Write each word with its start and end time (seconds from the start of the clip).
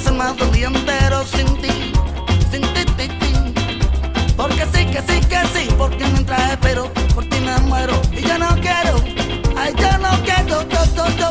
Pasar 0.00 0.14
más 0.14 0.36
de 0.36 0.44
un 0.44 0.52
día 0.52 0.66
entero 0.66 1.24
sin 1.24 1.46
ti 1.60 1.92
Sin 2.50 2.62
ti, 2.62 2.84
ti, 2.96 3.08
ti. 3.08 4.34
Porque 4.36 4.64
sí, 4.72 4.86
que 4.86 5.00
sí, 5.02 5.20
que 5.28 5.40
sí, 5.54 5.68
porque 5.76 6.04
mientras 6.06 6.52
espero 6.52 6.90
por 7.14 7.24
ti 7.26 7.38
me 7.40 7.58
muero. 7.68 8.00
Y 8.12 8.22
yo 8.22 8.38
no 8.38 8.48
quiero, 8.60 8.96
ay 9.56 9.72
yo 9.76 9.98
no 9.98 10.10
quiero, 10.24 10.62
yo, 10.68 10.84
yo, 10.96 11.16
yo 11.18 11.29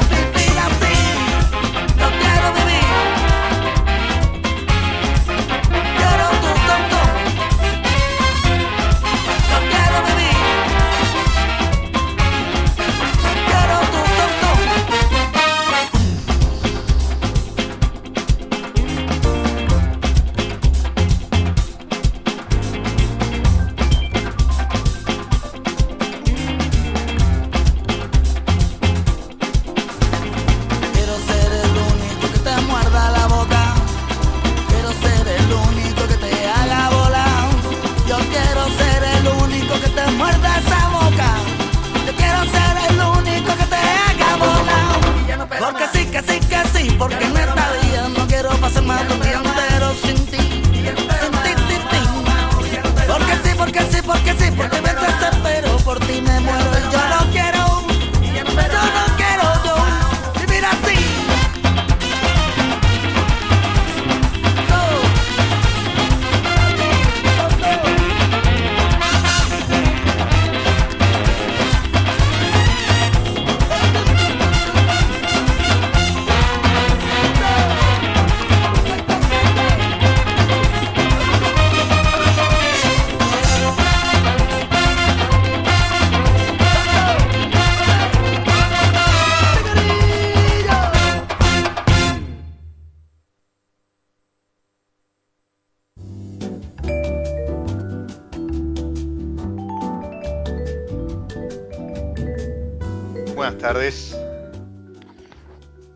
Buenas 103.40 103.58
tardes. 103.58 104.18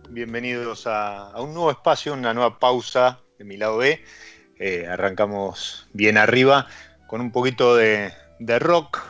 Bienvenidos 0.09 0.87
a, 0.87 1.33
un 1.41 1.53
nuevo 1.53 1.71
espacio, 1.71 2.13
una 2.13 2.33
nueva 2.33 2.57
pausa 2.57 3.19
de 3.37 3.43
mi 3.43 3.57
lado 3.57 3.79
B. 3.79 4.01
Eh, 4.59 4.87
arrancamos 4.87 5.89
bien 5.91 6.17
arriba 6.17 6.67
con 7.05 7.19
un 7.19 7.33
poquito 7.33 7.75
de, 7.75 8.13
rock 8.59 9.01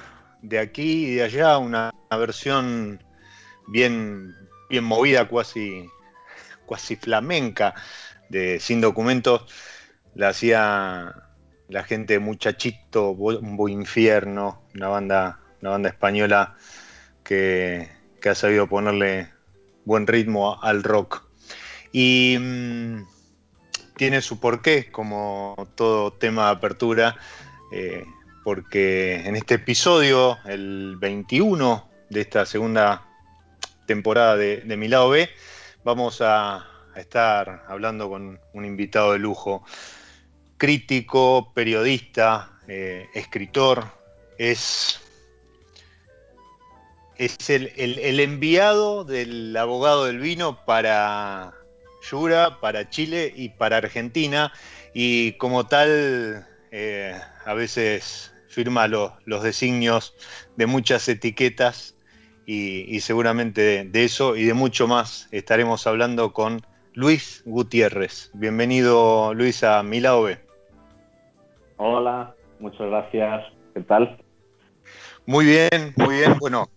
de 0.42 0.58
aquí 0.58 1.06
y 1.06 1.16
de 1.18 1.24
allá, 1.26 1.60
una, 1.60 1.92
versión 2.10 3.04
bien, 3.68 4.34
bien 4.68 4.84
movida, 4.84 5.30
casi, 5.30 5.88
casi 6.68 6.96
flamenca, 6.96 7.76
de 8.30 8.60
Sin 8.60 8.82
Documentos. 8.82 9.46
La 10.16 10.30
hacía 10.30 11.30
la 11.70 11.84
gente 11.84 12.18
Muchachito, 12.18 13.14
Bombo 13.14 13.70
Infierno, 13.70 14.64
una 14.74 14.88
banda, 14.88 15.40
una 15.62 15.70
banda 15.70 15.90
española 15.90 16.56
que, 17.24 18.02
que 18.24 18.30
ha 18.30 18.36
sabido 18.36 18.68
ponerle 18.68 19.28
buen 19.84 20.08
ritmo 20.08 20.58
al 20.64 20.82
rock. 20.82 21.24
Y 21.92 22.38
mm, 22.40 23.06
tiene 23.98 24.22
su 24.22 24.40
porqué, 24.40 24.90
como 24.90 25.68
todo 25.76 26.14
tema 26.14 26.46
de 26.46 26.52
apertura, 26.52 27.18
eh, 27.74 28.06
porque 28.46 29.16
en 29.28 29.36
este 29.36 29.56
episodio, 29.56 30.38
el 30.46 30.96
21 31.02 31.90
de 32.10 32.22
esta 32.22 32.46
segunda 32.46 33.06
temporada 33.88 34.38
de, 34.38 34.62
de 34.62 34.78
Mi 34.78 34.88
Lado 34.88 35.10
B, 35.10 35.30
vamos 35.84 36.22
a, 36.22 36.66
estar 36.96 37.66
hablando 37.68 38.08
con 38.08 38.40
un 38.54 38.66
invitado 38.66 39.14
de 39.14 39.20
lujo, 39.20 39.66
crítico, 40.58 41.52
periodista, 41.54 42.52
eh, 42.70 43.08
escritor, 43.16 43.84
es 44.38 45.03
es 47.26 47.50
el, 47.50 47.72
el- 47.76 48.00
el 48.00 48.20
enviado 48.20 49.04
del 49.04 49.56
abogado 49.58 50.06
del 50.06 50.20
vino 50.20 50.60
para 50.66 51.54
Yura, 52.10 52.60
para 52.62 52.90
Chile 52.90 53.32
y 53.36 53.50
para 53.50 53.78
Argentina. 53.78 54.52
Y 54.94 55.34
como 55.34 55.66
tal, 55.68 56.46
eh, 56.72 57.20
a 57.46 57.54
veces 57.54 58.34
firma 58.48 58.88
lo- 58.88 59.18
los 59.26 59.44
designios 59.44 60.14
de 60.56 60.66
muchas 60.68 61.08
etiquetas 61.08 61.96
y, 62.46 62.96
y 62.96 63.00
seguramente 63.00 63.62
de, 63.62 63.84
de 63.86 64.04
eso 64.04 64.36
y 64.36 64.44
de 64.44 64.54
mucho 64.54 64.88
más 64.88 65.28
estaremos 65.32 65.88
hablando 65.88 66.34
con 66.34 66.62
Luis 66.94 67.42
Gutiérrez. 67.46 68.30
Bienvenido, 68.34 69.34
Luis, 69.34 69.64
a 69.64 69.82
Milao 69.82 70.24
B. 70.24 70.38
Hola, 71.78 72.36
muchas 72.60 72.88
gracias. 72.88 73.44
¿Qué 73.74 73.82
tal? 73.82 74.18
Muy 75.26 75.46
bien, 75.46 75.94
muy 75.96 76.16
bien. 76.18 76.38
Bueno, 76.38 76.70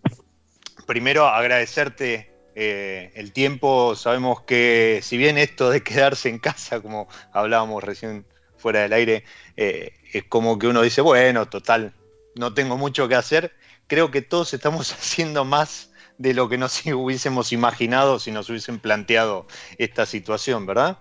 primero 0.86 1.26
agradecerte 1.26 2.30
eh, 2.54 3.10
el 3.14 3.32
tiempo. 3.32 3.94
Sabemos 3.94 4.42
que 4.42 5.00
si 5.02 5.18
bien 5.18 5.36
esto 5.36 5.70
de 5.70 5.82
quedarse 5.82 6.28
en 6.28 6.38
casa, 6.38 6.80
como 6.80 7.08
hablábamos 7.32 7.84
recién 7.84 8.24
fuera 8.56 8.80
del 8.80 8.92
aire, 8.94 9.24
eh, 9.56 9.92
es 10.12 10.24
como 10.24 10.58
que 10.58 10.66
uno 10.66 10.82
dice, 10.82 11.02
bueno, 11.02 11.46
total, 11.46 11.92
no 12.34 12.54
tengo 12.54 12.76
mucho 12.78 13.08
que 13.08 13.14
hacer. 13.14 13.52
Creo 13.86 14.10
que 14.10 14.22
todos 14.22 14.54
estamos 14.54 14.92
haciendo 14.94 15.44
más 15.44 15.92
de 16.18 16.32
lo 16.32 16.48
que 16.48 16.56
nos 16.56 16.86
hubiésemos 16.94 17.52
imaginado 17.52 18.18
si 18.18 18.30
nos 18.30 18.48
hubiesen 18.48 18.78
planteado 18.78 19.46
esta 19.78 20.06
situación, 20.06 20.64
¿verdad? 20.66 20.98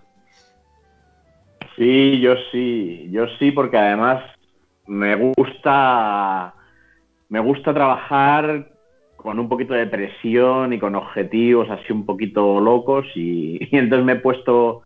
Sí, 1.77 2.19
yo 2.21 2.35
sí, 2.51 3.09
yo 3.11 3.27
sí, 3.37 3.51
porque 3.51 3.77
además 3.77 4.23
me 4.87 5.15
gusta, 5.15 6.53
me 7.27 7.39
gusta 7.39 7.73
trabajar 7.73 8.74
con 9.25 9.39
un 9.39 9.49
poquito 9.49 9.73
de 9.73 9.87
presión 9.87 10.71
y 10.71 10.79
con 10.79 10.95
objetivos 10.95 11.69
así 11.69 11.91
un 11.91 12.05
poquito 12.05 12.61
locos 12.61 13.05
y, 13.15 13.59
entonces 13.75 14.05
me 14.05 14.13
he 14.13 14.17
puesto 14.17 14.83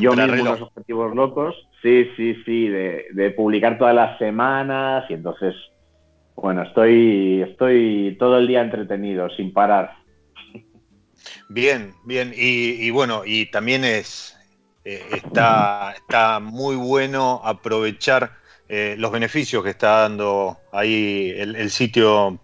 yo 0.00 0.14
mismo 0.14 0.42
unos 0.42 0.62
objetivos 0.62 1.14
locos, 1.14 1.68
sí, 1.82 2.08
sí, 2.16 2.36
sí, 2.46 2.68
de, 2.68 3.06
de 3.12 3.30
publicar 3.32 3.76
todas 3.76 3.94
las 3.94 4.16
semanas 4.18 5.04
y 5.10 5.14
entonces 5.14 5.54
bueno, 6.40 6.62
estoy, 6.62 7.42
estoy 7.42 8.16
todo 8.18 8.38
el 8.38 8.46
día 8.46 8.62
entretenido, 8.62 9.28
sin 9.30 9.52
parar. 9.52 9.92
Bien, 11.50 11.92
bien. 12.04 12.32
Y, 12.34 12.88
bueno, 12.90 13.22
y 13.26 13.46
también 13.50 13.84
es 13.84 14.38
eh, 14.84 15.02
está, 15.12 15.92
está 15.96 16.40
muy 16.40 16.76
bueno 16.76 17.42
aprovechar 17.44 18.38
eh, 18.68 18.94
los 18.98 19.12
beneficios 19.12 19.62
que 19.62 19.70
está 19.70 20.02
dando 20.02 20.56
ahí 20.72 21.34
el, 21.36 21.70
sitio, 21.70 22.38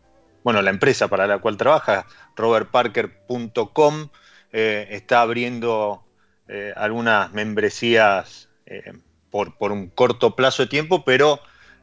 bueno, 0.47 0.63
la 0.63 0.71
empresa 0.71 1.09
para 1.09 1.27
la 1.27 1.39
cual 1.39 1.57
trabaja, 1.57 2.07
robertparker.com, 2.37 4.11
eh, 4.53 4.87
está 4.91 5.23
abriendo 5.23 6.05
algunas 6.77 7.33
membresías 7.33 8.49
por, 9.33 9.59
por 9.59 9.73
un 9.73 9.89
corto 9.89 10.37
plazo 10.37 10.63
de 10.63 10.69
tiempo, 10.69 11.05
pero 11.05 11.41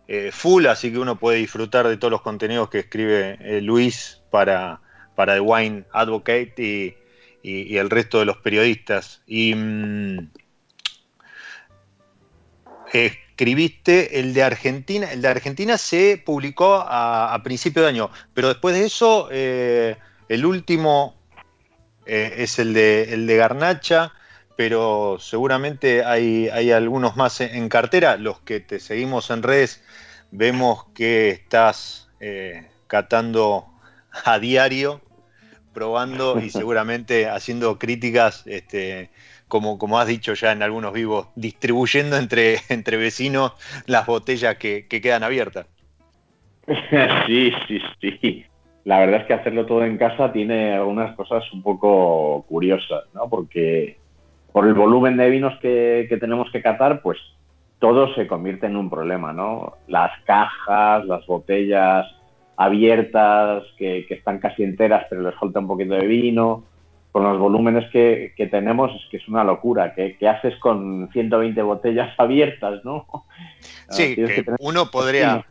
eh, 0.07 0.31
full, 0.31 0.67
así 0.67 0.89
que 0.91 0.99
uno 0.99 1.17
puede 1.17 1.39
disfrutar 1.39 1.87
de 1.87 1.97
todos 1.97 2.11
los 2.11 2.21
contenidos 2.21 2.69
que 2.69 2.79
escribe 2.79 3.37
eh, 3.41 3.59
Luis 3.59 4.21
para, 4.31 4.79
para 5.15 5.33
The 5.33 5.39
Wine 5.41 5.83
Advocate 5.91 6.95
y, 7.41 7.77
el 7.77 7.89
resto 7.89 8.19
de 8.19 8.25
los 8.25 8.37
periodistas. 8.37 9.21
Y 9.27 9.53
mm, 9.53 10.29
escribiste 13.43 14.21
el 14.21 14.33
de 14.33 14.41
Argentina, 14.41 15.11
el 15.11 15.21
de 15.21 15.27
Argentina 15.27 15.77
se 15.77 16.21
publicó 16.23 16.83
a, 16.87 17.39
principio 17.43 17.81
de 17.81 17.89
año, 17.89 18.09
pero 18.33 18.47
después 18.47 18.73
de 18.73 18.85
eso, 18.85 19.27
eh, 19.31 19.97
el 20.29 20.45
último 20.45 21.15
es 22.05 22.57
el 22.59 22.73
de, 22.73 23.13
el 23.13 23.27
de 23.27 23.35
Garnacha 23.35 24.13
pero 24.55 25.17
seguramente 25.19 26.05
hay, 26.05 26.47
hay, 26.49 26.71
algunos 26.71 27.15
más 27.15 27.41
en 27.41 27.69
cartera. 27.69 28.17
Los 28.17 28.39
que 28.39 28.59
te 28.59 28.79
seguimos 28.79 29.29
en 29.29 29.43
redes 29.43 29.81
vemos 30.31 30.85
que 30.93 31.29
estás 31.29 32.09
eh, 32.19 32.69
catando 32.87 33.67
a 34.25 34.39
diario, 34.39 35.01
probando 35.73 36.39
y 36.39 36.49
seguramente 36.49 37.27
haciendo 37.27 37.79
críticas, 37.79 38.43
este, 38.45 39.09
como, 39.53 39.77
como 39.77 39.99
has 39.99 40.07
dicho 40.07 40.33
ya 40.33 40.51
en 40.51 40.63
algunos 40.63 40.93
vivos, 40.93 41.27
distribuyendo 41.35 42.17
entre, 42.17 42.55
entre 42.69 42.97
vecinos 42.97 43.51
las 43.85 44.07
botellas 44.07 44.55
que, 44.55 44.87
quedan 44.87 45.21
abiertas. 45.21 45.67
Sí, 47.27 47.53
sí, 47.67 48.17
sí. 48.19 48.45
La 48.83 48.97
verdad 48.99 49.21
es 49.21 49.27
que 49.27 49.33
hacerlo 49.33 49.67
todo 49.67 49.85
en 49.85 49.97
casa 49.97 50.31
tiene 50.33 50.73
algunas 50.73 51.15
cosas 51.15 51.43
un 51.53 51.61
poco 51.61 52.43
curiosas, 52.49 53.03
¿no? 53.13 53.29
Porque 53.29 53.97
por 54.51 54.65
el 54.65 54.73
volumen 54.73 55.17
de 55.17 55.29
vinos 55.29 55.53
que, 55.61 56.07
que 56.09 56.17
tenemos 56.17 56.49
que 56.51 56.63
catar, 56.63 57.01
pues 57.01 57.19
todo 57.79 58.11
se 58.15 58.25
convierte 58.25 58.65
en 58.65 58.75
un 58.75 58.89
problema, 58.89 59.33
¿no? 59.33 59.73
Las 59.87 60.11
cajas, 60.25 61.05
las 61.05 61.25
botellas 61.27 62.07
abiertas, 62.57 63.63
que, 63.77 64.07
están 64.09 64.39
casi 64.39 64.63
enteras, 64.63 65.05
pero 65.09 65.21
les 65.21 65.35
falta 65.35 65.59
un 65.59 65.67
poquito 65.67 65.93
de 65.93 66.07
vino. 66.07 66.63
Con 67.13 67.23
los 67.23 67.39
volúmenes 67.39 67.89
que, 67.91 68.33
tenemos, 68.51 68.91
es 68.91 69.09
que 69.09 69.17
es 69.17 69.27
una 69.29 69.45
locura. 69.45 69.93
¿Qué, 69.95 70.17
haces 70.27 70.57
con 70.57 71.09
120 71.13 71.61
botellas 71.61 72.13
abiertas, 72.17 72.83
no? 72.83 73.05
Sí, 73.89 74.17
uno 74.59 74.91
podría. 74.91 75.45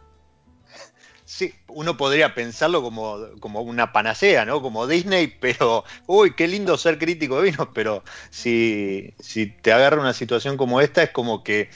Sí, 1.24 1.54
uno 1.68 1.96
podría 1.96 2.34
pensarlo 2.34 2.82
como, 2.82 3.16
como, 3.40 3.62
una 3.62 3.92
panacea, 3.92 4.44
¿no? 4.44 4.60
Como 4.60 4.86
Disney, 4.86 5.28
pero, 5.40 5.82
uy, 6.06 6.34
qué 6.34 6.46
lindo 6.46 6.76
ser 6.76 6.98
crítico 6.98 7.40
de 7.40 7.50
vinos, 7.50 7.68
pero 7.72 8.02
si, 8.28 9.14
si 9.18 9.46
te 9.46 9.72
agarra 9.72 9.98
una 9.98 10.12
situación 10.12 10.58
como 10.58 10.82
esta, 10.82 11.02
es 11.02 11.10
como 11.10 11.42
que 11.42 11.70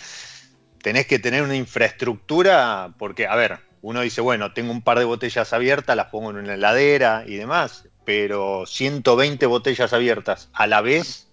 tenés 0.82 1.06
que 1.06 1.18
tener 1.18 1.42
una 1.42 1.56
infraestructura, 1.56 2.92
porque, 2.98 3.26
a 3.26 3.34
ver, 3.34 3.60
uno 3.80 4.00
dice, 4.00 4.20
bueno, 4.20 4.52
tengo 4.52 4.72
un 4.72 4.82
par 4.82 4.98
de 4.98 5.04
botellas 5.04 5.52
abiertas, 5.52 5.96
las 5.96 6.10
pongo 6.10 6.30
en 6.30 6.38
una 6.38 6.54
heladera 6.54 7.22
y 7.26 7.36
demás, 7.36 7.88
pero 8.06 8.64
120 8.66 9.44
botellas 9.46 9.92
abiertas 9.92 10.48
a 10.54 10.68
la 10.68 10.80
vez, 10.80 11.28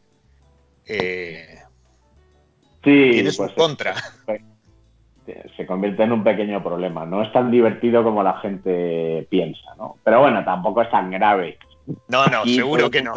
eh, 0.87 1.59
sí, 2.83 3.11
tiene 3.11 3.31
su 3.31 3.43
pues, 3.43 3.53
contra. 3.53 3.93
Se 5.55 5.65
convierte 5.65 6.03
en 6.03 6.11
un 6.11 6.23
pequeño 6.23 6.61
problema. 6.61 7.05
No 7.05 7.21
es 7.21 7.31
tan 7.31 7.49
divertido 7.49 8.03
como 8.03 8.23
la 8.23 8.39
gente 8.39 9.25
piensa, 9.29 9.73
¿no? 9.77 9.95
Pero 10.03 10.19
bueno, 10.19 10.43
tampoco 10.43 10.81
es 10.81 10.91
tan 10.91 11.11
grave. 11.11 11.57
No, 12.09 12.25
no, 12.25 12.43
seguro 12.43 12.89
que 12.91 13.01
no. 13.01 13.13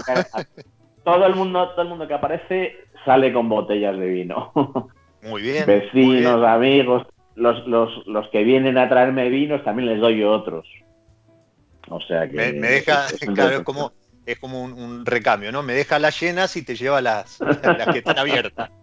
Todo 1.03 1.27
el 1.27 1.35
mundo, 1.35 1.71
todo 1.71 1.83
el 1.83 1.89
mundo 1.89 2.07
que 2.07 2.15
aparece 2.15 2.77
sale 3.05 3.33
con 3.33 3.49
botellas 3.49 3.99
de 3.99 4.07
vino. 4.07 4.53
Muy 5.23 5.43
bien. 5.43 5.67
Vecinos, 5.67 6.45
amigos, 6.45 7.07
los, 7.35 7.67
los, 7.67 8.07
los, 8.07 8.29
que 8.29 8.45
vienen 8.45 8.79
a 8.79 8.89
traerme 8.89 9.29
vinos 9.29 9.65
también 9.65 9.89
les 9.89 10.01
doy 10.01 10.23
otros. 10.23 10.69
O 11.89 12.01
sea 12.01 12.29
que. 12.29 12.35
Me, 12.35 12.53
deja, 12.53 13.07
claro, 13.35 13.59
es 13.59 13.63
como, 13.63 13.93
es 14.25 14.39
como 14.39 14.63
un, 14.63 15.07
recambio, 15.07 15.53
¿no? 15.53 15.63
Me 15.63 15.75
deja 15.75 15.99
las 15.99 16.19
llenas 16.21 16.57
y 16.57 16.63
te 16.63 16.77
lleva 16.77 17.01
las, 17.01 17.39
las 17.41 17.89
que 17.93 17.99
están 17.99 18.19
abiertas. 18.19 18.71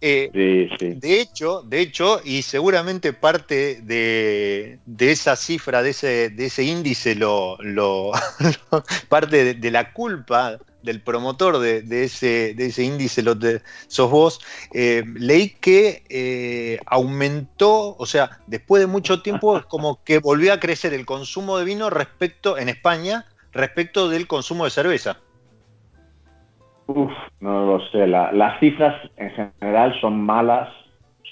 Eh, 0.00 0.30
sí, 0.32 0.76
sí. 0.78 0.94
De 1.00 1.20
hecho, 1.20 1.62
de 1.62 1.80
hecho, 1.80 2.20
y 2.22 2.42
seguramente 2.42 3.14
parte 3.14 3.80
de, 3.82 4.78
de 4.84 5.10
esa 5.10 5.36
cifra, 5.36 5.82
de 5.82 5.90
ese, 5.90 6.28
de 6.28 6.46
ese 6.46 6.64
índice, 6.64 7.14
lo, 7.14 7.56
lo 7.60 8.12
parte 9.08 9.54
de, 9.54 9.70
la 9.70 9.92
culpa 9.94 10.58
del 10.86 11.02
promotor 11.02 11.58
de, 11.58 12.04
ese, 12.04 12.54
de 12.54 12.66
ese 12.66 12.84
índice, 12.84 13.22
lo 13.22 13.34
de, 13.34 13.60
sos 13.88 14.10
vos, 14.10 14.40
eh, 14.72 15.04
leí 15.14 15.50
que 15.50 16.04
eh, 16.08 16.78
aumentó, 16.86 17.94
o 17.98 18.06
sea, 18.06 18.38
después 18.46 18.80
de 18.80 18.86
mucho 18.86 19.20
tiempo, 19.20 19.62
como 19.68 20.02
que 20.02 20.18
volvió 20.18 20.54
a 20.54 20.60
crecer 20.60 20.94
el 20.94 21.04
consumo 21.04 21.58
de 21.58 21.66
vino 21.66 21.90
respecto, 21.90 22.56
en 22.56 22.70
España, 22.70 23.26
respecto 23.52 24.08
del 24.08 24.26
consumo 24.26 24.64
de 24.64 24.70
cerveza. 24.70 25.18
Uf, 26.86 27.12
no 27.40 27.66
lo 27.66 27.80
sé. 27.90 28.06
las 28.06 28.60
cifras 28.60 28.94
en 29.16 29.52
general 29.58 30.00
son 30.00 30.20
malas, 30.20 30.68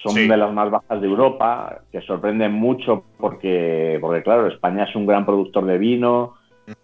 son 0.03 0.15
de 0.29 0.37
las 0.37 0.53
más 0.53 0.71
bajas 0.71 1.01
de 1.01 1.07
Europa, 1.07 1.81
que 1.93 2.01
sorprenden 2.03 2.53
mucho 2.53 3.05
porque, 3.19 3.99
porque, 4.01 4.23
claro, 4.23 4.49
España 4.49 4.85
es 4.85 4.95
un 4.97 5.07
gran 5.07 5.25
productor 5.25 5.65
de 5.65 5.79
vino, 5.79 6.35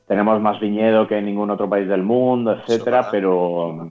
tenemos 0.07 0.41
más 0.41 0.61
viñedo 0.61 1.07
que 1.07 1.19
en 1.19 1.27
ningún 1.27 1.51
otro 1.51 1.69
país 1.69 1.89
del 1.89 2.03
mundo, 2.03 2.53
etcétera, 2.53 3.09
pero, 3.11 3.91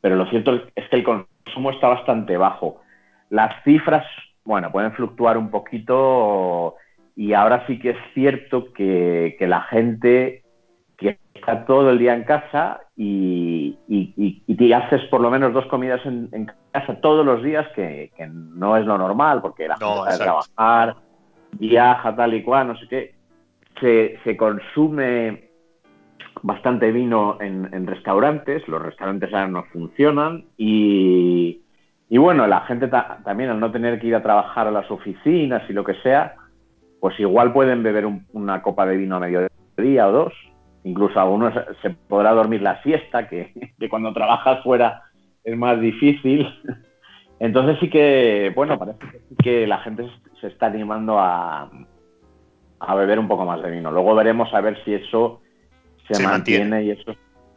pero 0.00 0.16
lo 0.16 0.26
cierto 0.26 0.54
es 0.74 0.88
que 0.88 0.96
el 0.96 1.04
consumo 1.04 1.70
está 1.70 1.88
bastante 1.88 2.36
bajo. 2.36 2.80
Las 3.30 3.62
cifras, 3.64 4.06
bueno, 4.44 4.70
pueden 4.70 4.92
fluctuar 4.92 5.36
un 5.36 5.50
poquito 5.50 6.76
y 7.16 7.32
ahora 7.32 7.66
sí 7.66 7.78
que 7.78 7.90
es 7.90 7.98
cierto 8.14 8.72
que, 8.72 9.36
la 9.40 9.62
gente 9.62 10.44
que 10.96 11.18
está 11.34 11.64
todo 11.66 11.90
el 11.90 11.98
día 11.98 12.14
en 12.14 12.24
casa 12.24 12.80
y, 12.96 13.76
y, 13.88 14.72
haces 14.72 15.02
por 15.10 15.20
lo 15.20 15.30
menos 15.30 15.52
dos 15.52 15.66
comidas 15.66 16.04
en, 16.06 16.50
casa 16.72 17.00
todos 17.00 17.24
los 17.24 17.42
días, 17.42 17.66
que, 17.74 18.10
no 18.30 18.76
es 18.76 18.86
lo 18.86 18.96
normal, 18.96 19.40
porque 19.42 19.68
la 19.68 19.76
gente 19.76 19.92
va 19.92 20.08
a 20.08 20.18
trabajar, 20.18 20.96
viaja, 21.52 22.14
tal 22.14 22.34
y 22.34 22.42
cual, 22.42 22.68
no 22.68 22.76
sé 22.76 22.86
qué 22.88 23.15
se, 23.80 24.36
consume 24.36 25.50
bastante 26.42 26.92
vino 26.92 27.38
en, 27.40 27.86
restaurantes, 27.86 28.66
los 28.68 28.82
restaurantes 28.82 29.32
ahora 29.32 29.48
no 29.48 29.64
funcionan 29.64 30.46
y, 30.56 31.62
bueno, 32.10 32.46
la 32.46 32.60
gente 32.62 32.88
también 32.88 33.50
al 33.50 33.60
no 33.60 33.72
tener 33.72 33.98
que 33.98 34.08
ir 34.08 34.14
a 34.14 34.22
trabajar 34.22 34.66
a 34.66 34.70
las 34.70 34.90
oficinas 34.90 35.62
y 35.68 35.72
lo 35.72 35.84
que 35.84 35.94
sea, 36.02 36.36
pues 37.00 37.18
igual 37.20 37.52
pueden 37.52 37.82
beber 37.82 38.06
una 38.32 38.62
copa 38.62 38.86
de 38.86 38.96
vino 38.96 39.16
a 39.16 39.20
mediodía 39.20 40.08
o 40.08 40.12
dos 40.12 40.32
incluso 40.86 41.18
algunos 41.18 41.52
se 41.82 41.90
podrá 41.90 42.30
dormir 42.32 42.62
la 42.62 42.80
siesta, 42.82 43.28
que, 43.28 43.52
cuando 43.90 44.12
trabajas 44.12 44.62
fuera 44.62 45.02
es 45.44 45.56
más 45.56 45.80
difícil. 45.80 46.48
Entonces 47.38 47.76
sí 47.80 47.90
que, 47.90 48.50
bueno, 48.54 48.78
parece 48.78 48.98
que 49.42 49.66
la 49.66 49.78
gente 49.78 50.08
se 50.40 50.46
está 50.46 50.66
animando 50.66 51.18
a, 51.18 51.70
a 52.80 52.94
beber 52.94 53.18
un 53.18 53.28
poco 53.28 53.44
más 53.44 53.62
de 53.62 53.70
vino. 53.70 53.90
Luego 53.90 54.14
veremos 54.14 54.52
a 54.52 54.60
ver 54.60 54.82
si 54.84 54.94
eso 54.94 55.40
se, 56.10 56.22
mantiene, 56.22 56.84
y 56.84 56.90
eso 56.90 57.16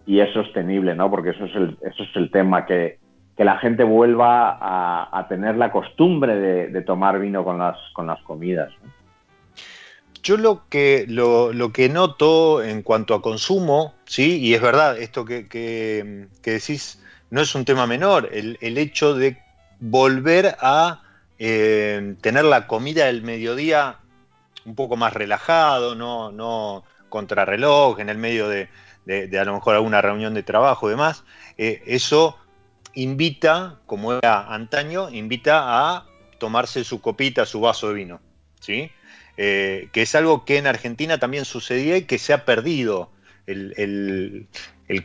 y 0.10 0.22
es 0.22 0.34
sostenible, 0.34 0.96
¿no? 0.96 1.12
Porque 1.12 1.30
eso 1.30 1.46
es 1.46 1.56
el, 1.56 1.78
eso 1.82 2.02
es 2.02 2.16
el 2.16 2.32
tema, 2.32 2.66
que, 2.66 2.98
la 3.38 3.58
gente 3.60 3.86
vuelva 3.86 4.58
a, 4.60 5.28
tener 5.30 5.56
la 5.56 5.72
costumbre 5.72 6.36
de, 6.36 6.82
tomar 6.82 7.20
vino 7.20 7.44
con 7.46 7.58
las, 7.60 7.78
con 7.94 8.08
las 8.08 8.22
comidas. 8.24 8.70
Yo 10.24 10.36
lo 10.36 10.68
que, 10.68 11.06
lo, 11.08 11.72
que 11.72 11.88
noto 11.88 12.62
en 12.62 12.82
cuanto 12.82 13.14
a 13.14 13.22
consumo, 13.22 13.94
sí, 14.04 14.40
y 14.40 14.56
es 14.56 14.62
verdad, 14.62 14.98
esto 14.98 15.24
que, 15.24 15.48
que, 15.48 16.28
decís 16.44 17.02
no 17.30 17.40
es 17.40 17.56
un 17.56 17.64
tema 17.64 17.88
menor, 17.88 18.30
el, 18.34 18.78
hecho 18.78 19.14
de 19.14 19.38
volver 19.80 20.56
a 20.60 21.04
eh, 21.38 22.16
tener 22.20 22.44
la 22.44 22.68
comida 22.68 23.06
del 23.06 23.22
mediodía 23.22 24.00
un 24.66 24.76
poco 24.76 24.96
más 24.96 25.14
relajado, 25.14 25.96
no, 25.96 26.32
no 26.32 26.84
contrarreloj, 27.10 28.00
en 28.00 28.10
el 28.10 28.18
medio 28.18 28.48
de, 28.48 28.70
a 29.40 29.44
lo 29.44 29.54
mejor 29.54 29.76
alguna 29.76 30.02
reunión 30.02 30.34
de 30.34 30.44
trabajo 30.44 30.88
y 30.88 30.92
demás, 30.92 31.24
eh, 31.58 31.82
eso 31.86 32.38
invita, 32.94 33.80
como 33.86 34.14
era 34.14 34.54
antaño, 34.54 35.10
invita 35.10 35.62
a 35.66 36.06
tomarse 36.38 36.84
su 36.84 37.02
copita, 37.02 37.46
su 37.46 37.62
vaso 37.62 37.90
de 37.90 37.94
vino, 37.94 38.22
¿sí? 38.60 38.92
Eh, 39.38 39.90
que 39.94 40.02
es 40.02 40.16
algo 40.16 40.46
que 40.46 40.58
en 40.58 40.68
Argentina 40.68 41.18
también 41.18 41.46
sucedía 41.46 41.98
y 41.98 42.04
que 42.04 42.18
se 42.18 42.34
ha 42.34 42.46
perdido 42.46 43.12
el, 43.48 44.48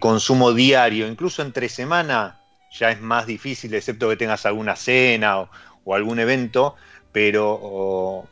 consumo 0.01 0.53
diario, 0.53 1.07
incluso 1.07 1.43
entre 1.43 1.69
semana 1.69 2.41
ya 2.73 2.91
es 2.91 3.01
más 3.01 3.27
difícil, 3.27 3.75
excepto 3.75 4.09
que 4.09 4.17
tengas 4.17 4.45
alguna 4.45 4.77
cena 4.77 5.49
o, 5.85 5.95
algún 5.95 6.19
evento, 6.19 6.75
pero 7.13 8.29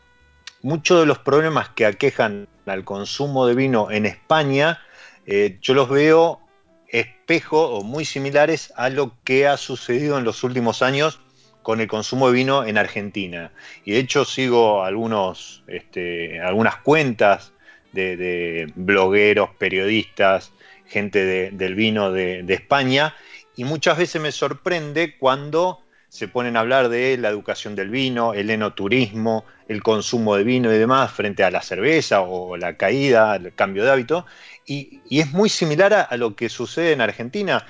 muchos 0.63 1.01
de 1.01 1.07
los 1.07 1.19
problemas 1.19 1.69
que 1.71 1.87
aquejan 1.87 2.49
al 2.67 2.85
consumo 2.85 3.47
de 3.47 3.55
vino 3.55 3.91
en 3.91 4.07
España, 4.07 4.81
eh, 5.27 5.59
yo 5.61 5.75
los 5.75 5.89
veo 5.89 6.41
espejo 6.89 7.71
o 7.71 7.83
muy 7.83 8.05
similares 8.05 8.73
a 8.77 8.89
lo 8.89 9.17
que 9.25 9.47
ha 9.47 9.57
sucedido 9.57 10.19
en 10.19 10.25
los 10.25 10.45
últimos 10.45 10.83
años 10.83 11.21
con 11.63 11.81
el 11.81 11.89
consumo 11.89 12.29
de 12.29 12.35
vino 12.35 12.65
en 12.65 12.79
Argentina. 12.79 13.53
Y 13.85 13.93
de 13.93 13.99
hecho 13.99 14.25
sigo 14.25 14.85
algunos, 14.85 15.65
este, 15.69 16.41
algunas 16.41 16.77
cuentas 16.77 17.53
de, 17.93 18.71
blogueros, 18.75 19.51
periodistas, 19.59 20.53
gente 20.87 21.51
del 21.53 21.75
vino 21.75 22.11
de, 22.13 22.43
de 22.43 22.55
España, 22.55 23.15
y 23.57 23.65
muchas 23.65 23.99
veces 23.99 24.21
me 24.21 24.33
sorprende 24.33 25.17
cuando 25.19 25.82
se 26.13 26.29
ponen 26.29 26.59
a 26.59 26.61
hablar 26.61 26.91
de 26.91 27.17
la 27.17 27.31
educación 27.31 27.75
del 27.75 27.89
vino, 27.89 28.35
el 28.35 28.51
enoturismo, 28.51 29.47
el 29.67 29.83
consumo 29.83 30.37
de 30.37 30.45
vino 30.45 30.71
y 30.71 30.77
demás 30.77 31.11
frente 31.11 31.43
a 31.43 31.51
la 31.51 31.63
cerveza 31.63 32.21
o 32.21 32.59
la 32.59 32.77
caída, 32.77 33.35
el 33.37 33.55
cambio 33.55 33.83
de 33.83 33.93
hábito. 33.93 34.27
Y, 34.67 35.01
es 35.09 35.33
muy 35.33 35.49
similar 35.49 35.95
a, 35.95 36.15
lo 36.19 36.37
que 36.37 36.51
sucede 36.51 36.93
en 36.93 37.01
Argentina. 37.01 37.65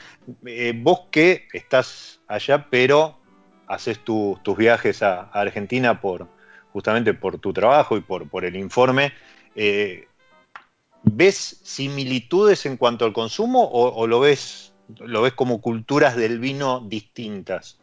Eh, 0.44 0.72
vos 0.74 1.02
que 1.12 1.46
estás 1.52 2.20
allá, 2.26 2.66
pero 2.68 3.20
haces 3.68 4.00
tus 4.00 4.56
viajes 4.56 5.04
a, 5.04 5.30
Argentina 5.30 6.00
por 6.00 6.26
justamente 6.72 7.14
por 7.14 7.38
tu 7.38 7.52
trabajo 7.52 7.96
y 7.96 8.00
por, 8.00 8.44
el 8.44 8.56
informe. 8.56 9.12
Eh, 9.54 10.08
¿Ves 11.04 11.60
similitudes 11.62 12.66
en 12.66 12.76
cuanto 12.76 13.04
al 13.04 13.12
consumo 13.12 13.70
o, 13.72 14.04
lo, 14.08 14.18
ves, 14.18 14.74
lo 14.98 15.22
ves 15.22 15.32
como 15.32 15.60
culturas 15.60 16.16
del 16.16 16.40
vino 16.40 16.80
distintas? 16.80 17.78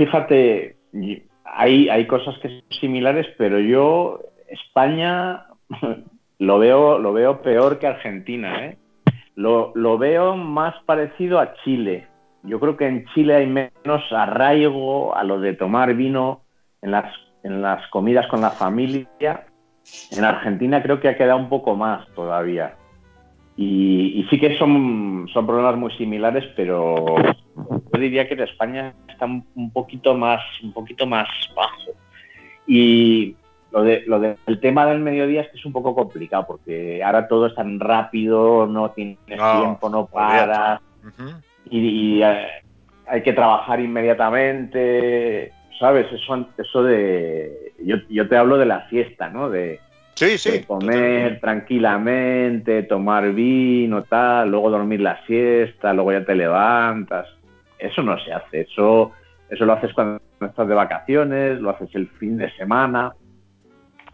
Fíjate, 0.00 0.76
hay, 1.44 1.90
hay 1.90 2.06
cosas 2.06 2.34
que 2.38 2.48
son 2.48 2.62
similares, 2.80 3.26
pero 3.36 3.60
yo, 3.60 4.18
España, 4.48 5.44
lo 6.38 6.58
veo, 6.58 6.98
lo 6.98 7.12
veo 7.12 7.42
peor 7.42 7.78
que 7.78 7.86
Argentina. 7.86 8.64
¿eh? 8.64 8.78
Lo, 9.34 9.72
lo, 9.74 9.98
veo 9.98 10.36
más 10.36 10.74
parecido 10.86 11.38
a 11.38 11.52
Chile. 11.64 12.06
Yo 12.44 12.58
creo 12.60 12.78
que 12.78 12.86
en 12.86 13.04
Chile 13.12 13.34
hay 13.34 13.46
menos 13.46 14.02
arraigo 14.10 15.14
a 15.14 15.22
lo 15.22 15.38
de 15.38 15.52
tomar 15.52 15.92
vino 15.92 16.44
en 16.80 16.92
las, 16.92 17.14
en 17.42 17.60
las 17.60 17.86
comidas 17.88 18.26
con 18.28 18.40
la 18.40 18.52
familia. 18.52 19.06
En 20.12 20.24
Argentina 20.24 20.82
creo 20.82 20.98
que 20.98 21.10
ha 21.10 21.18
quedado 21.18 21.38
un 21.38 21.50
poco 21.50 21.76
más 21.76 22.08
todavía. 22.14 22.74
Y, 23.56 24.26
sí 24.30 24.38
que 24.38 24.56
son, 24.56 25.28
son 25.32 25.46
problemas 25.46 25.76
muy 25.76 25.92
similares, 25.92 26.44
pero 26.56 27.04
yo 27.16 28.00
diría 28.00 28.26
que 28.26 28.34
en 28.34 28.40
España 28.40 28.94
está 29.08 29.26
un 29.26 29.70
poquito 29.72 30.14
más, 30.14 30.40
un 30.62 30.72
poquito 30.72 31.06
más 31.06 31.28
bajo. 31.54 31.92
Y 32.66 33.36
lo, 33.72 33.82
de, 33.82 34.04
lo 34.06 34.18
del 34.20 34.60
tema 34.60 34.86
del 34.86 35.00
mediodía 35.00 35.42
es 35.42 35.48
que 35.48 35.58
es 35.58 35.64
un 35.64 35.72
poco 35.72 35.94
complicado, 35.94 36.46
porque 36.46 37.02
ahora 37.02 37.28
todo 37.28 37.46
es 37.46 37.54
tan 37.54 37.78
rápido, 37.78 38.66
no 38.66 38.90
tienes 38.90 39.18
tiempo, 39.26 39.88
no 39.88 40.06
paras, 40.06 40.80
y, 41.68 42.22
eh, 42.22 42.46
hay 43.06 43.22
que 43.22 43.32
trabajar 43.32 43.80
inmediatamente, 43.80 45.52
¿sabes? 45.78 46.06
Eso, 46.12 46.46
eso 46.56 46.82
de... 46.82 47.72
Yo, 47.84 47.96
yo 48.08 48.28
te 48.28 48.36
hablo 48.36 48.58
de 48.58 48.66
la 48.66 48.82
fiesta, 48.82 49.28
¿no? 49.30 49.50
De, 49.50 49.80
Sí, 50.20 50.36
sí. 50.36 50.64
comer 50.64 51.40
tranquilamente, 51.40 52.82
tomar 52.82 53.32
vino, 53.32 54.02
tal, 54.02 54.50
luego 54.50 54.68
dormir 54.68 55.00
la 55.00 55.24
siesta, 55.24 55.94
luego 55.94 56.12
ya 56.12 56.26
te 56.26 56.34
levantas. 56.34 57.26
Eso 57.78 58.02
no 58.02 58.18
se 58.22 58.30
hace. 58.30 58.60
Eso, 58.60 59.12
eso 59.48 59.64
lo 59.64 59.72
haces 59.72 59.94
cuando 59.94 60.20
estás 60.42 60.68
de 60.68 60.74
vacaciones, 60.74 61.58
lo 61.60 61.70
haces 61.70 61.88
el 61.94 62.06
fin 62.06 62.36
de 62.36 62.50
semana. 62.56 63.14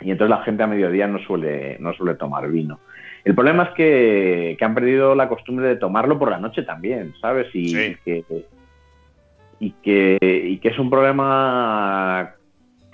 Y 0.01 0.13
entonces 0.13 0.31
la 0.31 0.45
gente 0.45 0.63
a 0.63 0.69
mediodía 0.69 1.09
no 1.09 1.19
suele, 1.19 1.77
no 1.81 1.93
suele 1.95 2.15
tomar 2.15 2.49
vino. 2.53 2.79
El 3.25 3.35
problema 3.35 3.65
es 3.65 3.71
que, 3.71 4.57
han 4.61 4.75
perdido 4.77 5.17
la 5.17 5.29
costumbre 5.29 5.67
de 5.67 5.77
tomarlo 5.77 6.21
por 6.21 6.31
la 6.31 6.39
noche 6.39 6.63
también, 6.63 7.15
¿sabes? 7.21 7.49
Y, 7.53 7.97
que, 8.05 8.25
y, 9.59 9.73
que, 9.73 10.19
y 10.23 10.59
que 10.59 10.69
es 10.69 10.79
un 10.79 10.89
problema 10.89 12.37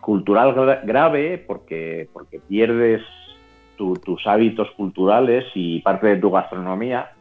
cultural 0.03 0.83
grave 0.85 1.39
porque, 1.47 2.09
porque 2.13 2.41
pierdes 2.41 3.01
tus 3.77 4.27
hábitos 4.27 4.71
culturales 4.73 5.45
y 5.55 5.81
parte 5.81 6.09
de 6.09 6.17
tu 6.17 6.31
gastronomía 6.31 7.13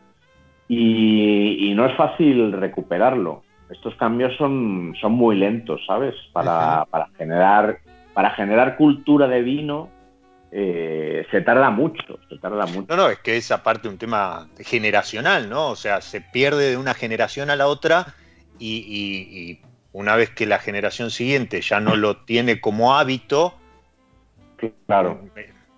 y, 0.68 1.74
no 1.76 1.86
es 1.86 1.96
fácil 1.96 2.52
recuperarlo. 2.52 3.44
Estos 3.70 3.96
cambios 3.96 4.36
son, 4.38 4.94
son 5.00 5.14
muy 5.14 5.36
lentos, 5.38 5.82
¿sabes? 5.88 6.14
Para, 6.34 6.86
para, 6.86 7.08
generar, 7.18 7.80
para 8.14 8.32
generar 8.32 8.78
cultura 8.78 9.28
de 9.28 9.42
vino 9.42 9.90
eh, 10.52 11.26
se 11.32 11.42
tarda 11.42 11.70
mucho, 11.70 12.20
se 12.30 12.38
tarda 12.38 12.66
mucho. 12.66 12.86
No, 12.90 13.04
no, 13.04 13.10
es 13.10 13.20
que 13.20 13.38
es 13.38 13.52
aparte 13.52 13.88
un 13.88 13.98
tema 13.98 14.50
generacional, 14.60 15.50
¿no? 15.50 15.70
O 15.70 15.76
sea, 15.76 16.02
se 16.02 16.22
pierde 16.22 16.72
de 16.72 16.78
una 16.78 16.94
generación 16.94 17.50
a 17.50 17.56
la 17.56 17.68
otra 17.68 18.14
y 18.60 19.60
una 19.94 20.16
vez 20.16 20.30
que 20.30 20.46
la 20.46 20.60
generación 20.60 21.12
siguiente 21.12 21.62
ya 21.62 21.80
no 21.80 21.96
lo 21.96 22.18
tiene 22.18 22.62
como 22.62 22.96
hábito, 22.96 23.56
claro. 24.86 25.20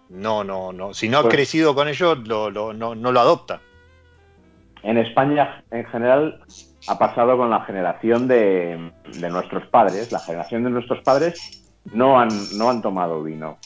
no, 0.09 0.43
no, 0.43 0.71
no. 0.71 0.93
Si 0.93 1.09
no 1.09 1.19
ha 1.19 1.29
crecido 1.29 1.73
con 1.73 1.87
ello, 1.87 2.15
no, 2.15 2.73
lo 2.73 3.19
adopta. 3.19 3.61
En 4.83 4.97
España, 4.97 5.63
en 5.71 5.85
general, 5.85 6.41
ha 6.87 6.99
pasado 6.99 7.37
con 7.37 7.49
la 7.49 7.61
generación 7.61 8.27
de, 8.27 8.91
nuestros 9.31 9.65
padres. 9.67 10.11
La 10.11 10.19
generación 10.19 10.63
de 10.63 10.69
nuestros 10.69 11.01
padres 11.03 11.73
no 11.93 12.19
han, 12.19 12.29
no 12.57 12.69
han 12.69 12.81
tomado 12.81 13.23
vino. 13.23 13.57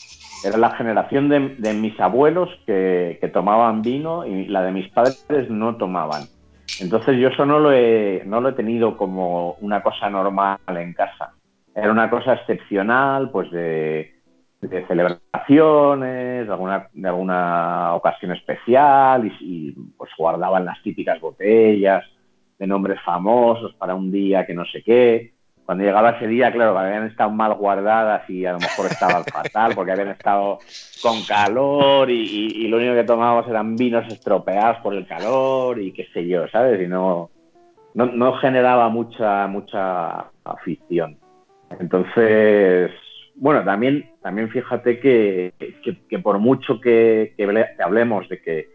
Era 0.45 0.57
la 0.57 0.75
generación 0.75 1.27
de, 1.27 1.73
mis 1.73 1.99
abuelos 1.99 2.49
que, 2.65 3.17
que 3.19 3.27
tomaban 3.27 3.81
vino 3.81 4.25
y 4.25 4.45
la 4.45 4.61
de 4.61 4.71
mis 4.71 4.87
padres 4.89 5.25
no 5.49 5.75
tomaban. 5.75 6.27
Entonces 6.79 7.17
yo 7.17 7.29
eso 7.29 7.45
no 7.45 7.59
lo 7.59 7.71
he, 7.71 8.23
no 8.25 8.41
lo 8.41 8.49
he 8.49 8.53
tenido 8.53 8.97
como 8.97 9.53
una 9.61 9.81
cosa 9.81 10.09
normal 10.09 10.59
en 10.67 10.93
casa. 10.93 11.33
Era 11.75 11.91
una 11.91 12.09
cosa 12.09 12.33
excepcional, 12.33 13.29
pues 13.29 13.51
de, 13.51 14.13
celebraciones, 14.87 16.47
de 16.47 16.51
alguna, 16.51 16.87
de 16.91 17.07
alguna 17.07 17.93
ocasión 17.95 18.31
especial 18.31 19.25
y, 19.25 19.35
y, 19.39 19.71
pues 19.97 20.11
guardaban 20.17 20.65
las 20.65 20.81
típicas 20.81 21.19
botellas 21.19 22.03
de 22.57 22.67
nombres 22.67 22.99
famosos 23.01 23.73
para 23.75 23.93
un 23.93 24.11
día 24.11 24.45
que 24.45 24.53
no 24.53 24.65
sé 24.65 24.81
qué 24.83 25.36
cuando 25.67 25.83
llegaba 25.83 26.11
ese 26.11 26.27
día, 26.27 26.49
claro, 26.49 26.79
habían 26.79 27.07
estado 27.07 27.29
mal 27.29 27.53
guardadas 27.55 28.27
y 28.29 28.45
a 28.45 28.53
lo 28.53 28.59
mejor 28.59 28.85
estaban 28.85 29.25
fatal 29.25 29.73
porque 29.75 29.91
habían 29.91 30.07
estado 30.07 30.59
con 31.03 31.21
calor 31.27 32.09
y, 32.09 32.69
lo 32.69 32.77
único 32.77 32.93
que 32.93 33.03
tomábamos 33.03 33.49
eran 33.49 33.75
vinos 33.75 34.07
estropeados 34.07 34.77
por 34.77 34.93
el 34.93 35.05
calor 35.05 35.77
y 35.77 35.91
qué 35.91 36.07
sé 36.13 36.25
yo, 36.25 36.47
¿sabes? 36.47 36.81
Y 36.81 36.87
no, 36.87 37.31
no, 37.93 38.33
generaba 38.37 38.87
mucha, 38.87 39.45
mucha 39.47 40.27
afición. 40.45 41.17
Entonces, 41.77 42.89
bueno, 43.35 43.65
también, 43.65 44.09
también 44.21 44.49
fíjate 44.49 45.01
que, 45.01 45.51
por 46.23 46.39
mucho 46.39 46.79
que, 46.79 47.33
hablemos 47.83 48.29
de 48.29 48.41
que 48.41 48.69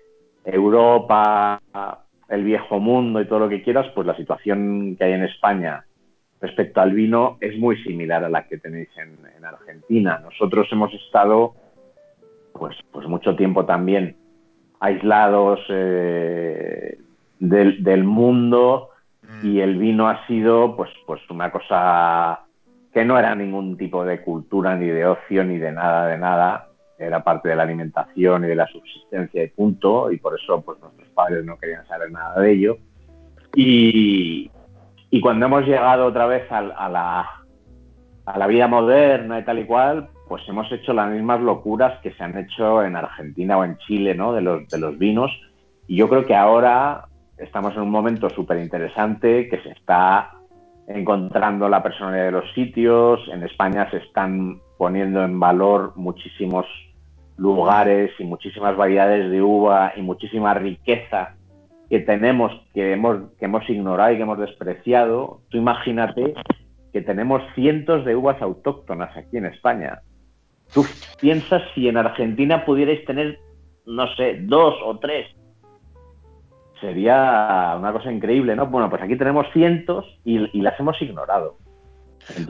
Europa, 0.44 1.58
el 2.28 2.44
viejo 2.44 2.80
mundo 2.80 3.22
y 3.22 3.26
todo 3.26 3.38
lo 3.38 3.48
que 3.48 3.62
quieras, 3.62 3.86
pues 3.94 4.06
la 4.06 4.14
situación 4.14 4.94
que 4.98 5.04
hay 5.04 5.12
en 5.14 5.24
España 5.24 5.86
respecto 6.42 6.80
al 6.80 6.92
vino 6.92 7.38
es 7.40 7.56
muy 7.56 7.82
similar 7.84 8.24
a 8.24 8.28
la 8.28 8.46
que 8.46 8.58
tenéis 8.58 8.88
en, 8.98 9.22
Argentina. 9.44 10.20
Nosotros 10.22 10.68
hemos 10.70 10.92
estado 10.94 11.54
pues, 12.52 12.76
pues 12.92 13.08
mucho 13.08 13.34
tiempo 13.34 13.64
también 13.64 14.16
aislados 14.78 15.60
eh, 15.68 16.98
del, 17.40 18.04
mundo 18.04 18.90
mm. 19.22 19.46
y 19.46 19.60
el 19.60 19.78
vino 19.78 20.08
ha 20.08 20.24
sido 20.26 20.76
pues, 20.76 20.90
pues 21.06 21.20
una 21.30 21.50
cosa 21.50 22.40
que 22.92 23.04
no 23.04 23.18
era 23.18 23.34
ningún 23.34 23.76
tipo 23.76 24.04
de 24.04 24.22
cultura 24.22 24.76
ni 24.76 24.86
de 24.86 25.06
ocio 25.06 25.42
ni 25.42 25.58
de 25.58 25.72
nada 25.72 26.06
de 26.06 26.18
nada 26.18 26.68
era 26.98 27.24
parte 27.24 27.48
de 27.48 27.56
la 27.56 27.64
alimentación 27.64 28.44
y 28.44 28.48
de 28.48 28.54
la 28.54 28.66
subsistencia 28.68 29.42
de 29.42 29.48
punto 29.48 30.12
y 30.12 30.18
por 30.18 30.38
eso 30.38 30.60
pues 30.62 30.78
nuestros 30.80 31.08
padres 31.08 31.44
no 31.44 31.58
querían 31.58 31.86
saber 31.88 32.12
nada 32.12 32.40
de 32.40 32.52
ello 32.52 32.78
y, 33.54 34.50
y 35.12 35.20
cuando 35.20 35.44
hemos 35.44 35.66
llegado 35.66 36.06
otra 36.06 36.26
vez 36.26 36.50
a, 36.50 36.62
la, 36.62 37.44
a 38.24 38.38
la 38.38 38.46
vida 38.46 38.66
moderna 38.66 39.38
y 39.38 39.44
tal 39.44 39.58
y 39.58 39.66
cual 39.66 40.08
pues 40.26 40.42
hemos 40.48 40.72
hecho 40.72 40.94
las 40.94 41.10
mismas 41.10 41.38
locuras 41.42 42.00
que 42.00 42.14
se 42.14 42.24
han 42.24 42.38
hecho 42.38 42.82
en 42.82 42.96
Argentina 42.96 43.58
o 43.58 43.64
en 43.64 43.76
Chile 43.76 44.14
¿no? 44.14 44.32
de, 44.32 44.40
los, 44.40 44.66
de 44.68 44.78
los 44.78 44.98
vinos 44.98 45.30
y 45.86 45.96
yo 45.96 46.08
creo 46.08 46.24
que 46.24 46.34
ahora 46.34 47.08
estamos 47.36 47.74
en 47.74 47.82
un 47.82 47.90
momento 47.90 48.30
súper 48.30 48.56
interesante 48.62 49.50
que 49.50 49.60
se 49.60 49.72
está 49.72 50.30
encontrando 50.88 51.68
la 51.68 51.82
personalidad 51.82 52.24
de 52.24 52.32
los 52.32 52.52
sitios. 52.54 53.20
En 53.30 53.42
España 53.42 53.90
se 53.90 53.98
están 53.98 54.60
poniendo 54.78 55.22
en 55.24 55.38
valor 55.38 55.92
muchísimos 55.94 56.64
lugares 57.36 58.12
y 58.18 58.24
muchísimas 58.24 58.78
variedades 58.78 59.30
de 59.30 59.42
uva 59.42 59.92
y 59.94 60.00
muchísima 60.00 60.54
riqueza 60.54 61.34
que 61.92 62.00
tenemos, 62.00 62.50
que 62.72 62.94
hemos, 62.94 63.18
que 63.38 63.44
hemos 63.44 63.68
ignorado 63.68 64.12
y 64.12 64.16
que 64.16 64.22
hemos 64.22 64.38
despreciado. 64.38 65.42
Tú 65.50 65.58
imagínate 65.58 66.32
que 66.90 67.02
tenemos 67.02 67.42
cientos 67.54 68.06
de 68.06 68.16
uvas 68.16 68.40
autóctonas 68.40 69.14
aquí 69.14 69.36
en 69.36 69.44
España. 69.44 70.00
Tú 70.72 70.86
piensas 71.20 71.60
si 71.74 71.88
en 71.88 71.98
Argentina 71.98 72.64
pudierais 72.64 73.04
tener, 73.04 73.38
no 73.84 74.06
sé, 74.14 74.38
dos 74.40 74.74
o 74.82 74.98
tres 75.00 75.26
sería 76.80 77.76
una 77.78 77.92
cosa 77.92 78.10
increíble, 78.10 78.56
¿no? 78.56 78.68
Bueno, 78.68 78.88
pues 78.88 79.02
aquí 79.02 79.16
tenemos 79.16 79.46
cientos 79.52 80.06
y, 80.24 80.38
las 80.62 80.80
hemos 80.80 81.00
ignorado. 81.02 81.58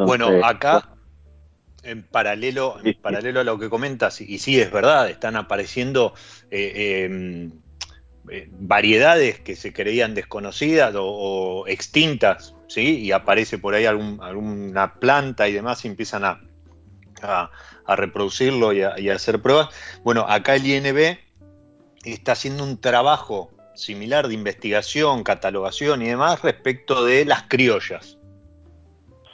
bueno, 0.07 0.29
acá, 0.45 0.89
en 1.83 2.05
paralelo, 2.05 2.77
en 2.85 2.95
paralelo 2.95 3.41
a 3.41 3.45
lo 3.45 3.59
que 3.59 3.69
comentas, 3.69 4.21
y 4.21 4.39
sí 4.39 4.61
es 4.61 4.71
verdad, 4.71 5.11
están 5.11 5.35
apareciendo 5.35 6.15
eh, 6.53 7.07
em, 7.07 7.51
eh, 8.31 8.49
variedades 8.53 9.41
que 9.41 9.57
se 9.57 9.73
creían 9.73 10.15
desconocidas 10.15 10.95
o, 10.97 11.65
extintas, 11.67 12.55
¿sí? 12.69 12.99
Y 13.01 13.13
aparece 13.13 13.59
por 13.59 13.75
ahí 13.75 13.87
alguna 13.87 14.95
planta 14.95 15.49
y 15.49 15.53
demás 15.53 15.85
y 15.85 15.89
empiezan 15.89 16.25
a, 16.25 16.41
a, 17.23 17.97
reproducirlo 17.97 18.73
y 18.73 18.83
a, 18.83 18.99
y 18.99 19.11
a 19.11 19.15
hacer 19.15 19.41
pruebas. 19.41 19.69
Bueno, 20.05 20.27
acá 20.29 20.55
el 20.55 20.67
INB 20.67 21.19
está 22.05 22.33
haciendo 22.33 22.65
un 22.65 22.81
trabajo 22.81 23.51
similar 23.75 24.29
de 24.29 24.35
investigación, 24.35 25.25
catalogación 25.25 26.03
y 26.03 26.09
demás 26.09 26.43
respecto 26.43 27.05
de 27.05 27.25
las 27.25 27.45
criollas. 27.45 28.19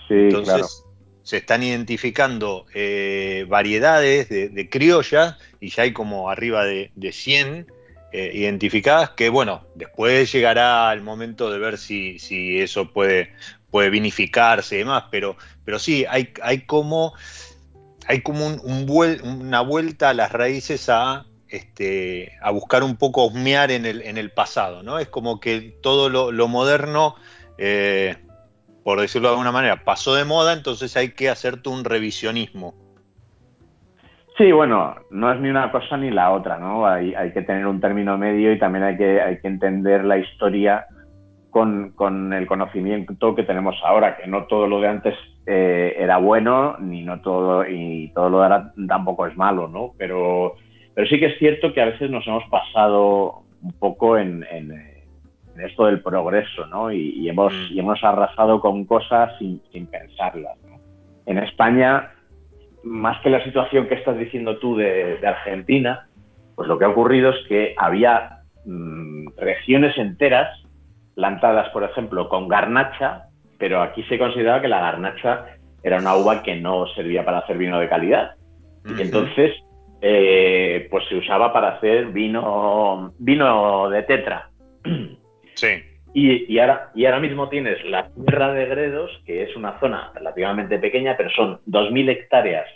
Sí, 0.06 0.14
Entonces, 0.14 0.84
se 1.22 1.36
están 1.36 1.62
identificando 1.62 2.64
eh, 2.72 3.44
variedades 3.48 4.30
de, 4.30 4.68
criollas 4.70 5.36
y 5.60 5.68
ya 5.68 5.82
hay 5.82 5.92
como 5.92 6.30
arriba 6.30 6.64
de, 6.64 6.90
100 7.12 7.70
eh, 8.12 8.30
identificadas 8.34 9.10
que, 9.10 9.28
bueno, 9.28 9.66
después 9.74 10.32
llegará 10.32 10.92
el 10.92 11.02
momento 11.02 11.50
de 11.50 11.58
ver 11.58 11.78
si, 11.78 12.18
si 12.18 12.58
eso 12.58 12.92
puede, 12.92 13.32
puede 13.70 13.90
vinificarse 13.90 14.76
y 14.76 14.78
demás, 14.78 15.04
pero, 15.10 15.36
pero 15.64 15.78
sí, 15.78 16.04
hay, 16.08 16.32
hay 16.42 16.62
como, 16.62 17.14
hay 18.06 18.22
como 18.22 18.46
una 18.46 19.60
vuelta 19.60 20.10
a 20.10 20.14
las 20.14 20.32
raíces 20.32 20.88
a 20.88 21.26
este, 21.48 22.32
a 22.42 22.50
buscar 22.50 22.82
un 22.82 22.96
poco 22.96 23.24
husmear 23.24 23.70
en 23.70 23.86
el, 23.86 24.02
en 24.02 24.18
el 24.18 24.30
pasado, 24.30 24.82
¿no? 24.82 24.98
Es 24.98 25.08
como 25.08 25.40
que 25.40 25.78
todo 25.82 26.08
lo, 26.08 26.48
moderno, 26.48 27.16
eh, 27.56 28.16
por 28.84 29.00
decirlo 29.00 29.28
de 29.28 29.32
alguna 29.34 29.52
manera, 29.52 29.84
pasó 29.84 30.14
de 30.14 30.24
moda, 30.24 30.52
entonces 30.52 30.96
hay 30.96 31.12
que 31.12 31.28
hacerte 31.28 31.68
un 31.68 31.84
revisionismo. 31.84 32.74
Sí, 34.38 34.52
bueno, 34.52 34.94
no 35.10 35.32
es 35.32 35.40
ni 35.40 35.50
una 35.50 35.70
cosa 35.72 35.96
ni 35.96 36.10
la 36.10 36.30
otra, 36.30 36.58
¿no? 36.58 36.86
Hay, 36.86 37.12
que 37.32 37.42
tener 37.42 37.66
un 37.66 37.80
término 37.80 38.16
medio 38.16 38.52
y 38.52 38.58
también 38.58 38.84
hay 38.84 38.96
que, 38.96 39.20
hay 39.20 39.40
que 39.40 39.48
entender 39.48 40.04
la 40.04 40.18
historia 40.18 40.86
con, 41.50 42.32
el 42.32 42.46
conocimiento 42.46 43.34
que 43.34 43.42
tenemos 43.42 43.74
ahora, 43.84 44.16
que 44.16 44.28
no 44.28 44.44
todo 44.44 44.68
lo 44.68 44.80
de 44.80 44.88
antes 44.88 45.14
eh, 45.44 45.96
era 45.98 46.18
bueno, 46.18 46.76
ni 46.78 47.02
no 47.02 47.20
todo, 47.20 47.66
y 47.68 48.12
todo 48.14 48.30
lo 48.30 48.38
de 48.38 48.44
ahora 48.44 48.72
tampoco 48.86 49.26
es 49.26 49.36
malo, 49.36 49.66
¿no? 49.66 49.92
Pero 49.98 50.54
pero 50.98 51.10
sí 51.10 51.20
que 51.20 51.26
es 51.26 51.38
cierto 51.38 51.72
que 51.72 51.80
a 51.80 51.84
veces 51.84 52.10
nos 52.10 52.26
hemos 52.26 52.42
pasado 52.50 53.44
un 53.62 53.72
poco 53.78 54.18
en, 54.18 54.44
esto 55.56 55.86
del 55.86 56.02
progreso, 56.02 56.66
¿no? 56.66 56.90
Y, 56.90 57.28
hemos, 57.28 57.52
mm. 57.52 57.72
y 57.72 57.78
hemos 57.78 58.02
arrasado 58.02 58.60
con 58.60 58.84
cosas 58.84 59.30
sin, 59.38 59.60
pensarlas. 59.86 60.58
En 61.24 61.38
España, 61.38 62.10
más 62.88 63.20
que 63.22 63.30
la 63.30 63.44
situación 63.44 63.86
que 63.86 63.94
estás 63.94 64.18
diciendo 64.18 64.58
tú 64.58 64.76
de, 64.76 65.18
Argentina, 65.24 66.08
pues 66.54 66.68
lo 66.68 66.78
que 66.78 66.84
ha 66.84 66.88
ocurrido 66.88 67.30
es 67.30 67.46
que 67.48 67.74
había 67.76 68.40
mm, 68.64 69.28
regiones 69.36 69.96
enteras 69.98 70.48
plantadas, 71.14 71.68
por 71.70 71.84
ejemplo, 71.84 72.28
con 72.28 72.48
garnacha, 72.48 73.26
pero 73.58 73.82
aquí 73.82 74.02
se 74.04 74.18
consideraba 74.18 74.60
que 74.60 74.68
la 74.68 74.80
garnacha 74.80 75.46
era 75.82 75.98
una 75.98 76.16
uva 76.16 76.42
que 76.42 76.56
no 76.56 76.86
servía 76.94 77.24
para 77.24 77.38
hacer 77.38 77.58
vino 77.58 77.78
de 77.78 77.88
calidad. 77.88 78.32
Y 78.96 79.02
entonces 79.02 79.52
eh, 80.00 80.86
pues 80.90 81.04
se 81.08 81.16
usaba 81.16 81.52
para 81.52 81.70
hacer 81.70 82.06
vino, 82.06 83.12
vino 83.18 83.90
de 83.90 84.02
tetra. 84.04 84.50
Sí. 85.54 85.82
Y, 86.14 86.58
ahora, 86.58 86.90
y 86.94 87.04
ahora 87.04 87.20
mismo 87.20 87.48
tienes 87.48 87.84
la 87.84 88.08
Tierra 88.08 88.52
de 88.52 88.66
Gredos, 88.66 89.10
que 89.26 89.42
es 89.42 89.54
una 89.54 89.78
zona 89.78 90.10
relativamente 90.14 90.78
pequeña, 90.78 91.16
pero 91.16 91.30
son 91.30 91.60
2.000 91.66 92.10
hectáreas 92.10 92.66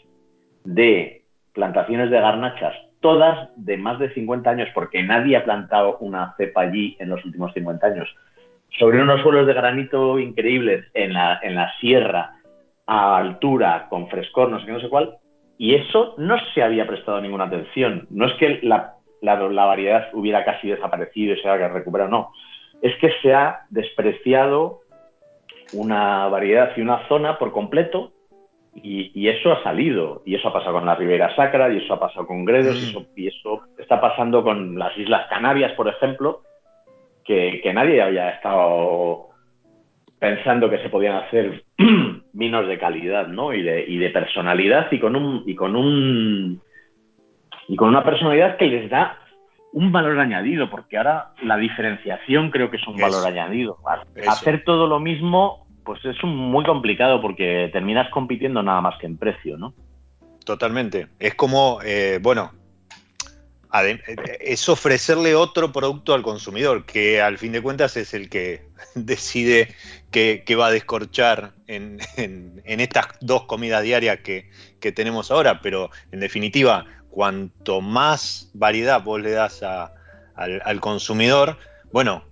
de 0.65 1.23
plantaciones 1.53 2.11
de 2.11 2.21
garnachas, 2.21 2.75
todas 3.01 3.51
de 3.57 3.77
más 3.77 3.99
de 3.99 4.13
50 4.15 4.49
años, 4.49 4.69
porque 4.75 5.03
nadie 5.03 5.37
ha 5.37 5.45
plantado 5.45 5.99
una 5.99 6.35
cepa 6.37 6.63
allí 6.63 6.97
en 6.99 7.11
los 7.11 7.25
últimos 7.25 7.53
50 7.53 7.87
años, 7.87 8.09
sobre 8.79 9.03
unos 9.03 9.21
suelos 9.23 9.47
de 9.47 9.53
granito 9.53 10.19
increíbles 10.19 10.87
en 10.95 11.13
la, 11.13 11.39
en 11.43 11.55
la 11.55 11.73
sierra, 11.79 12.37
a 12.87 13.17
altura, 13.19 13.87
con 13.89 14.09
frescor, 14.09 14.51
no 14.51 14.61
sé 14.61 14.67
qué, 14.67 14.73
no 14.73 14.81
sé 14.81 14.89
cuál, 14.89 15.19
y 15.59 15.75
eso 15.75 16.15
no 16.19 16.37
se 16.55 16.63
había 16.63 16.87
prestado 16.87 17.21
ninguna 17.21 17.45
atención. 17.45 18.07
No 18.11 18.27
es 18.27 18.33
que 18.35 18.61
la, 18.63 18.97
variedad 19.21 20.09
hubiera 20.13 20.45
casi 20.45 20.69
desaparecido 20.69 21.35
y 21.35 21.41
se 21.41 21.49
haya 21.49 21.69
recuperado, 21.69 22.11
no. 22.11 22.33
Es 22.81 22.97
que 22.97 23.13
se 23.23 23.33
ha 23.33 23.61
despreciado 23.71 24.81
una 25.73 26.27
variedad 26.29 26.73
y 26.77 26.81
una 26.81 27.07
zona 27.07 27.39
por 27.39 27.53
completo 27.53 28.13
y, 28.75 29.29
eso 29.29 29.53
ha 29.53 29.63
salido. 29.63 30.23
Y 30.25 30.35
eso 30.35 30.49
ha 30.49 30.53
pasado 30.53 30.75
con 30.75 30.87
la 30.87 30.95
Ribera 30.95 31.35
Sacra 31.37 31.73
y 31.73 31.79
eso 31.79 31.95
ha 31.95 32.01
pasado 32.01 32.27
con 32.27 32.45
Gredos 32.45 32.95
mm. 32.95 33.19
y, 33.19 33.29
eso, 33.29 33.63
está 33.79 34.01
pasando 34.01 34.43
con 34.43 34.79
las 34.79 34.97
Islas 34.97 35.27
Canarias, 35.29 35.73
por 35.73 35.89
ejemplo, 35.89 36.43
que, 37.25 37.61
que 37.63 37.73
nadie 37.73 38.03
había 38.03 38.31
estado 38.31 39.29
pensando 40.19 40.71
que 40.71 40.79
se 40.79 40.89
podían 40.89 41.17
hacer 41.17 41.65
vinos 42.33 42.69
de 42.69 42.79
calidad, 42.79 43.27
¿no? 43.27 43.53
Y 43.53 43.63
de, 43.63 43.85
y 43.87 43.99
de 43.99 44.11
personalidad 44.11 44.87
y 44.93 45.01
con 45.01 45.17
un 45.17 45.43
y 45.47 45.55
con 45.55 45.75
un 45.75 46.61
y 47.69 47.77
con 47.77 47.89
una 47.89 48.05
personalidad 48.05 48.57
que 48.57 48.67
les 48.67 48.89
da 48.89 49.19
un 49.73 49.91
valor 49.91 50.21
añadido, 50.21 50.71
porque 50.71 50.99
ahora 50.99 51.33
la 51.43 51.57
diferenciación 51.57 52.51
creo 52.51 52.71
que 52.71 52.77
es 52.77 52.87
un 52.87 52.99
valor 52.99 53.27
añadido. 53.27 53.79
Hacer 54.29 54.65
todo 54.65 54.87
lo 54.87 55.01
mismo, 55.01 55.67
pues 55.85 56.05
es 56.05 56.17
muy 56.25 56.65
complicado 56.65 57.21
porque 57.21 57.71
terminas 57.73 58.11
compitiendo 58.11 58.63
nada 58.63 58.81
más 58.81 58.99
que 58.99 59.07
en 59.07 59.17
precio, 59.17 59.57
¿no? 59.57 59.75
Totalmente. 60.45 61.09
Es 61.19 61.35
como, 61.35 61.81
eh, 61.85 62.19
bueno, 62.21 62.53
es 64.41 64.69
ofrecerle 64.69 65.35
otro 65.35 65.73
producto 65.73 66.13
al 66.13 66.23
consumidor, 66.23 66.85
que 66.85 67.23
al 67.23 67.39
fin 67.39 67.53
de 67.53 67.63
cuentas 67.63 67.97
es 67.97 68.13
el 68.13 68.29
que 68.29 68.67
decide 68.95 69.75
qué, 70.11 70.45
va 70.59 70.67
a 70.67 70.71
descorchar 70.71 71.53
en, 71.67 71.99
estas 72.65 73.07
dos 73.21 73.45
comidas 73.45 73.83
diarias 73.83 74.19
que, 74.21 74.51
tenemos 74.95 75.31
ahora, 75.31 75.61
pero 75.63 75.91
en 76.11 76.21
definitiva, 76.21 76.85
cuanto 77.09 77.81
más 77.81 78.51
variedad 78.53 79.03
vos 79.03 79.21
le 79.21 79.31
das 79.31 79.63
al, 79.63 80.81
consumidor, 80.81 81.57
bueno, 81.93 82.25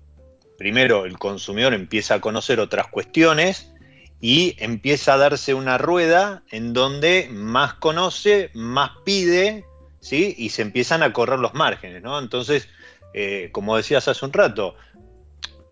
primero 0.60 1.06
el 1.06 1.18
consumidor 1.18 1.72
empieza 1.72 2.16
a 2.16 2.20
conocer 2.20 2.60
otras 2.60 2.88
cuestiones 2.88 3.72
y 4.20 4.56
empieza 4.58 5.14
a 5.14 5.16
darse 5.16 5.54
una 5.54 5.78
rueda 5.78 6.42
en 6.50 6.74
donde 6.74 7.30
más 7.32 7.72
conoce, 7.72 8.50
más 8.52 8.90
pide, 9.02 9.64
¿sí? 10.00 10.34
Y 10.36 10.50
se 10.50 10.60
empiezan 10.60 11.02
a 11.02 11.14
correr 11.14 11.38
los 11.38 11.54
márgenes, 11.54 12.02
¿no? 12.02 12.18
Entonces, 12.18 12.68
eh, 13.14 13.48
como 13.52 13.74
decías 13.74 14.06
hace 14.06 14.22
un 14.22 14.34
rato, 14.34 14.74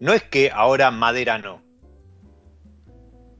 no 0.01 0.14
es 0.14 0.22
que 0.22 0.51
ahora 0.51 0.90
madera 0.90 1.37
no. 1.37 1.62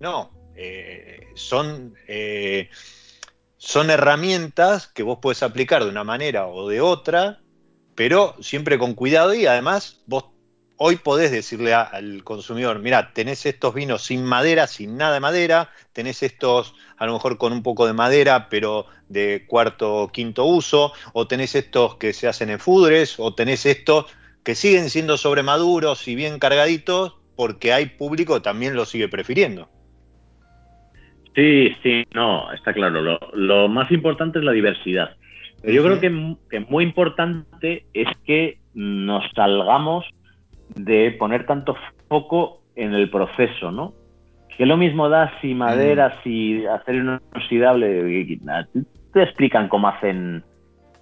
No, 0.01 0.31
eh, 0.55 1.29
son, 1.35 1.95
eh, 2.09 2.69
son 3.57 3.89
herramientas 3.89 4.87
que 4.87 5.03
vos 5.03 5.19
podés 5.19 5.43
aplicar 5.43 5.83
de 5.83 5.89
una 5.89 6.05
manera 6.05 6.47
o 6.47 6.69
de 6.69 6.83
otra, 6.83 7.41
pero 7.95 8.37
siempre 8.43 8.79
con 8.79 8.93
cuidado 8.93 9.33
y 9.33 9.47
además 9.47 10.03
vos 10.05 10.37
hoy 10.79 10.97
podés 10.97 11.31
decirle 11.31 11.75
al 11.75 12.25
consumidor, 12.25 12.79
mira, 12.79 13.13
tenés 13.13 13.45
estos 13.47 13.75
vinos 13.75 14.03
sin 14.03 14.25
madera, 14.25 14.67
sin 14.67 14.97
nada 14.97 15.15
de 15.15 15.21
madera, 15.21 15.71
tenés 15.93 16.23
estos 16.23 16.75
a 16.97 17.07
lo 17.07 17.13
mejor 17.13 17.37
con 17.37 17.53
un 17.53 17.63
poco 17.63 17.87
de 17.87 17.93
madera, 17.93 18.49
pero 18.49 18.87
de 19.09 19.45
cuarto 19.47 19.95
o 19.95 20.09
quinto 20.09 20.45
uso, 20.45 20.93
o 21.13 21.27
tenés 21.27 21.55
estos 21.55 21.97
que 21.97 22.13
se 22.13 22.29
hacen 22.29 22.51
en 22.51 22.59
fudres, 22.59 23.17
o 23.19 23.35
tenés 23.35 23.67
estos 23.67 24.07
que 24.45 24.55
siguen 24.55 24.89
siendo 24.89 25.17
sobremaduros 25.17 26.07
y 26.09 26.15
bien 26.15 26.39
cargaditos, 26.39 27.17
porque 27.37 27.73
hay 27.73 27.87
público 27.87 28.35
que 28.35 28.41
también 28.41 28.75
lo 28.75 28.85
sigue 28.85 29.09
prefiriendo. 29.09 29.69
Sí, 31.35 31.73
sí, 31.83 32.05
no, 32.13 32.53
está 32.53 32.73
claro. 32.73 33.19
Lo, 33.33 33.69
más 33.69 33.91
importante 33.93 34.41
es 34.41 34.45
la 34.45 34.53
diversidad. 34.53 35.17
Pero 35.63 35.73
yo 35.73 35.85
creo 35.85 36.01
que, 36.01 36.37
que 36.51 36.61
muy 36.61 36.83
importante 36.83 37.87
es 37.93 38.09
que 38.25 38.59
nos 38.75 39.25
salgamos 39.35 40.05
de 40.75 41.13
poner 41.19 41.47
tanto 41.47 41.77
foco 42.09 42.61
en 42.77 42.95
el 42.95 43.11
proceso, 43.11 43.71
¿no? 43.71 43.93
Que 44.57 44.67
lo 44.67 44.77
mismo 44.77 45.09
da 45.09 45.33
si 45.41 45.55
madera, 45.55 46.09
mm. 46.09 46.23
si 46.23 46.67
hacer 46.67 46.97
un 46.97 47.21
inoxidable. 47.33 48.39
Te 49.13 49.23
explican 49.23 49.69
cómo 49.69 49.89
hacen 49.89 50.45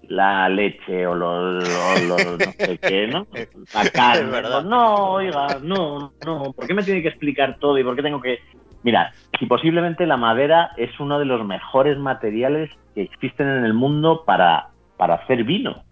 la 0.08 0.48
leche 0.48 1.06
o 1.06 1.14
los, 1.14 1.64
no 2.08 2.16
sé 2.58 2.78
qué, 2.78 3.08
¿no? 3.08 3.26
La 3.74 3.90
carne. 3.90 4.42
no, 4.64 5.12
oiga, 5.12 5.58
no, 5.62 6.12
no. 6.24 6.52
¿Por 6.52 6.66
qué 6.66 6.74
me 6.74 6.82
tiene 6.82 7.02
que 7.02 7.08
explicar 7.08 7.58
todo 7.58 7.78
y 7.78 7.84
por 7.84 7.96
qué 7.96 8.02
tengo 8.02 8.20
que.? 8.20 8.38
Mira, 8.82 9.12
si 9.38 9.46
posiblemente 9.46 10.06
la 10.06 10.16
madera 10.16 10.70
es 10.76 10.98
uno 11.00 11.18
de 11.18 11.24
los 11.24 11.44
mejores 11.44 11.98
materiales 11.98 12.70
que 12.94 13.02
existen 13.02 13.48
en 13.48 13.64
el 13.64 13.74
mundo 13.74 14.24
para, 14.24 14.68
para 14.96 15.14
hacer 15.14 15.44
vino. 15.44 15.82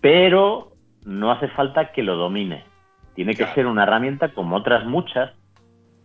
Pero 0.00 0.72
no 1.04 1.30
hace 1.30 1.48
falta 1.48 1.92
que 1.92 2.02
lo 2.02 2.16
domine. 2.16 2.64
Tiene 3.20 3.34
que 3.34 3.44
ser 3.48 3.66
una 3.66 3.82
herramienta 3.82 4.30
como 4.30 4.56
otras 4.56 4.86
muchas. 4.86 5.30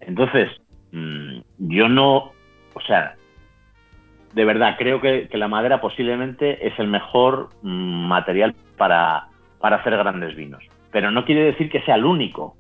Entonces, 0.01 0.49
mm, 0.91 1.39
yo 1.59 1.87
no, 1.87 2.33
o 2.73 2.81
sea, 2.85 3.15
de 4.33 4.43
verdad 4.43 4.75
creo 4.77 4.99
que, 4.99 5.29
la 5.31 5.47
madera 5.47 5.79
posiblemente 5.79 6.67
es 6.67 6.77
el 6.77 6.89
mejor 6.89 7.51
mm, 7.61 8.07
material 8.09 8.53
para, 8.77 9.27
para 9.61 9.77
hacer 9.77 9.95
grandes 9.95 10.35
vinos. 10.35 10.61
Pero 10.91 11.09
no 11.09 11.23
quiere 11.23 11.45
decir 11.45 11.69
que 11.69 11.83
sea 11.83 11.95
el 11.95 12.03
único, 12.03 12.57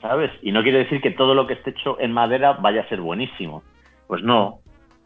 ¿sabes? 0.00 0.30
Y 0.40 0.52
no 0.52 0.62
quiere 0.62 0.78
decir 0.78 1.00
que 1.00 1.10
todo 1.10 1.34
lo 1.34 1.48
que 1.48 1.54
esté 1.54 1.70
hecho 1.70 1.98
en 1.98 2.12
madera 2.12 2.52
vaya 2.52 2.82
a 2.82 2.88
ser 2.88 3.00
buenísimo. 3.00 3.64
Pues 4.06 4.22
no, 4.22 4.60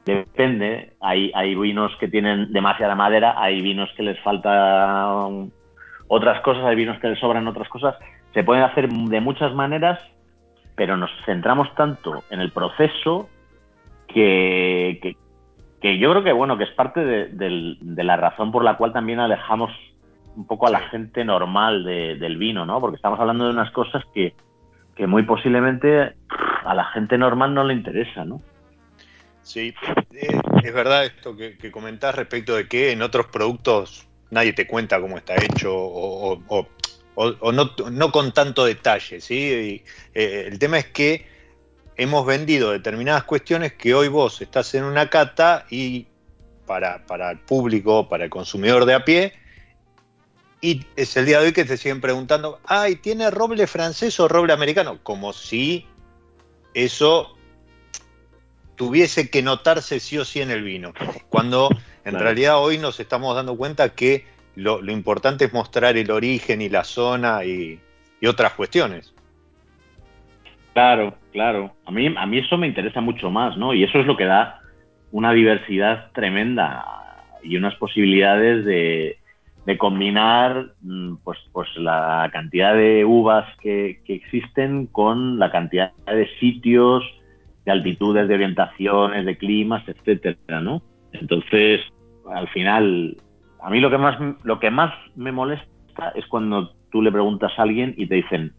depende. 0.04 0.92
Hay, 1.00 1.32
hay 1.34 1.54
vinos 1.54 1.96
que 1.98 2.08
tienen 2.08 2.52
demasiada 2.52 2.94
madera, 2.94 3.34
hay 3.38 3.62
vinos 3.62 3.88
que 3.96 4.02
les 4.02 4.20
falta 4.20 5.26
otras 6.06 6.42
cosas, 6.42 6.66
hay 6.66 6.76
vinos 6.76 6.98
que 6.98 7.08
les 7.08 7.18
sobran 7.18 7.48
otras 7.48 7.70
cosas 7.70 7.94
se 8.34 8.42
pueden 8.42 8.64
hacer 8.64 8.88
de 8.88 9.20
muchas 9.20 9.54
maneras, 9.54 9.98
pero 10.74 10.96
nos 10.96 11.10
centramos 11.24 11.72
tanto 11.76 12.24
en 12.30 12.40
el 12.40 12.50
proceso 12.50 13.30
que, 14.08 15.16
que, 15.80 15.98
yo 15.98 16.10
creo 16.10 16.24
que 16.24 16.32
bueno 16.32 16.58
que 16.58 16.64
es 16.64 16.70
parte 16.70 17.00
de, 17.00 17.78
la 17.80 18.16
razón 18.16 18.50
por 18.50 18.64
la 18.64 18.76
cual 18.76 18.92
también 18.92 19.20
alejamos 19.20 19.70
un 20.36 20.46
poco 20.46 20.66
a 20.66 20.70
la 20.70 20.80
gente 20.88 21.24
normal 21.24 21.84
del 21.84 22.36
vino, 22.36 22.66
¿no? 22.66 22.80
Porque 22.80 22.96
estamos 22.96 23.20
hablando 23.20 23.44
de 23.44 23.50
unas 23.50 23.70
cosas 23.70 24.02
que, 24.12 24.34
muy 25.06 25.22
posiblemente 25.22 26.14
a 26.64 26.74
la 26.74 26.84
gente 26.86 27.16
normal 27.16 27.54
no 27.54 27.62
le 27.62 27.74
interesa, 27.74 28.24
¿no? 28.24 28.40
Sí, 29.42 29.74
eh, 30.12 30.40
es 30.62 30.74
verdad 30.74 31.04
esto 31.04 31.36
que, 31.36 31.58
que 31.58 31.70
comentás 31.70 32.14
respecto 32.14 32.56
de 32.56 32.66
que 32.66 32.92
en 32.92 33.02
otros 33.02 33.26
productos 33.26 34.08
nadie 34.34 34.52
te 34.52 34.66
cuenta 34.66 35.00
cómo 35.00 35.16
está 35.16 35.34
hecho 35.36 35.74
o, 35.74 36.42
o, 36.48 36.68
no, 37.16 38.12
con 38.12 38.32
tanto 38.32 38.64
detalle, 38.64 39.20
¿sí? 39.20 39.82
Eh, 40.14 40.48
el 40.48 40.58
tema 40.58 40.78
es 40.78 40.86
que 40.86 41.26
hemos 41.96 42.26
vendido 42.26 42.72
determinadas 42.72 43.24
cuestiones 43.24 43.72
que 43.74 43.94
hoy 43.94 44.08
vos 44.08 44.40
estás 44.42 44.74
en 44.74 44.84
una 44.84 45.08
cata 45.10 45.66
y 45.70 46.06
para, 46.66 47.06
para 47.06 47.30
el 47.30 47.38
público, 47.38 48.08
para 48.08 48.24
el 48.24 48.30
consumidor 48.30 48.84
de 48.84 48.94
a 48.94 49.04
pie, 49.04 49.32
y 50.60 50.86
es 50.96 51.14
el 51.16 51.26
día 51.26 51.40
de 51.40 51.46
hoy 51.46 51.52
que 51.52 51.66
te 51.66 51.76
siguen 51.76 52.00
preguntando, 52.00 52.58
ay, 52.64 52.96
¿tiene 52.96 53.30
roble 53.30 53.66
francés 53.66 54.18
o 54.18 54.28
roble 54.28 54.54
americano? 54.54 54.98
Como 55.02 55.34
si 55.34 55.86
eso 56.72 57.36
tuviese 58.74 59.28
que 59.28 59.42
notarse 59.42 60.00
sí 60.00 60.16
o 60.16 60.24
sí 60.24 60.40
en 60.40 60.50
el 60.50 60.62
vino. 60.62 60.94
Cuando 61.28 61.68
en 62.04 62.18
realidad 62.18 62.58
hoy 62.62 62.78
nos 62.78 62.98
estamos 62.98 63.36
dando 63.36 63.56
cuenta 63.56 63.90
que 63.90 64.26
lo, 64.56 64.80
importante 64.90 65.46
es 65.46 65.52
mostrar 65.52 65.96
el 65.96 66.10
origen 66.10 66.62
y 66.62 66.68
la 66.68 66.84
zona 66.84 67.44
y, 67.44 67.78
otras 68.26 68.54
cuestiones. 68.54 69.14
Claro, 70.72 71.14
claro. 71.30 71.74
A 71.84 71.90
mí, 71.90 72.06
a 72.16 72.24
mí 72.24 72.38
eso 72.38 72.56
me 72.56 72.66
interesa 72.66 73.02
mucho 73.02 73.30
más, 73.30 73.58
¿no? 73.58 73.74
Y 73.74 73.84
eso 73.84 73.98
es 73.98 74.06
lo 74.06 74.16
que 74.16 74.24
da 74.24 74.62
una 75.12 75.32
diversidad 75.32 76.10
tremenda 76.12 76.86
y 77.42 77.58
unas 77.58 77.74
posibilidades 77.74 78.64
de, 78.64 79.18
combinar 79.76 80.72
mm, 80.80 81.16
pues, 81.22 81.38
pues 81.52 81.68
la 81.76 82.30
cantidad 82.32 82.74
de 82.74 83.04
uvas 83.04 83.46
que, 83.60 84.00
que, 84.06 84.14
existen 84.14 84.86
con 84.86 85.38
la 85.38 85.50
cantidad 85.50 85.92
de 86.06 86.26
sitios, 86.40 87.04
de 87.66 87.72
altitudes, 87.72 88.26
de 88.26 88.34
orientaciones, 88.34 89.26
de 89.26 89.36
climas, 89.36 89.86
etcétera, 89.86 90.62
¿no? 90.62 90.82
Entonces, 91.12 91.82
al 92.32 92.48
final, 92.48 93.16
a 93.64 93.70
mí 93.70 93.80
lo 93.80 93.90
que 93.90 93.96
más, 93.96 94.18
lo 94.42 94.60
que 94.60 94.70
más 94.70 94.92
me 95.16 95.32
molesta 95.32 96.12
es 96.14 96.26
cuando 96.26 96.74
tú 96.90 97.00
le 97.00 97.10
preguntas 97.10 97.50
a 97.56 97.62
alguien 97.62 97.94
y 97.96 98.06
te 98.06 98.16
dicen, 98.16 98.52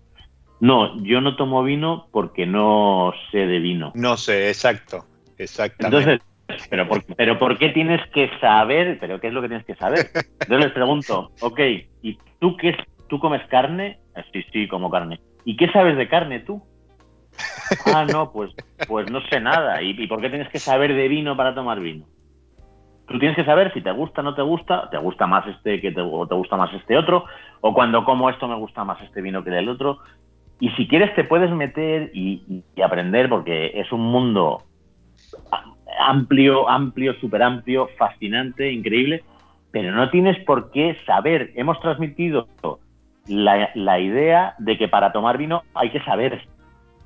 no, 0.59 0.99
yo 1.03 1.21
no 1.21 1.35
tomo 1.35 1.63
vino 1.63 2.07
porque 2.11 2.47
no 2.47 3.13
sé 3.31 3.45
de 3.45 3.59
vino. 3.59 3.91
No 3.93 4.17
sé, 4.17 4.47
exacto, 4.47 5.05
exactamente. 5.37 6.13
Entonces, 6.13 6.67
pero 6.71 6.87
por, 6.87 7.03
pero 7.15 7.37
¿por 7.37 7.59
qué 7.59 7.69
tienes 7.69 8.01
que 8.09 8.31
saber? 8.41 8.97
¿Pero 8.99 9.21
qué 9.21 9.27
es 9.27 9.33
lo 9.33 9.43
que 9.43 9.47
tienes 9.47 9.65
que 9.67 9.75
saber? 9.75 10.09
Entonces 10.39 10.65
les 10.65 10.71
pregunto, 10.71 11.31
ok, 11.39 11.59
¿y 12.01 12.17
tú 12.39 12.57
qué 12.57 12.75
tú 13.07 13.19
comes 13.19 13.45
carne? 13.47 13.99
Ah, 14.15 14.23
sí, 14.33 14.43
sí, 14.51 14.67
como 14.67 14.89
carne. 14.89 15.19
¿Y 15.43 15.55
qué 15.55 15.69
sabes 15.71 15.97
de 15.97 16.07
carne 16.07 16.39
tú? 16.39 16.63
Ah, 17.85 18.05
no, 18.05 18.31
pues, 18.31 18.49
pues 18.87 19.07
no 19.11 19.21
sé 19.27 19.39
nada. 19.39 19.83
¿Y, 19.83 19.91
¿Y 19.91 20.07
por 20.07 20.19
qué 20.19 20.29
tienes 20.29 20.49
que 20.49 20.57
saber 20.57 20.95
de 20.95 21.07
vino 21.07 21.37
para 21.37 21.53
tomar 21.53 21.79
vino? 21.79 22.07
Tú 23.07 23.19
tienes 23.19 23.35
que 23.35 23.45
saber 23.45 23.71
si 23.73 23.81
te 23.81 23.91
gusta 23.91 24.21
o 24.21 24.23
no 24.23 24.33
te 24.33 24.41
gusta, 24.41 24.89
te 24.89 24.97
gusta 24.97 25.27
más 25.27 25.45
este 25.47 25.79
que 25.79 25.91
te, 25.91 26.01
o 26.01 26.27
te 26.27 26.35
gusta 26.35 26.57
más 26.57 26.73
este 26.73 26.97
otro, 26.97 27.25
o 27.61 27.73
cuando 27.73 28.03
como 28.03 28.29
esto 28.29 28.47
me 28.47 28.55
gusta 28.55 28.83
más 28.83 29.01
este 29.01 29.21
vino 29.21 29.43
que 29.43 29.55
el 29.55 29.69
otro. 29.69 29.99
Y 30.59 30.69
si 30.71 30.87
quieres 30.87 31.13
te 31.15 31.23
puedes 31.23 31.51
meter 31.51 32.11
y, 32.13 32.63
aprender 32.83 33.29
porque 33.29 33.79
es 33.79 33.91
un 33.91 34.01
mundo 34.01 34.63
amplio, 35.99 36.67
amplio, 36.67 37.13
súper 37.19 37.43
amplio, 37.43 37.89
fascinante, 37.97 38.71
increíble, 38.71 39.23
pero 39.71 39.91
no 39.91 40.09
tienes 40.09 40.39
por 40.45 40.71
qué 40.71 40.97
saber. 41.05 41.51
Hemos 41.55 41.79
transmitido 41.81 42.47
la, 43.27 43.99
idea 43.99 44.55
de 44.57 44.77
que 44.77 44.87
para 44.87 45.11
tomar 45.11 45.37
vino 45.37 45.63
hay 45.73 45.91
que 45.91 46.01
saber. 46.01 46.41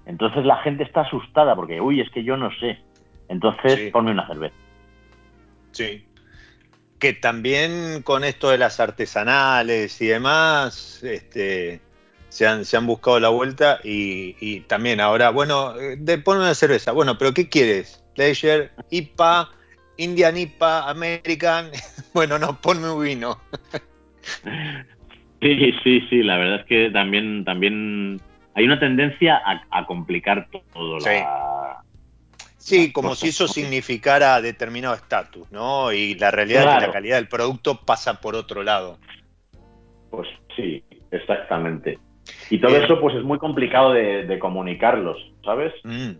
Entonces 0.06 0.46
la 0.46 0.58
gente 0.58 0.84
está 0.84 1.02
asustada 1.02 1.56
porque, 1.56 1.82
uy, 1.82 2.00
es 2.00 2.10
que 2.12 2.24
yo 2.24 2.38
no 2.38 2.52
sé. 2.60 2.80
Entonces 3.28 3.92
ponme 3.92 4.12
una 4.12 4.28
cerveza. 4.28 4.56
Sí. 5.72 6.06
Que 7.00 7.14
también 7.14 8.02
con 8.04 8.24
esto 8.24 8.50
de 8.50 8.58
las 8.58 8.80
artesanales 8.80 10.02
y 10.02 10.08
demás, 10.08 11.02
este, 11.04 11.82
se, 12.30 12.48
han, 12.48 12.66
se 12.66 12.78
han 12.78 12.86
buscado 12.86 13.20
la 13.20 13.30
vuelta 13.30 13.80
y, 13.84 14.62
también 14.62 15.00
ahora, 15.00 15.30
bueno, 15.30 15.74
de, 15.74 16.18
ponme 16.18 16.42
una 16.42 16.56
cerveza. 16.56 16.92
Bueno, 16.92 17.18
pero 17.18 17.34
¿qué 17.34 17.48
quieres? 17.48 18.04
Leisure, 18.16 18.70
IPA, 18.90 19.50
Indian 19.98 20.38
IPA, 20.38 20.90
American. 20.90 21.72
Bueno, 22.12 22.40
no, 22.40 22.60
ponme 22.60 22.90
un 22.90 23.04
vino. 23.04 23.40
Sí, 25.42 25.72
sí, 25.84 26.02
sí, 26.10 26.22
la 26.22 26.38
verdad 26.38 26.60
es 26.60 26.66
que 26.66 26.90
también, 26.92 27.46
también 27.46 28.20
hay 28.56 28.66
una 28.66 28.78
tendencia 28.78 29.42
a, 29.72 29.86
complicar 29.86 30.50
todo. 30.74 31.00
La, 31.00 31.82
Sí, 32.70 32.92
como 32.92 33.16
si 33.16 33.30
eso 33.30 33.48
significara 33.48 34.40
determinado 34.42 34.94
estatus, 34.94 35.52
¿no? 35.52 35.92
Y 35.92 36.14
la 36.14 36.30
realidad 36.30 36.70
es 36.70 36.76
que 36.76 36.88
la 36.88 36.94
calidad 36.94 37.16
del 37.16 37.28
producto 37.28 37.82
pasa 37.84 38.22
por 38.22 38.36
otro 38.36 38.62
lado. 38.62 39.00
Pues 40.12 40.28
sí, 40.56 40.84
exactamente. 41.10 41.98
Y 42.52 42.62
todo 42.62 42.76
eh, 42.76 42.84
eso 42.86 43.02
pues 43.02 43.16
es 43.16 43.24
muy 43.24 43.40
complicado 43.40 43.94
de, 43.94 44.38
comunicarlos, 44.38 45.18
¿sabes? 45.44 45.74
Mm. 45.84 46.12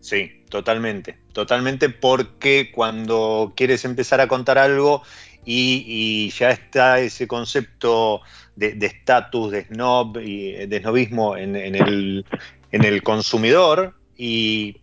Sí, 0.00 0.44
totalmente, 0.50 1.18
totalmente 1.32 1.90
porque 1.90 2.72
cuando 2.72 3.52
quieres 3.54 3.84
empezar 3.84 4.20
a 4.20 4.26
contar 4.26 4.58
algo 4.58 5.02
y, 5.44 6.28
ya 6.30 6.50
está 6.50 6.98
ese 6.98 7.28
concepto 7.28 8.20
de 8.56 8.76
estatus, 8.84 9.52
de, 9.52 9.64
snob 9.66 10.18
y 10.18 10.66
de 10.66 10.80
snobismo 10.80 11.36
en, 11.36 11.54
el, 11.54 12.24
en 12.72 12.84
el 12.84 13.02
consumidor 13.04 13.94
y 14.16 14.76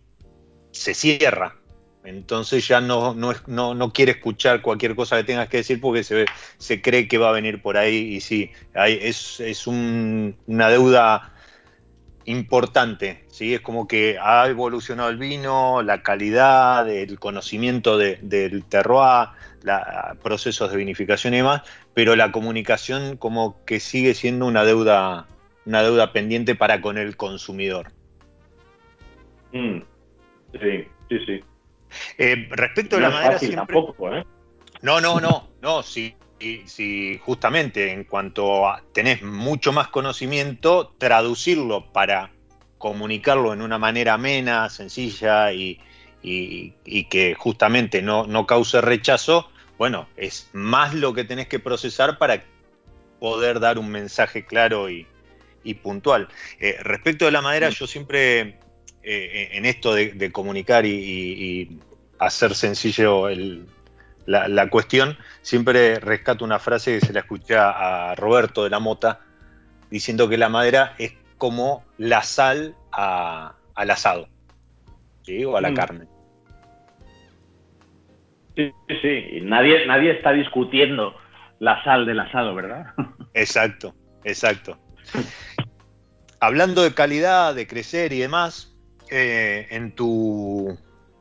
se 0.76 0.94
cierra. 0.94 1.56
Entonces 2.04 2.68
ya 2.68 2.80
no, 2.80 3.14
no, 3.14 3.32
no, 3.48 3.74
no, 3.74 3.92
quiere 3.92 4.12
escuchar 4.12 4.62
cualquier 4.62 4.94
cosa 4.94 5.16
que 5.16 5.24
tengas 5.24 5.48
que 5.48 5.56
decir 5.56 5.80
porque 5.80 6.04
se, 6.04 6.26
se 6.56 6.80
cree 6.80 7.08
que 7.08 7.18
va 7.18 7.30
a 7.30 7.32
venir 7.32 7.60
por 7.60 7.76
ahí 7.76 7.96
y 8.14 8.20
sí, 8.20 8.52
es, 8.74 9.40
es 9.40 9.66
una 9.66 10.70
deuda 10.70 11.34
importante, 12.26 13.24
¿sí? 13.28 13.54
es 13.54 13.60
como 13.60 13.88
que 13.88 14.18
ha 14.20 14.46
evolucionado 14.48 15.08
el 15.10 15.16
vino, 15.16 15.82
la 15.82 16.02
calidad, 16.02 16.88
el 16.88 17.18
conocimiento 17.18 17.98
del 17.98 18.64
terroir, 18.68 19.28
la, 19.62 20.16
procesos 20.22 20.70
de 20.70 20.76
vinificación 20.76 21.34
y 21.34 21.38
demás, 21.38 21.62
pero 21.94 22.14
la 22.14 22.32
comunicación 22.32 23.16
como 23.16 23.64
que 23.64 23.80
sigue 23.80 24.14
siendo 24.14 24.46
una 24.46 24.64
deuda, 24.64 25.26
una 25.64 25.82
deuda 25.82 26.12
pendiente 26.12 26.54
para 26.54 26.80
con 26.80 26.98
el 26.98 27.16
consumidor. 27.16 27.92
Mm. 29.52 29.95
Sí, 30.60 30.88
sí, 31.08 31.18
sí. 31.26 31.44
Eh, 32.18 32.48
respecto 32.50 32.96
a 32.96 33.00
la 33.00 33.10
madera 33.10 33.38
siempre... 33.38 33.78
¿eh? 33.78 34.24
No, 34.82 35.00
no, 35.00 35.20
no, 35.20 35.48
no, 35.62 35.82
sí, 35.82 36.14
sí, 36.66 37.18
justamente 37.22 37.92
en 37.92 38.04
cuanto 38.04 38.68
a 38.68 38.82
tenés 38.92 39.22
mucho 39.22 39.72
más 39.72 39.88
conocimiento, 39.88 40.94
traducirlo 40.98 41.92
para 41.92 42.30
comunicarlo 42.78 43.52
en 43.52 43.62
una 43.62 43.78
manera 43.78 44.14
amena, 44.14 44.68
sencilla 44.68 45.52
y, 45.52 45.80
que 46.22 47.34
justamente 47.38 48.02
no, 48.02 48.26
no, 48.26 48.46
cause 48.46 48.80
rechazo, 48.80 49.50
bueno, 49.78 50.08
es 50.16 50.50
más 50.52 50.94
lo 50.94 51.14
que 51.14 51.24
tenés 51.24 51.48
que 51.48 51.58
procesar 51.58 52.18
para 52.18 52.44
poder 53.20 53.60
dar 53.60 53.78
un 53.78 53.90
mensaje 53.90 54.44
claro 54.44 54.90
y, 54.90 55.06
puntual. 55.82 56.28
Eh, 56.60 56.76
respecto 56.80 57.24
de 57.24 57.32
la 57.32 57.42
madera, 57.42 57.70
yo 57.70 57.88
siempre 57.88 58.60
eh, 59.08 59.50
en 59.52 59.64
esto 59.64 59.94
de, 59.94 60.32
comunicar 60.32 60.84
y, 60.84 61.78
hacer 62.18 62.54
sencillo 62.54 63.28
la, 64.26 64.68
cuestión, 64.68 65.16
siempre 65.42 66.00
rescato 66.00 66.44
una 66.44 66.58
frase 66.58 66.98
que 66.98 67.06
se 67.06 67.12
la 67.12 67.20
escuché 67.20 67.56
a 67.56 68.14
Roberto 68.16 68.64
de 68.64 68.70
la 68.70 68.80
Mota, 68.80 69.20
diciendo 69.90 70.28
que 70.28 70.36
la 70.36 70.48
madera 70.48 70.94
es 70.98 71.14
como 71.38 71.84
la 71.98 72.22
sal 72.22 72.74
al 72.90 73.90
asado, 73.90 74.28
o 75.46 75.56
a 75.56 75.60
la 75.60 75.70
mm. 75.70 75.74
carne. 75.74 76.06
Sí, 78.56 78.72
sí, 79.02 79.40
nadie, 79.42 79.86
nadie 79.86 80.12
está 80.12 80.32
discutiendo 80.32 81.14
la 81.58 81.82
sal 81.84 82.06
del 82.06 82.20
asado, 82.20 82.54
¿verdad? 82.54 82.86
Exacto, 83.34 83.94
exacto. 84.24 84.78
Hablando 86.40 86.82
de 86.82 86.94
calidad, 86.94 87.54
de 87.54 87.66
crecer 87.66 88.14
y 88.14 88.18
demás, 88.18 88.75
eh, 89.10 89.66
en 89.70 89.92
tu 89.92 90.76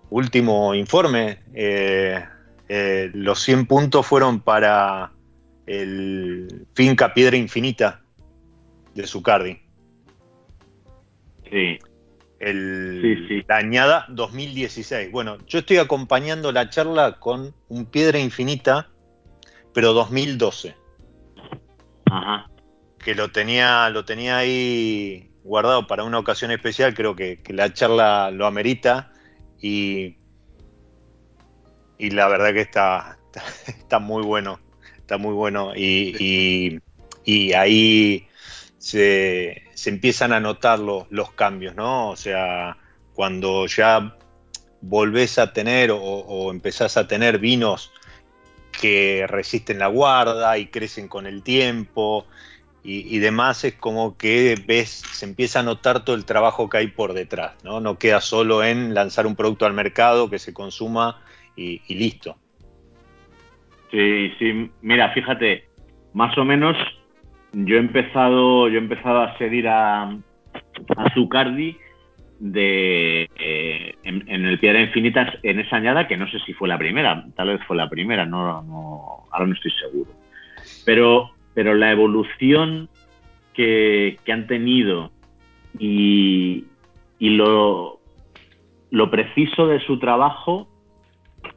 último 0.09 0.73
informe, 0.73 1.39
eh, 1.53 2.23
eh, 2.67 3.11
los 3.13 3.41
100 3.41 3.67
puntos 3.67 4.05
fueron 4.05 4.39
para 4.39 5.11
el 5.65 6.67
Finca 6.73 7.13
Piedra 7.13 7.37
Infinita 7.37 8.01
de 8.93 9.05
Zucardi. 9.05 9.59
Sí. 11.49 11.79
El, 12.39 13.45
La 13.47 13.57
añada 13.57 14.05
2016. 14.09 15.11
Bueno, 15.11 15.37
yo 15.47 15.59
estoy 15.59 15.77
acompañando 15.77 16.51
la 16.51 16.69
charla 16.69 17.19
con 17.19 17.53
un 17.69 17.85
Piedra 17.85 18.19
Infinita, 18.19 18.89
pero 19.73 19.93
2012. 19.93 20.75
Ajá. 22.11 22.49
Que 22.99 23.15
lo 23.15 23.31
tenía, 23.31 23.89
lo 23.89 24.05
tenía 24.05 24.37
ahí 24.37 25.29
guardado 25.45 25.85
para 25.85 26.03
una 26.03 26.17
ocasión 26.17 26.49
especial, 26.49 26.95
creo 26.95 27.15
que, 27.15 27.39
la 27.49 27.71
charla 27.71 28.31
lo 28.31 28.47
amerita 28.47 29.13
y, 29.61 30.17
y 31.99 32.09
la 32.09 32.27
verdad 32.27 32.51
que 32.51 32.61
está, 32.61 33.19
muy 34.01 34.23
bueno, 34.23 34.59
está 34.97 35.17
muy 35.17 35.33
bueno 35.33 35.73
y, 35.75 36.81
ahí 37.55 38.27
se, 38.79 39.61
empiezan 39.85 40.33
a 40.33 40.39
notar 40.39 40.79
los, 40.79 41.05
los, 41.11 41.31
cambios, 41.33 41.75
¿no? 41.75 42.09
O 42.09 42.15
sea, 42.15 42.77
cuando 43.13 43.67
ya 43.67 44.17
volvés 44.81 45.37
a 45.37 45.53
tener 45.53 45.91
o, 45.91 45.99
o 45.99 46.51
empezás 46.51 46.97
a 46.97 47.07
tener 47.07 47.37
vinos 47.37 47.91
que 48.71 49.25
resisten 49.27 49.77
la 49.77 49.87
guarda 49.87 50.57
y 50.57 50.67
crecen 50.67 51.07
con 51.07 51.27
el 51.27 51.43
tiempo 51.43 52.25
y, 52.87 53.17
demás, 53.17 53.63
es 53.63 53.73
como 53.73 54.15
que 54.15 54.55
ves, 54.67 54.89
se 54.89 55.25
empieza 55.25 55.61
a 55.61 55.63
notar 55.63 56.05
todo 56.05 56.15
el 56.15 56.23
trabajo 56.23 56.69
que 56.69 56.77
hay 56.77 56.87
por 56.87 57.13
detrás, 57.13 57.55
¿no? 57.63 57.79
No 57.79 57.97
queda 57.97 58.21
solo 58.21 58.63
en 58.63 58.93
lanzar 58.93 59.25
un 59.25 59.35
producto 59.35 59.65
al 59.65 59.73
mercado 59.73 60.29
que 60.29 60.37
se 60.37 60.53
consuma 60.53 61.19
y, 61.55 61.81
listo. 61.89 62.35
Sí, 63.89 64.31
sí, 64.37 64.69
mira, 64.83 65.11
fíjate, 65.13 65.65
más 66.13 66.37
o 66.37 66.45
menos 66.45 66.77
yo 67.53 67.77
he 67.77 67.79
empezado, 67.79 68.67
yo 68.67 68.75
he 68.75 68.83
empezado 68.83 69.21
a 69.21 69.35
seguir 69.39 69.67
a, 69.67 70.03
a 70.03 71.13
Zucardi 71.15 71.77
de 72.39 73.29
eh, 73.39 73.95
en, 74.03 74.45
el 74.45 74.59
Piedra 74.59 74.81
Infinitas 74.81 75.33
en 75.41 75.59
esa 75.59 75.77
añada, 75.77 76.07
que 76.07 76.17
no 76.17 76.29
sé 76.29 76.37
si 76.45 76.53
fue 76.53 76.67
la 76.67 76.77
primera, 76.77 77.25
tal 77.35 77.47
vez 77.47 77.61
fue 77.65 77.77
la 77.77 77.89
primera, 77.89 78.27
no, 78.27 78.61
no 78.61 79.23
ahora 79.31 79.47
no 79.47 79.53
estoy 79.55 79.71
seguro. 79.71 80.11
Pero 80.85 81.34
pero 81.55 81.73
la 81.73 81.91
evolución 81.91 82.89
que, 83.53 84.19
han 84.31 84.45
tenido 84.45 85.11
y, 85.79 86.65
lo, 87.19 87.99
lo 88.91 89.09
preciso 89.09 89.65
de 89.65 89.79
su 89.79 89.97
trabajo 89.97 90.67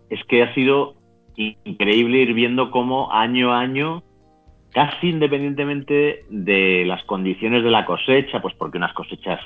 es 0.08 0.24
que 0.24 0.42
ha 0.42 0.54
sido 0.54 0.94
increíble 1.36 2.18
ir 2.18 2.32
viendo 2.32 2.70
cómo 2.70 3.12
año 3.12 3.52
a 3.52 3.60
año, 3.60 4.02
casi 4.72 5.10
independientemente 5.10 6.24
de 6.30 6.84
las 6.86 7.04
condiciones 7.04 7.62
de 7.62 7.70
la 7.70 7.84
cosecha, 7.84 8.40
pues 8.40 8.54
porque 8.54 8.78
unas 8.78 8.92
cosechas 8.94 9.40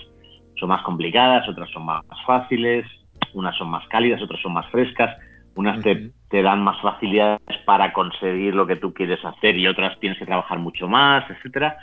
son 0.59 0.69
más 0.69 0.83
complicadas, 0.83 1.49
otras 1.49 1.71
son 1.71 1.85
más 1.87 2.05
fáciles, 2.27 2.87
unas 3.35 3.57
son 3.57 3.69
más 3.69 3.87
cálidas, 3.89 4.23
otras 4.23 4.41
son 4.41 4.53
más 4.53 4.71
frescas, 4.71 5.17
unas 5.55 5.83
te, 5.83 6.43
dan 6.43 6.63
más 6.63 6.81
facilidades 6.81 7.41
para 7.67 7.93
conseguir 7.93 8.55
lo 8.55 8.67
que 8.67 8.77
tú 8.77 8.95
quieres 8.95 9.23
hacer 9.25 9.57
y 9.57 9.67
otras 9.67 9.99
tienes 10.01 10.19
que 10.19 10.27
trabajar 10.27 10.59
mucho 10.59 10.89
más, 10.89 11.29
etcétera. 11.31 11.77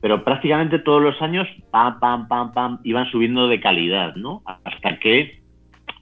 Pero 0.00 0.24
prácticamente 0.24 0.78
todos 0.78 1.02
los 1.02 1.20
años, 1.22 1.46
pam, 1.70 2.00
pam, 2.00 2.26
pam, 2.26 2.52
pam, 2.52 2.78
iban 2.84 3.10
subiendo 3.10 3.48
de 3.48 3.60
calidad, 3.60 4.14
¿no? 4.16 4.42
Hasta 4.64 4.98
que, 4.98 5.40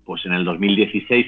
pues 0.04 0.24
en 0.24 0.32
el 0.32 0.44
2016 0.44 1.26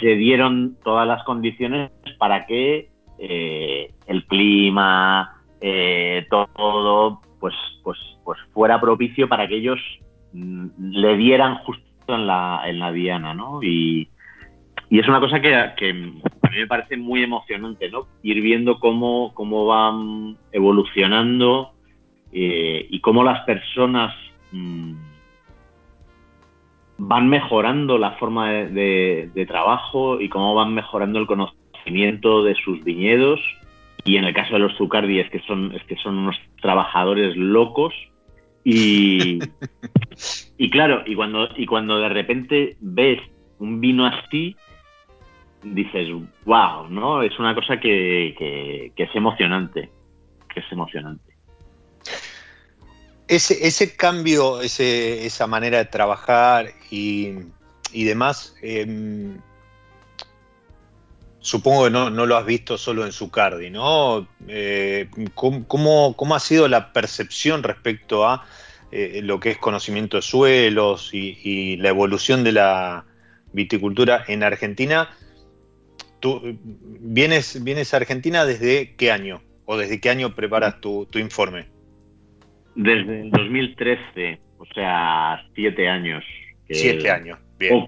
se 0.00 0.14
dieron 0.16 0.76
todas 0.84 1.08
las 1.08 1.24
condiciones 1.24 1.90
para 2.18 2.46
que 2.46 2.90
eh, 3.18 3.94
el 4.06 4.26
clima, 4.26 5.42
eh, 5.60 6.26
todo, 6.30 7.20
pues, 7.40 7.54
pues, 7.82 7.98
pues 8.24 8.38
fuera 8.52 8.80
propicio 8.80 9.28
para 9.28 9.48
que 9.48 9.56
ellos 9.56 9.80
mm, 10.34 10.66
le 10.78 11.16
dieran 11.16 11.56
justo 11.64 11.84
en 12.08 12.26
la, 12.26 12.62
en 12.66 12.78
la 12.78 12.92
diana, 12.92 13.34
¿no? 13.34 13.62
Y, 13.62 14.08
y 14.90 14.98
es 14.98 15.08
una 15.08 15.20
cosa 15.20 15.40
que, 15.40 15.54
a 15.54 15.74
mí 15.90 16.56
me 16.56 16.66
parece 16.66 16.96
muy 16.96 17.22
emocionante, 17.22 17.90
¿no? 17.90 18.06
Ir 18.22 18.40
viendo 18.40 18.78
cómo, 18.78 19.32
cómo 19.34 19.66
van 19.66 20.38
evolucionando 20.50 21.72
eh, 22.32 22.86
y 22.88 23.00
cómo 23.00 23.22
las 23.22 23.44
personas 23.44 24.14
mm, 24.50 24.94
van 26.96 27.28
mejorando 27.28 27.98
la 27.98 28.12
forma 28.12 28.50
de, 28.50 29.44
trabajo 29.46 30.20
y 30.20 30.30
cómo 30.30 30.54
van 30.54 30.72
mejorando 30.72 31.18
el 31.18 31.26
conocimiento 31.26 32.42
de 32.42 32.54
sus 32.54 32.82
viñedos. 32.82 33.40
Y 34.04 34.16
en 34.16 34.24
el 34.24 34.32
caso 34.32 34.54
de 34.54 34.60
los 34.60 34.76
Zucardi 34.78 35.20
es 35.20 35.28
que 35.28 35.40
son, 35.40 35.74
es 35.74 35.82
que 35.84 35.96
son 35.96 36.16
unos 36.16 36.36
trabajadores 36.62 37.36
locos. 37.36 37.92
Y, 38.64 39.38
y 40.56 40.70
claro, 40.70 41.02
y 41.04 41.14
cuando, 41.14 41.48
y 41.56 41.66
cuando 41.66 41.98
de 41.98 42.08
repente 42.08 42.76
ves 42.80 43.20
un 43.58 43.80
vino 43.80 44.06
así, 44.06 44.56
dices, 45.62 46.08
wow, 46.44 46.88
¿no? 46.88 47.22
Es 47.22 47.38
una 47.38 47.54
cosa 47.54 47.78
que, 47.80 48.92
es 48.96 49.14
emocionante, 49.14 49.90
que 50.52 50.60
es 50.60 50.66
emocionante. 50.72 51.34
Ese, 53.26 53.66
ese 53.66 53.94
cambio, 53.96 54.60
ese, 54.62 55.26
esa 55.26 55.46
manera 55.46 55.78
de 55.78 55.84
trabajar 55.84 56.68
y, 56.90 57.36
demás, 57.92 58.56
em, 58.62 59.38
supongo 61.40 61.84
que 61.84 61.90
no, 61.90 62.10
lo 62.10 62.36
has 62.36 62.46
visto 62.46 62.78
solo 62.78 63.04
en 63.04 63.12
Zucardi, 63.12 63.70
¿no? 63.70 64.26
Eh, 64.46 65.08
¿cómo, 65.34 66.34
ha 66.34 66.40
sido 66.40 66.68
la 66.68 66.92
percepción 66.92 67.62
respecto 67.62 68.26
a 68.26 68.46
eh, 68.90 69.20
lo 69.22 69.38
que 69.38 69.50
es 69.50 69.58
conocimiento 69.58 70.16
de 70.16 70.22
suelos 70.22 71.10
y, 71.12 71.76
la 71.76 71.90
evolución 71.90 72.42
de 72.42 72.52
la 72.52 73.04
viticultura 73.52 74.24
en 74.28 74.42
Argentina. 74.42 75.10
¿Tú 76.20 76.58
vienes, 77.00 77.62
vienes 77.62 77.94
a 77.94 77.98
Argentina 77.98 78.44
desde 78.44 78.94
qué 78.96 79.12
año? 79.12 79.40
¿O 79.66 79.76
desde 79.76 80.00
qué 80.00 80.10
año 80.10 80.34
preparas 80.34 80.80
tu, 80.80 81.06
informe? 81.14 81.66
Desde 82.74 83.22
el 83.22 83.30
2013, 83.30 84.40
o 84.58 84.64
sea, 84.74 85.42
siete 85.54 85.88
años. 85.88 86.24
Siete 86.70 87.10
años, 87.10 87.38
bien. 87.58 87.86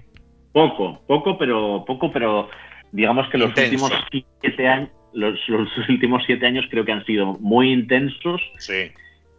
Poco, 0.51 1.01
poco, 1.07 1.37
pero 1.37 1.83
poco, 1.85 2.11
pero 2.11 2.49
digamos 2.91 3.29
que 3.29 3.37
los 3.37 3.49
últimos 3.57 3.91
siete 4.41 4.67
años, 4.67 4.89
los, 5.13 5.39
últimos 5.89 6.23
siete 6.25 6.45
años 6.45 6.65
creo 6.69 6.83
que 6.83 6.91
han 6.91 7.05
sido 7.05 7.37
muy 7.39 7.71
intensos 7.71 8.41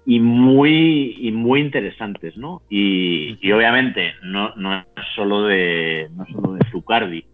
y 0.06 0.20
muy 0.20 1.16
y 1.18 1.32
muy 1.32 1.60
interesantes, 1.60 2.36
¿no? 2.36 2.62
Y, 2.70 3.34
obviamente 3.52 4.14
no, 4.22 4.54
no 4.56 4.78
es 4.78 4.86
solo 5.14 5.44
de 5.44 6.08
no 6.16 6.26
solo 6.26 6.54
de 6.54 6.70
Zucardi. 6.70 7.24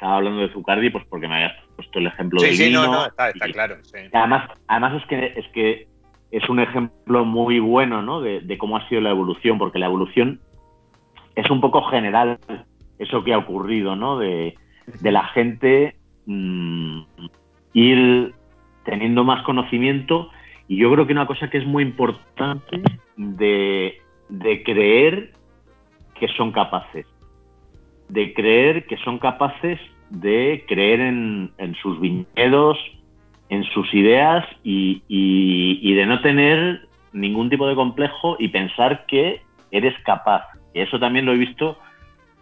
Estaba 0.00 0.16
hablando 0.16 0.40
de 0.40 0.48
Zucardi 0.54 0.88
pues 0.88 1.04
porque 1.10 1.28
me 1.28 1.34
habías 1.34 1.52
puesto 1.76 1.98
el 1.98 2.06
ejemplo 2.06 2.40
de 2.40 2.54
sí, 2.54 2.72
no, 2.72 2.86
no, 2.86 3.04
está, 3.04 3.30
claro. 3.52 3.76
Además, 4.14 4.50
además 4.66 5.02
es 5.02 5.06
que 5.06 5.34
es 5.36 5.46
que 5.48 5.88
es 6.30 6.48
un 6.48 6.58
ejemplo 6.58 7.26
muy 7.26 7.58
bueno, 7.58 8.00
¿no? 8.00 8.22
De, 8.22 8.40
de 8.40 8.56
cómo 8.56 8.78
ha 8.78 8.88
sido 8.88 9.02
la 9.02 9.10
evolución, 9.10 9.58
porque 9.58 9.78
la 9.78 9.84
evolución 9.84 10.40
es 11.34 11.50
un 11.50 11.60
poco 11.60 11.82
general 11.82 12.38
eso 12.98 13.22
que 13.24 13.34
ha 13.34 13.38
ocurrido, 13.38 13.94
¿no? 13.94 14.18
De, 14.18 14.54
de 14.86 15.12
la 15.12 15.24
gente 15.28 15.96
mm, 16.24 17.02
ir 17.74 18.34
teniendo 18.86 19.22
más 19.22 19.42
conocimiento 19.44 20.30
y 20.66 20.78
yo 20.78 20.90
creo 20.90 21.06
que 21.06 21.12
una 21.12 21.26
cosa 21.26 21.50
que 21.50 21.58
es 21.58 21.66
muy 21.66 21.82
importante 21.82 22.80
de, 23.18 24.00
de 24.30 24.62
creer 24.62 25.34
que 26.14 26.26
son 26.28 26.52
capaces, 26.52 27.04
de 28.10 28.34
creer 28.34 28.86
que 28.86 28.96
son 28.98 29.18
capaces 29.18 29.78
de 30.10 30.64
creer 30.66 31.00
en, 31.00 31.74
sus 31.80 32.00
viñedos, 32.00 32.78
en 33.48 33.64
sus 33.64 33.92
ideas 33.94 34.44
y, 34.64 35.02
y, 35.08 35.94
de 35.94 36.06
no 36.06 36.20
tener 36.20 36.88
ningún 37.12 37.48
tipo 37.48 37.66
de 37.68 37.76
complejo 37.76 38.36
y 38.38 38.48
pensar 38.48 39.06
que 39.06 39.42
eres 39.70 39.94
capaz. 40.04 40.44
Y 40.74 40.80
eso 40.80 40.98
también 40.98 41.26
lo 41.26 41.32
he 41.32 41.38
visto 41.38 41.78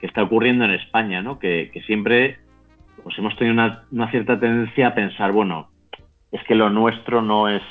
que 0.01 0.07
está 0.07 0.23
ocurriendo 0.23 0.65
en 0.65 0.73
España, 0.73 1.23
¿no? 1.23 1.39
Que, 1.39 1.71
que 1.73 1.83
siempre 1.83 2.39
pues 3.03 3.19
hemos 3.19 3.37
tenido 3.37 3.55
una, 3.55 4.11
cierta 4.11 4.39
tendencia 4.39 4.89
a 4.89 4.95
pensar, 4.95 5.33
bueno, 5.33 5.69
es 6.33 6.43
que 6.45 6.55
lo 6.55 6.71
nuestro 6.71 7.23
no 7.23 7.49
es, 7.49 7.63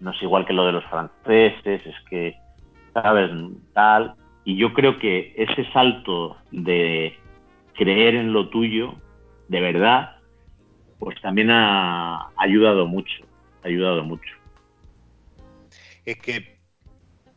no 0.00 0.10
es 0.10 0.22
igual 0.22 0.46
que 0.46 0.52
lo 0.52 0.66
de 0.66 0.72
los 0.72 0.84
franceses, 0.84 1.86
es 1.86 1.94
que, 2.08 2.36
¿sabes? 2.92 3.30
Tal. 3.72 4.14
Y 4.44 4.56
yo 4.56 4.72
creo 4.72 4.98
que 4.98 5.34
ese 5.36 5.70
salto 5.72 6.36
de 6.50 7.16
creer 7.74 8.14
en 8.14 8.32
lo 8.32 8.48
tuyo, 8.48 8.94
de 9.48 9.60
verdad, 9.60 10.16
pues 10.98 11.20
también 11.20 11.50
ha 11.50 12.30
ayudado 12.36 12.86
mucho, 12.86 13.24
ha 13.62 13.68
ayudado 13.68 14.04
mucho. 14.04 14.32
Es 16.04 16.18
que, 16.18 16.58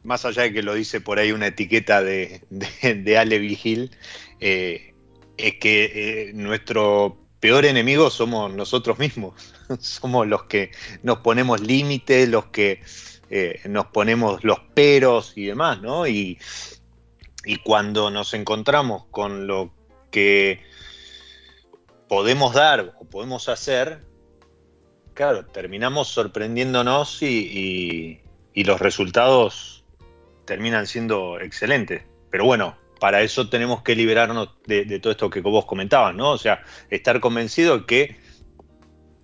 más 0.04 0.26
allá 0.26 0.44
de 0.44 0.54
que 0.54 0.64
lo 0.64 0.74
dice 0.74 1.02
por 1.02 1.20
ahí 1.20 1.32
una 1.32 1.48
etiqueta 1.48 2.02
de, 2.02 2.42
de, 2.50 3.18
Ale 3.18 3.40
Vigil, 3.40 3.92
eh, 4.40 4.94
es 5.38 5.56
que 5.56 6.30
eh, 6.30 6.34
nuestro 6.34 7.18
peor 7.40 7.66
enemigo 7.66 8.10
somos 8.10 8.54
nosotros 8.54 9.00
mismos. 9.00 9.54
somos 9.80 10.28
los 10.28 10.44
que 10.44 10.72
nos 11.04 11.20
ponemos 11.20 11.62
límites, 11.62 12.30
los 12.30 12.48
que 12.48 12.82
eh, 13.30 13.62
nos 13.68 13.88
ponemos 13.88 14.44
los 14.44 14.60
peros 14.74 15.34
y 15.36 15.46
demás, 15.46 15.82
¿no? 15.82 16.08
Y, 16.08 16.40
y 17.46 17.58
cuando 17.58 18.10
nos 18.10 18.34
encontramos 18.34 19.06
con 19.12 19.48
lo 19.48 19.77
que 20.12 20.64
podemos 22.08 22.54
dar 22.54 22.96
o 23.00 23.06
podemos 23.06 23.50
hacer, 23.50 24.06
claro, 25.14 25.46
terminamos 25.46 26.08
sorprendiéndonos 26.08 27.22
y, 27.22 28.22
y 28.54 28.64
los 28.64 28.80
resultados 28.80 29.86
terminan 30.46 30.88
siendo 30.88 31.40
excelentes. 31.40 32.04
Pero 32.32 32.46
bueno, 32.46 32.76
para 33.00 33.22
eso 33.22 33.50
tenemos 33.50 33.84
que 33.84 33.96
liberarnos 33.96 34.50
de, 34.66 35.00
todo 35.00 35.12
esto 35.12 35.30
que 35.30 35.42
vos 35.42 35.66
comentabas, 35.66 36.16
¿no? 36.16 36.32
O 36.32 36.38
sea, 36.38 36.64
estar 36.90 37.20
convencido 37.20 37.80
de 37.80 37.86
que 37.86 38.16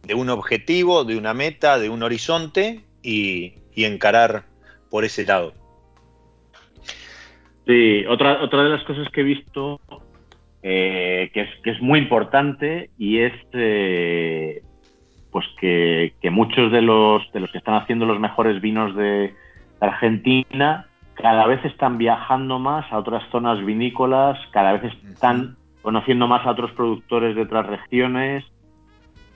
de 0.04 0.13
un 0.13 0.30
objetivo, 0.30 1.04
de 1.04 1.17
una 1.17 1.34
meta, 1.34 1.80
de 1.80 1.89
un 1.89 2.04
horizonte 2.04 2.86
y, 3.02 3.56
encarar 3.76 4.46
por 4.91 5.04
ese 5.04 5.26
lado. 5.26 5.54
Sí, 7.65 8.06
otra, 8.06 8.43
otra 8.43 8.63
de 8.63 8.69
las 8.69 8.84
cosas 8.84 9.08
que 9.12 9.22
he 9.22 9.24
visto 9.24 9.80
eh, 10.63 11.30
que, 11.34 11.41
es, 11.41 11.49
que 11.63 11.71
es 11.71 11.82
muy 11.82 11.99
importante 11.99 12.89
y 12.97 13.19
es 13.19 13.34
eh, 13.52 14.62
pues 15.32 15.45
que, 15.60 16.13
que, 16.21 16.30
muchos 16.32 16.71
de 16.71 16.82
los, 16.82 17.32
de 17.34 17.41
los 17.41 17.52
que 17.52 17.58
están 17.58 17.76
haciendo 17.76 18.06
los 18.06 18.19
mejores 18.19 18.62
vinos 18.62 18.95
de 18.95 19.34
Argentina 19.80 20.88
cada 21.15 21.45
vez 21.45 21.63
están 21.65 21.97
viajando 21.97 22.60
más 22.60 22.91
a 22.91 22.97
otras 22.97 23.23
zonas 23.32 23.63
vinícolas, 23.63 24.39
cada 24.52 24.73
vez 24.73 24.93
están 25.10 25.58
conociendo 25.82 26.28
más 26.28 26.45
a 26.45 26.52
otros 26.52 26.71
productores 26.71 27.36
de 27.36 27.43
otras 27.43 27.67
regiones, 27.67 28.43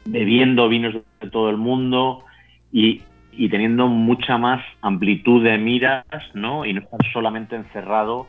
bebiendo 0.06 0.70
vinos 0.70 0.96
de 1.22 1.30
todo 1.30 1.50
el 1.50 1.58
mundo 1.58 2.24
y, 2.72 3.04
teniendo 3.50 3.88
mucha 3.88 4.38
más 4.38 4.64
amplitud 4.82 5.44
de 5.44 5.58
miras, 5.58 6.06
¿no? 6.34 6.66
Y 6.66 6.74
no 6.74 6.82
estar 6.82 7.00
solamente 7.14 7.56
encerrado 7.56 8.28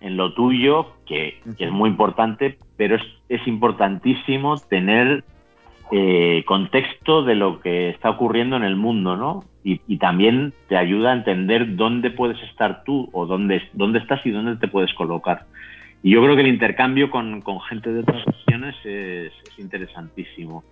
en 0.00 0.16
lo 0.16 0.34
tuyo, 0.34 0.94
que, 1.06 1.40
es 1.58 1.70
muy 1.70 1.90
importante, 1.90 2.58
pero 2.76 2.96
es, 2.96 3.02
es 3.28 3.46
importantísimo 3.46 4.56
tener 4.56 5.24
eh, 5.90 6.44
contexto 6.46 7.22
de 7.22 7.34
lo 7.34 7.60
que 7.60 7.88
está 7.88 8.10
ocurriendo 8.10 8.56
en 8.56 8.62
el 8.62 8.76
mundo, 8.76 9.16
¿no? 9.16 9.44
Y, 9.64 9.98
también 9.98 10.54
te 10.68 10.76
ayuda 10.76 11.10
a 11.10 11.14
entender 11.14 11.76
dónde 11.76 12.10
puedes 12.10 12.42
estar 12.42 12.84
tú 12.84 13.10
o 13.12 13.26
dónde, 13.26 13.62
dónde 13.74 13.98
estás 13.98 14.24
y 14.24 14.30
dónde 14.30 14.56
te 14.56 14.68
puedes 14.68 14.94
colocar. 14.94 15.44
Y 16.02 16.10
yo 16.10 16.22
creo 16.22 16.36
que 16.36 16.42
el 16.42 16.48
intercambio 16.48 17.10
con, 17.10 17.42
gente 17.68 17.92
de 17.92 18.00
otras 18.00 18.24
regiones 18.24 18.76
es, 18.84 19.32
interesantísimo. 19.58 20.64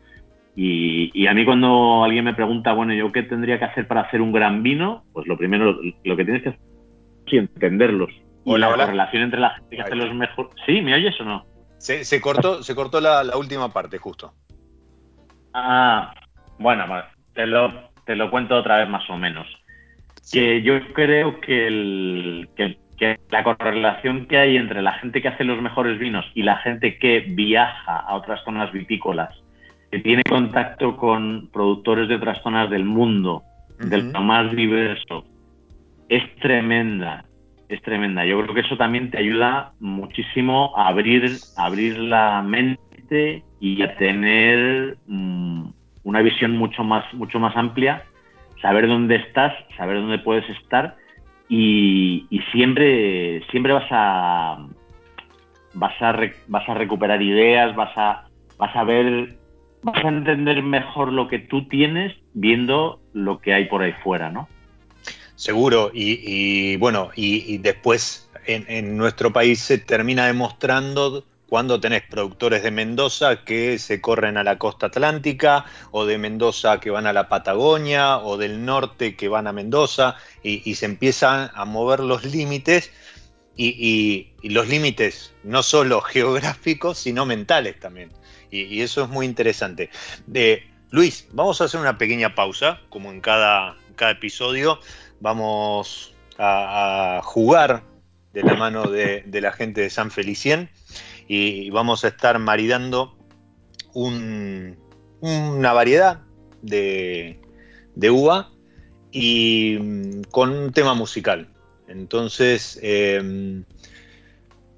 Y, 0.54 1.26
a 1.26 1.34
mí 1.34 1.44
cuando 1.44 2.04
alguien 2.04 2.24
me 2.24 2.32
pregunta, 2.32 2.72
bueno, 2.72 2.94
¿yo 2.94 3.12
qué 3.12 3.22
tendría 3.22 3.58
que 3.58 3.66
hacer 3.66 3.86
para 3.86 4.02
hacer 4.02 4.22
un 4.22 4.32
gran 4.32 4.62
vino? 4.62 5.04
Pues 5.12 5.26
lo 5.26 5.36
primero, 5.36 5.78
lo 6.04 6.16
que 6.16 6.24
tienes 6.24 6.42
que 6.42 6.48
hacer 6.50 6.60
es 7.26 7.32
entenderlos. 7.34 8.10
Y 8.46 8.58
la 8.58 8.86
relación 8.86 9.24
entre 9.24 9.40
la 9.40 9.50
gente 9.50 9.76
que 9.76 9.82
hace 9.82 9.94
los 9.96 10.14
mejores... 10.14 10.52
¿Sí? 10.64 10.80
¿Me 10.80 10.94
oyes 10.94 11.20
o 11.20 11.24
no? 11.24 11.44
Se, 11.78 12.20
cortó, 12.20 12.62
se 12.62 12.74
cortó 12.74 13.00
la, 13.00 13.22
la 13.24 13.36
última 13.36 13.72
parte, 13.72 13.98
justo. 13.98 14.32
Ah, 15.52 16.14
bueno, 16.58 16.84
te 17.34 17.46
lo, 17.46 17.90
te 18.04 18.16
lo 18.16 18.30
cuento 18.30 18.56
otra 18.56 18.78
vez 18.78 18.88
más 18.88 19.08
o 19.10 19.16
menos. 19.16 19.46
Que 20.32 20.62
yo 20.62 20.80
creo 20.92 21.40
que, 21.40 21.66
el, 21.66 22.48
que, 22.56 23.18
la 23.30 23.44
correlación 23.44 24.26
que 24.26 24.38
hay 24.38 24.56
entre 24.56 24.82
la 24.82 24.94
gente 24.94 25.20
que 25.20 25.28
hace 25.28 25.44
los 25.44 25.60
mejores 25.60 25.98
vinos 25.98 26.24
y 26.34 26.42
la 26.42 26.56
gente 26.58 26.98
que 26.98 27.20
viaja 27.20 27.96
a 27.96 28.14
otras 28.16 28.42
zonas 28.44 28.72
vitícolas, 28.72 29.30
que 29.90 30.00
tiene 30.00 30.22
contacto 30.24 30.96
con 30.96 31.48
productores 31.52 32.08
de 32.08 32.16
otras 32.16 32.42
zonas 32.42 32.70
del 32.70 32.84
mundo, 32.84 33.42
del 33.78 34.12
lo 34.12 34.22
más 34.22 34.50
diverso, 34.56 35.24
es 36.08 36.34
tremenda, 36.36 37.25
es 37.68 37.82
tremenda. 37.82 38.24
Yo 38.24 38.40
creo 38.42 38.54
que 38.54 38.60
eso 38.60 38.76
también 38.76 39.10
te 39.10 39.18
ayuda 39.18 39.72
muchísimo 39.80 40.72
a 40.76 40.88
abrir, 40.88 41.38
a 41.56 41.66
abrir 41.66 41.98
la 41.98 42.42
mente 42.42 43.42
y 43.60 43.82
a 43.82 43.96
tener 43.96 44.98
mm, 45.06 45.68
una 46.04 46.22
visión 46.22 46.56
mucho 46.56 46.84
más, 46.84 47.12
mucho 47.14 47.38
más 47.38 47.56
amplia, 47.56 48.04
saber 48.62 48.86
dónde 48.86 49.16
estás, 49.16 49.52
saber 49.76 49.96
dónde 49.96 50.18
puedes 50.18 50.48
estar 50.50 50.96
y, 51.48 52.26
siempre, 52.52 53.42
siempre 53.50 53.72
vas 53.72 53.86
a, 53.90 54.66
vas 55.74 56.02
a, 56.02 56.12
vas 56.48 56.68
a 56.68 56.74
recuperar 56.74 57.22
ideas, 57.22 57.74
vas 57.76 57.96
a, 57.96 58.24
vas 58.58 58.74
a 58.74 58.84
ver, 58.84 59.36
vas 59.82 60.04
a 60.04 60.08
entender 60.08 60.62
mejor 60.62 61.12
lo 61.12 61.28
que 61.28 61.38
tú 61.38 61.68
tienes 61.68 62.14
viendo 62.34 63.00
lo 63.12 63.38
que 63.38 63.54
hay 63.54 63.66
por 63.66 63.82
ahí 63.82 63.92
fuera, 64.02 64.30
¿no? 64.30 64.48
Seguro, 65.36 65.90
y, 65.92 66.76
bueno, 66.76 67.10
y, 67.14 67.58
después 67.58 68.28
en, 68.46 68.64
en, 68.68 68.96
nuestro 68.96 69.32
país 69.32 69.60
se 69.60 69.78
termina 69.78 70.26
demostrando 70.26 71.24
cuando 71.48 71.80
tenés 71.80 72.02
productores 72.02 72.62
de 72.62 72.70
Mendoza 72.70 73.44
que 73.44 73.78
se 73.78 74.00
corren 74.00 74.36
a 74.36 74.44
la 74.44 74.58
costa 74.58 74.86
atlántica, 74.86 75.64
o 75.90 76.04
de 76.04 76.18
Mendoza 76.18 76.80
que 76.80 76.90
van 76.90 77.06
a 77.06 77.12
la 77.12 77.28
Patagonia, 77.28 78.18
o 78.18 78.36
del 78.36 78.64
norte 78.64 79.14
que 79.14 79.28
van 79.28 79.46
a 79.46 79.52
Mendoza, 79.52 80.16
y, 80.42 80.74
se 80.74 80.86
empiezan 80.86 81.50
a 81.54 81.64
mover 81.64 82.00
los 82.00 82.24
límites, 82.24 82.90
y, 83.56 84.32
los 84.42 84.68
límites 84.68 85.34
no 85.44 85.62
solo 85.62 86.00
geográficos, 86.02 86.98
sino 86.98 87.26
mentales 87.26 87.78
también. 87.78 88.10
Y, 88.50 88.80
eso 88.80 89.04
es 89.04 89.08
muy 89.08 89.26
interesante. 89.26 89.90
Luis, 90.90 91.28
vamos 91.32 91.60
a 91.60 91.64
hacer 91.64 91.80
una 91.80 91.98
pequeña 91.98 92.34
pausa, 92.34 92.80
como 92.88 93.10
en 93.10 93.20
cada, 93.20 93.76
cada 93.96 94.12
episodio. 94.12 94.80
Vamos 95.20 96.14
a, 96.38 97.20
jugar 97.24 97.82
de 98.32 98.42
la 98.42 98.54
mano 98.54 98.84
de, 98.84 99.24
la 99.40 99.52
gente 99.52 99.80
de 99.80 99.90
San 99.90 100.10
Felicien 100.10 100.68
y 101.26 101.70
vamos 101.70 102.04
a 102.04 102.08
estar 102.08 102.38
maridando 102.38 103.16
una 103.94 105.72
variedad 105.72 106.20
de, 106.62 107.38
uva 108.10 108.50
y 109.10 109.78
mm, 109.80 110.22
con 110.30 110.50
un 110.50 110.72
tema 110.72 110.94
musical. 110.94 111.48
Entonces, 111.88 112.78
em, 112.82 113.64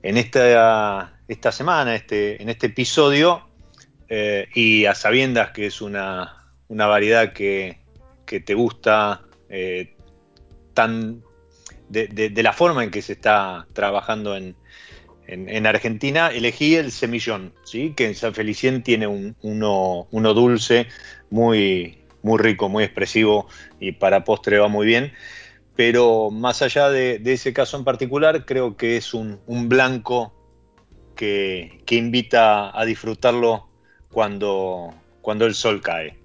en 0.02 0.16
esta, 0.16 1.20
esta 1.26 1.52
semana, 1.52 1.94
este, 1.96 2.40
en 2.40 2.48
este 2.48 2.68
episodio, 2.68 3.48
eh, 4.10 4.48
y 4.54 4.86
a 4.86 4.94
sabiendas 4.94 5.50
que 5.50 5.66
es 5.66 5.82
una, 5.82 6.34
variedad 6.68 7.32
que, 7.32 7.78
te 8.24 8.54
gusta 8.54 9.22
eh, 9.48 9.96
de, 11.88 12.42
la 12.42 12.52
forma 12.52 12.84
en 12.84 12.90
que 12.90 13.02
se 13.02 13.14
está 13.14 13.66
trabajando 13.72 14.36
en, 14.36 14.56
Argentina, 15.66 16.28
elegí 16.28 16.76
el 16.76 16.90
semillón, 16.90 17.52
¿sí? 17.64 17.92
que 17.94 18.06
en 18.06 18.14
San 18.14 18.32
Felicien 18.34 18.82
tiene 18.82 19.06
un, 19.06 19.36
uno, 19.42 20.34
dulce 20.34 20.86
muy, 21.30 21.98
muy 22.22 22.38
rico, 22.38 22.68
muy 22.68 22.84
expresivo 22.84 23.46
y 23.78 23.92
para 23.92 24.24
postre 24.24 24.58
va 24.58 24.68
muy 24.68 24.86
bien. 24.86 25.12
Pero 25.76 26.30
más 26.30 26.62
allá 26.62 26.88
de, 26.90 27.20
ese 27.24 27.52
caso 27.52 27.76
en 27.76 27.84
particular, 27.84 28.46
creo 28.46 28.76
que 28.76 28.96
es 28.96 29.12
un, 29.14 29.38
blanco 29.68 30.32
que, 31.14 31.82
que 31.84 31.96
invita 31.96 32.76
a 32.78 32.84
disfrutarlo 32.84 33.68
cuando, 34.10 34.94
cuando 35.20 35.44
el 35.46 35.54
sol 35.54 35.80
cae. 35.82 36.17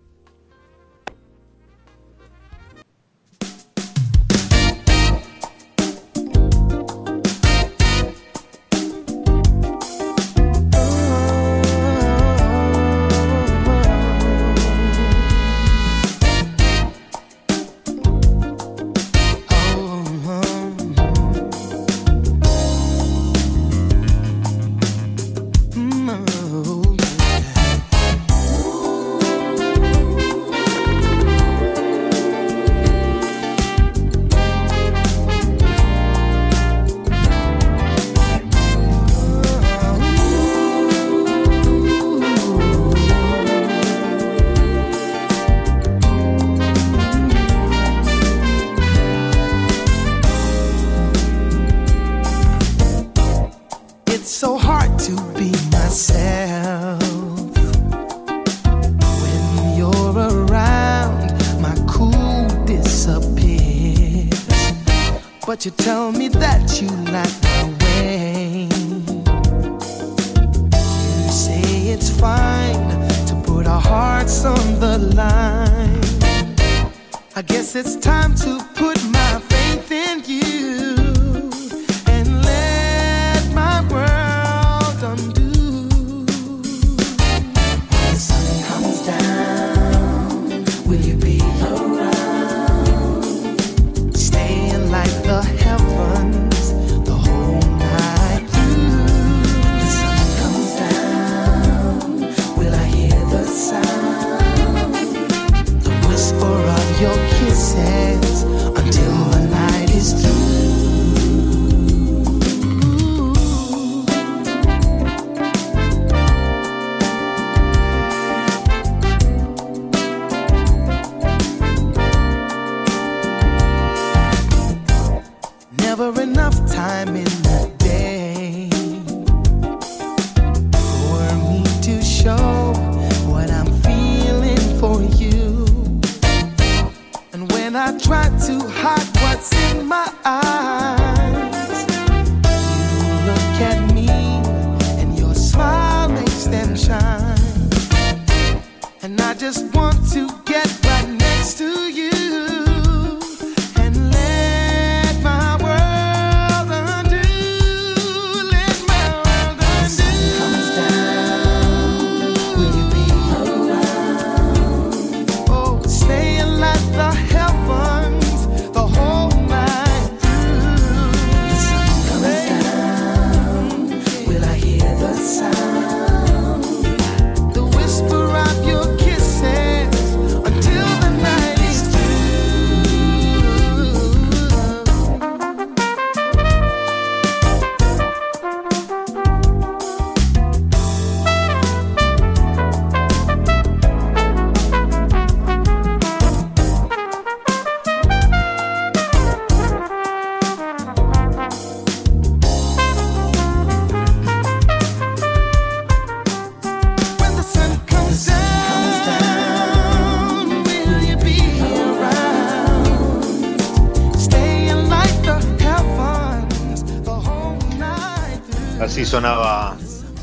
Sonaba 219.24 219.78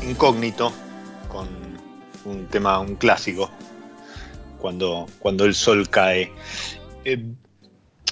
incógnito 0.07 0.71
con 1.27 1.47
un 2.23 2.45
tema, 2.49 2.79
un 2.79 2.95
clásico, 2.95 3.49
cuando, 4.59 5.07
cuando 5.17 5.45
el 5.45 5.55
sol 5.55 5.89
cae. 5.89 6.31
Eh, 7.03 7.17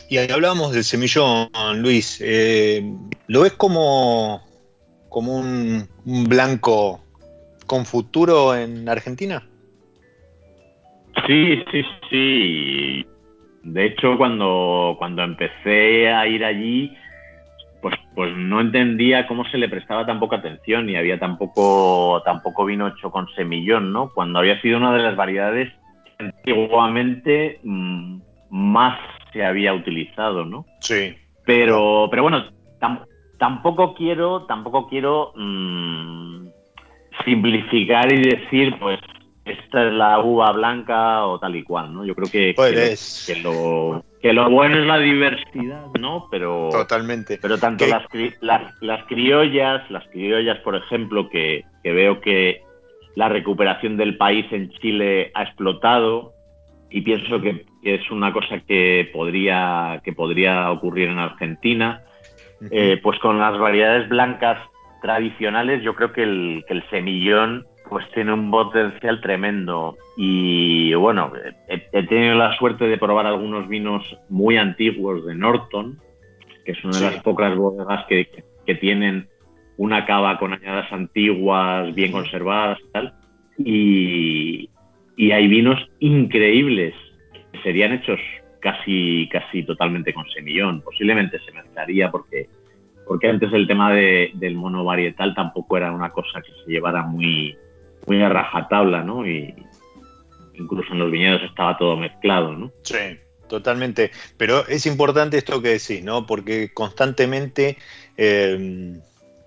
y 0.10 0.18
ahí 0.18 0.32
hablábamos 0.32 0.72
del 0.72 0.84
semillón, 0.84 1.52
Luis. 1.76 2.20
Eh, 2.26 2.82
¿Lo 3.28 3.42
ves 3.42 3.54
como, 3.54 4.42
como 5.10 5.38
un, 5.38 5.88
blanco 6.06 7.02
con 7.68 7.86
futuro 7.86 8.56
en 8.56 8.90
Argentina? 8.90 9.48
Sí, 11.28 11.64
sí, 11.72 11.84
sí. 12.10 13.06
De 13.62 13.86
hecho, 13.86 14.18
cuando, 14.18 14.96
cuando 14.98 15.22
empecé 15.22 16.12
a 16.12 16.26
ir 16.26 16.44
allí, 16.44 16.92
pues, 18.20 18.36
no 18.36 18.60
entendía 18.60 19.26
cómo 19.28 19.46
se 19.46 19.58
le 19.58 19.70
prestaba 19.70 20.06
tan 20.06 20.20
poca 20.20 20.36
atención 20.36 20.90
y 20.90 20.98
había 20.98 21.18
tampoco, 21.18 22.22
tampoco 22.26 22.66
vino 22.66 22.90
hecho 22.90 23.12
con 23.12 23.30
semillón, 23.34 23.94
¿no? 23.94 24.10
Cuando 24.14 24.40
había 24.40 24.60
sido 24.60 24.78
una 24.78 24.92
de 24.92 25.02
las 25.02 25.16
variedades 25.16 25.72
que 26.18 26.26
antiguamente 26.26 27.62
mm, 27.64 28.20
más 28.50 29.00
se 29.32 29.46
había 29.46 29.74
utilizado, 29.74 30.44
¿no? 30.44 30.66
Sí. 30.82 31.16
Pero, 31.46 32.10
pero 32.12 32.24
bueno, 32.24 32.44
tampoco 33.38 33.94
quiero, 33.94 34.44
tampoco 34.48 34.90
quiero 34.90 35.32
mm, 35.38 36.48
simplificar 37.24 38.12
y 38.12 38.22
decir, 38.22 38.78
pues, 38.82 39.00
esta 39.52 39.88
es 39.88 39.94
la 39.94 40.20
uva 40.20 40.52
blanca 40.52 41.26
o 41.26 41.40
tal 41.40 41.56
y 41.56 41.64
cual, 41.64 41.94
¿no? 41.94 42.06
Yo 42.06 42.16
creo 42.16 42.30
que, 42.32 42.54
pues 42.56 43.26
que, 43.28 43.42
lo, 43.42 44.04
que, 44.22 44.34
lo, 44.34 44.50
bueno 44.50 44.78
es 44.78 44.86
la 44.86 44.98
diversidad, 44.98 45.88
¿no? 46.00 46.28
Pero 46.30 46.70
totalmente. 46.72 47.40
Pero 47.42 47.58
tanto 47.58 47.86
las, 47.88 48.04
las, 48.42 49.06
criollas, 49.06 49.90
las 49.90 50.08
criollas, 50.08 50.58
por 50.60 50.76
ejemplo, 50.76 51.30
que, 51.30 51.64
que 51.84 51.92
veo 51.92 52.22
que 52.22 52.62
la 53.16 53.30
recuperación 53.30 53.98
del 53.98 54.18
país 54.18 54.46
en 54.52 54.70
Chile 54.72 55.32
ha 55.34 55.44
explotado 55.44 56.34
y 56.90 57.02
pienso 57.02 57.42
que 57.42 57.66
es 57.84 58.10
una 58.12 58.34
cosa 58.34 58.60
que 58.68 59.10
podría, 59.14 60.02
que 60.04 60.14
podría 60.14 60.72
ocurrir 60.72 61.10
en 61.10 61.20
Argentina. 61.20 62.04
Eh, 62.72 63.00
pues 63.02 63.18
con 63.20 63.40
las 63.40 63.58
variedades 63.58 64.10
blancas 64.10 64.58
tradicionales, 65.02 65.82
yo 65.82 65.96
creo 65.96 66.12
que 66.12 66.24
el, 66.24 66.64
que 66.68 66.74
el 66.74 66.90
semillón 66.90 67.66
pues 67.90 68.06
tiene 68.14 68.34
un 68.34 68.52
potencial 68.52 69.20
tremendo. 69.20 69.98
Y 70.16 70.94
bueno, 70.94 71.32
he, 71.68 72.04
tenido 72.04 72.36
la 72.36 72.56
suerte 72.58 72.88
de 72.88 72.98
probar 72.98 73.26
algunos 73.26 73.68
vinos 73.68 74.18
muy 74.30 74.58
antiguos 74.58 75.26
de 75.26 75.36
Norton, 75.36 76.00
que 76.66 76.74
es 76.74 76.84
una 76.84 77.00
de 77.00 77.06
las 77.06 77.24
pocas 77.24 77.56
bodegas 77.56 78.06
que, 78.08 78.30
que, 78.66 78.76
tienen 78.76 79.28
una 79.78 80.06
cava 80.06 80.38
con 80.38 80.54
añadas 80.54 80.92
antiguas, 80.92 81.94
bien 81.96 82.12
conservadas 82.12 82.78
y 82.80 82.92
tal. 82.92 83.14
Y, 83.58 84.70
y 85.18 85.32
hay 85.32 85.48
vinos 85.48 85.80
increíbles 86.00 86.94
que 87.52 87.60
serían 87.62 87.94
hechos 87.94 88.20
casi, 88.60 89.28
casi 89.32 89.64
totalmente 89.64 90.14
con 90.14 90.30
semillón. 90.30 90.82
Posiblemente 90.82 91.40
se 91.40 91.52
mezclaría 91.54 92.12
porque, 92.12 92.48
porque 93.08 93.30
antes 93.30 93.52
el 93.52 93.68
tema 93.68 93.92
de, 93.92 94.32
del 94.36 94.56
mono 94.56 94.84
varietal 94.84 95.34
tampoco 95.34 95.78
era 95.78 95.92
una 95.92 96.12
cosa 96.12 96.42
que 96.42 96.52
se 96.64 96.72
llevara 96.72 97.02
muy, 97.02 97.58
muy 98.08 98.22
a 98.22 98.30
rajatabla, 98.30 99.04
¿no? 99.04 99.28
Y 99.28 99.54
incluso 100.54 100.94
en 100.94 101.00
los 101.00 101.12
viñedos 101.12 101.42
estaba 101.44 101.78
todo 101.78 101.98
mezclado, 101.98 102.54
¿no? 102.54 102.72
Sí, 102.84 103.18
totalmente. 103.48 104.12
Pero 104.38 104.68
es 104.68 104.86
importante 104.86 105.38
esto 105.38 105.62
que 105.62 105.70
decís, 105.70 106.04
¿no? 106.04 106.26
Porque 106.26 106.74
constantemente 106.74 107.78
em, 108.18 109.00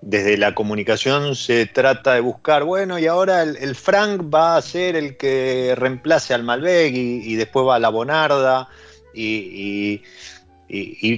desde 0.03 0.37
la 0.37 0.55
comunicación 0.55 1.37
se 1.37 1.67
trata 1.67 2.15
de 2.15 2.21
buscar, 2.21 2.65
bueno, 2.65 2.99
y 2.99 3.07
ahora 3.07 3.43
el, 3.43 3.75
Frank 3.77 4.23
va 4.35 4.57
a 4.57 4.63
ser 4.63 4.97
el 4.97 5.17
que 5.17 5.75
reemplace 5.77 6.35
al 6.35 6.43
Malbec 6.43 6.93
y, 6.95 7.35
después 7.37 7.67
va 7.67 7.77
a 7.77 7.79
la 7.79 7.89
Bonarda 7.89 8.69
y, 9.15 10.03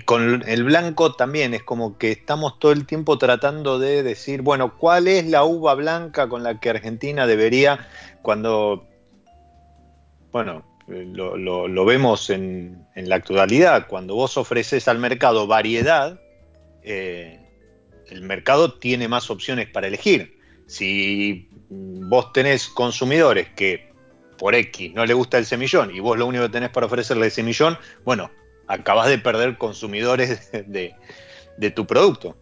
con 0.04 0.42
el 0.46 0.64
blanco 0.64 1.14
también 1.14 1.54
es 1.54 1.62
como 1.62 1.96
que 1.96 2.10
estamos 2.10 2.58
todo 2.58 2.72
el 2.72 2.86
tiempo 2.86 3.18
tratando 3.18 3.78
de 3.78 4.02
decir, 4.02 4.42
bueno, 4.42 4.76
¿cuál 4.76 5.06
es 5.06 5.26
la 5.26 5.44
uva 5.44 5.74
blanca 5.74 6.28
con 6.28 6.42
la 6.42 6.58
que 6.58 6.70
Argentina 6.70 7.26
debería, 7.26 7.86
cuando, 8.22 8.86
bueno, 10.32 10.64
lo, 10.88 11.84
vemos 11.84 12.30
en, 12.30 12.86
la 12.96 13.16
actualidad, 13.16 13.86
cuando 13.86 14.14
vos 14.14 14.36
ofreces 14.36 14.88
al 14.88 14.98
mercado 14.98 15.46
variedad, 15.46 16.20
eh, 16.82 17.40
el 18.08 18.22
mercado 18.22 18.74
tiene 18.74 19.08
más 19.08 19.30
opciones 19.30 19.68
para 19.68 19.86
elegir. 19.86 20.38
Si 20.66 21.48
vos 21.70 22.32
tenés 22.32 22.68
consumidores 22.68 23.48
que 23.50 23.92
por 24.38 24.54
X 24.54 24.92
no 24.94 25.06
le 25.06 25.14
gusta 25.14 25.38
el 25.38 25.46
semillón 25.46 25.94
y 25.94 26.00
vos 26.00 26.18
lo 26.18 26.26
único 26.26 26.44
que 26.44 26.50
tenés 26.50 26.70
para 26.70 26.86
ofrecerle 26.86 27.26
el 27.26 27.32
semillón, 27.32 27.78
bueno, 28.04 28.30
acabas 28.68 29.08
de 29.08 29.18
perder 29.18 29.56
consumidores 29.56 30.50
de, 30.66 31.70
tu 31.70 31.86
producto. 31.86 32.36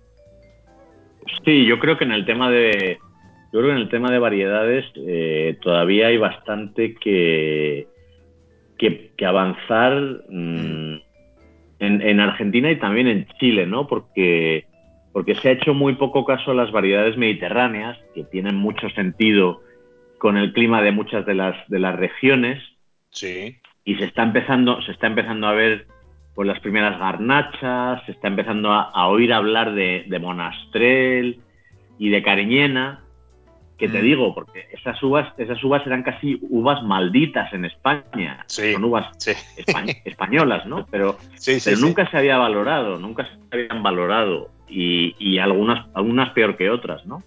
Sí, 1.45 1.65
yo 1.67 1.79
creo 1.79 1.97
que 1.99 2.05
en 2.05 2.13
el 2.13 2.27
tema 2.27 2.51
de, 2.51 2.99
yo 3.53 3.61
creo 3.61 3.67
que 3.67 3.77
en 3.77 3.83
el 3.83 3.89
tema 3.89 4.11
de 4.11 4.19
variedades 4.19 4.85
eh, 4.97 5.57
todavía 5.63 6.09
hay 6.09 6.17
bastante 6.17 6.95
que, 6.95 7.87
que, 8.79 9.25
avanzar 9.25 9.93
mm, 10.29 10.97
en, 11.79 12.03
en, 12.03 12.21
Argentina 12.21 12.71
y 12.73 12.77
también 12.77 13.07
en 13.07 13.27
Chile, 13.39 13.67
¿no? 13.67 13.87
Porque, 13.87 14.67
porque 15.13 15.37
se 15.37 15.49
ha 15.49 15.53
hecho 15.53 15.75
muy 15.75 15.95
poco 15.95 16.25
caso 16.25 16.51
a 16.51 16.55
las 16.55 16.73
variedades 16.73 17.17
mediterráneas, 17.17 17.99
que 18.15 18.25
tienen 18.25 18.57
mucho 18.57 18.91
sentido 18.91 19.63
con 20.19 20.37
el 20.37 20.53
clima 20.53 20.83
de 20.83 20.93
muchas 20.93 21.27
de 21.27 21.35
las, 21.35 21.57
de 21.69 21.81
las 21.81 21.97
regiones. 21.97 22.63
Sí. 23.11 23.57
Y 23.85 23.97
se 23.97 24.05
está 24.05 24.23
empezando, 24.23 24.81
se 24.83 24.93
está 24.93 25.09
empezando 25.09 25.49
a 25.49 25.53
ver 25.53 25.87
pues 26.35 26.49
las 26.49 26.61
primeras 26.61 26.99
garnachas, 26.99 28.05
se 28.07 28.13
está 28.13 28.29
empezando 28.29 28.73
a, 28.73 29.07
oír 29.09 29.33
hablar 29.33 29.75
de, 29.75 30.19
Monastrel 30.21 31.41
y 31.99 32.09
de 32.09 32.23
Cariñena, 32.23 33.01
que 33.77 33.89
te 33.89 34.01
mm. 34.01 34.03
digo, 34.03 34.35
porque 34.35 34.67
esas 34.73 35.03
uvas, 35.03 35.33
esas 35.37 35.63
uvas 35.63 35.87
eran 35.87 36.03
casi 36.03 36.39
uvas 36.43 36.83
malditas 36.83 37.53
en 37.53 37.67
España, 37.67 38.45
son 38.47 38.85
uvas 38.85 39.07
españolas, 40.05 40.67
¿no? 40.67 40.87
Pero, 40.91 41.19
nunca 41.81 42.11
se 42.11 42.17
había 42.17 42.39
valorado, 42.39 42.99
nunca 42.99 43.27
se 43.27 43.57
habían 43.57 43.83
valorado 43.83 44.51
y, 44.69 45.39
algunas, 45.39 45.87
algunas 45.95 46.31
peor 46.31 46.57
que 46.57 46.71
otras, 46.71 47.05
¿no? 47.05 47.23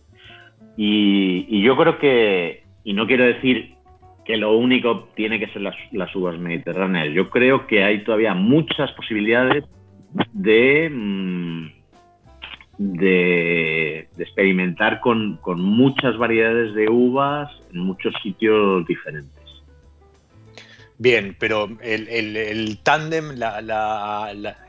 Y, 0.77 1.45
y 1.47 1.61
yo 1.61 1.77
creo 1.77 1.99
que, 1.99 2.63
y 2.83 2.93
no 2.93 3.05
quiero 3.05 3.23
decir 3.23 3.74
que 4.25 4.37
lo 4.37 4.57
único 4.57 5.07
tiene 5.15 5.39
que 5.39 5.47
ser 5.47 5.61
las, 5.61 6.15
uvas 6.15 6.37
mediterráneas. 6.39 7.13
Yo 7.13 7.29
creo 7.29 7.67
que 7.67 7.83
hay 7.83 8.03
todavía 8.03 8.33
muchas 8.33 8.91
posibilidades 8.93 9.63
de, 10.33 10.89
mm, 10.91 11.67
de, 12.77 14.09
experimentar 14.17 14.99
con, 14.99 15.39
muchas 15.57 16.17
variedades 16.17 16.73
de 16.73 16.89
uvas 16.89 17.51
en 17.71 17.81
muchos 17.81 18.13
sitios 18.23 18.85
diferentes. 18.87 19.43
Bien, 20.97 21.35
pero 21.37 21.69
el, 21.81 22.79
tándem, 22.81 23.31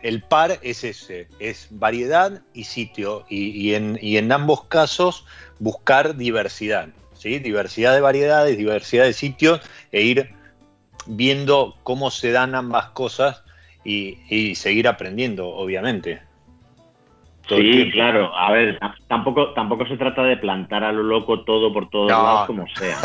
el 0.02 0.22
par 0.22 0.58
es 0.62 0.84
ese, 0.84 1.28
es 1.38 1.68
variedad 1.70 2.42
y 2.52 2.64
sitio, 2.64 3.24
y, 3.30 3.72
en, 3.72 3.96
y 4.02 4.18
en 4.18 4.32
ambos 4.32 4.64
casos 4.64 5.24
buscar 5.60 6.16
diversidad. 6.16 6.88
Diversidad 7.22 7.94
de 7.94 8.00
variedades, 8.00 8.56
diversidad 8.56 9.04
de 9.04 9.12
sitios 9.12 9.60
e 9.90 10.02
ir 10.02 10.30
viendo 11.06 11.76
cómo 11.82 12.10
se 12.10 12.32
dan 12.32 12.54
ambas 12.54 12.86
cosas 12.90 13.44
y, 13.84 14.54
seguir 14.56 14.88
aprendiendo, 14.88 15.48
obviamente. 15.48 16.20
sí, 17.48 17.90
claro. 17.92 18.34
A 18.36 18.50
ver, 18.52 18.78
tampoco, 19.08 19.52
tampoco 19.54 19.86
se 19.86 19.96
trata 19.96 20.24
de 20.24 20.36
plantar 20.36 20.82
a 20.82 20.92
lo 20.92 21.02
loco 21.02 21.44
todo 21.44 21.72
por 21.72 21.88
todos 21.90 22.10
lados 22.10 22.46
como 22.46 22.66
sea. 22.68 22.98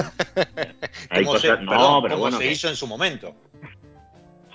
no, 1.62 2.02
pero 2.02 2.18
bueno, 2.18 2.38
se 2.38 2.52
hizo 2.52 2.70
en 2.70 2.76
su 2.76 2.88
momento. 2.88 3.36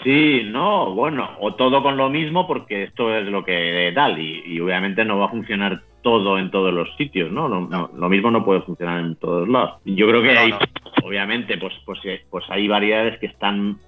Sí, 0.03 0.43
no, 0.45 0.95
bueno, 0.95 1.37
o 1.41 1.55
todo 1.55 1.83
con 1.83 1.97
lo 1.97 2.09
mismo 2.09 2.47
porque 2.47 2.85
esto 2.85 3.17
es 3.17 3.27
lo 3.27 3.45
que 3.45 3.91
tal 3.95 4.21
y 4.21 4.61
obviamente 4.61 5.05
no 5.05 5.19
va 5.19 5.27
a 5.27 5.31
funcionar 5.31 5.83
todo 6.07 6.39
en 6.39 6.53
todos 6.53 6.73
los 6.73 6.89
sitios, 6.95 7.33
¿no? 7.33 7.49
Lo, 7.49 8.09
mismo 8.09 8.31
no 8.31 8.45
puede 8.45 8.61
funcionar 8.61 9.01
en 9.01 9.17
todos 9.17 9.49
lados. 9.49 9.81
Yo 9.85 10.07
creo 10.07 10.23
que 10.23 10.39
hay, 10.39 10.55
obviamente, 11.03 11.59
pues, 11.59 11.75
pues, 11.85 11.99
eh, 12.05 12.25
pues 12.31 12.45
hay 12.49 12.69
variedades 12.69 13.19
que 13.19 13.27
están 13.27 13.81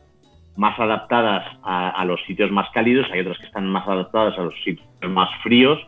más 0.56 0.76
adaptadas 0.80 1.46
a, 1.62 2.04
los 2.06 2.20
sitios 2.26 2.50
más 2.50 2.68
cálidos, 2.70 3.06
hay 3.12 3.20
otras 3.20 3.38
que 3.38 3.46
están 3.46 3.68
más 3.68 3.86
adaptadas 3.86 4.36
a 4.36 4.42
los 4.42 4.54
sitios 4.64 4.84
más 5.08 5.30
fríos 5.44 5.78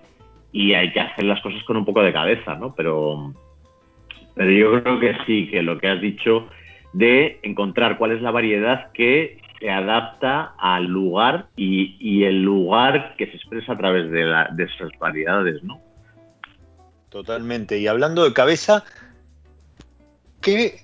y 0.52 0.74
hay 0.74 0.92
que 0.92 1.00
hacer 1.00 1.24
las 1.24 1.40
cosas 1.40 1.64
con 1.64 1.76
un 1.76 1.84
poco 1.84 2.00
de 2.00 2.12
cabeza, 2.12 2.54
¿no? 2.54 2.76
Pero, 2.76 3.34
pero 4.36 4.52
yo 4.52 4.80
creo 4.80 5.00
que 5.00 5.16
sí, 5.26 5.48
que 5.48 5.64
lo 5.64 5.78
que 5.78 5.88
has 5.88 6.00
dicho 6.00 6.46
de 6.92 7.40
encontrar 7.42 7.98
cuál 7.98 8.12
es 8.12 8.22
la 8.22 8.30
variedad 8.30 8.92
que 8.92 9.40
se 9.58 9.68
adapta 9.68 10.54
al 10.60 10.84
lugar 10.84 11.46
y, 11.56 12.22
el 12.22 12.44
lugar 12.44 13.16
que 13.18 13.26
se 13.26 13.36
expresa 13.36 13.72
a 13.72 13.78
través 13.78 14.08
de, 14.12 14.32
de 14.52 14.62
esas 14.62 14.96
variedades, 15.00 15.60
¿no? 15.64 15.89
Totalmente. 17.10 17.78
Y 17.78 17.88
hablando 17.88 18.24
de 18.24 18.32
cabeza, 18.32 18.84
¿qué, 20.40 20.80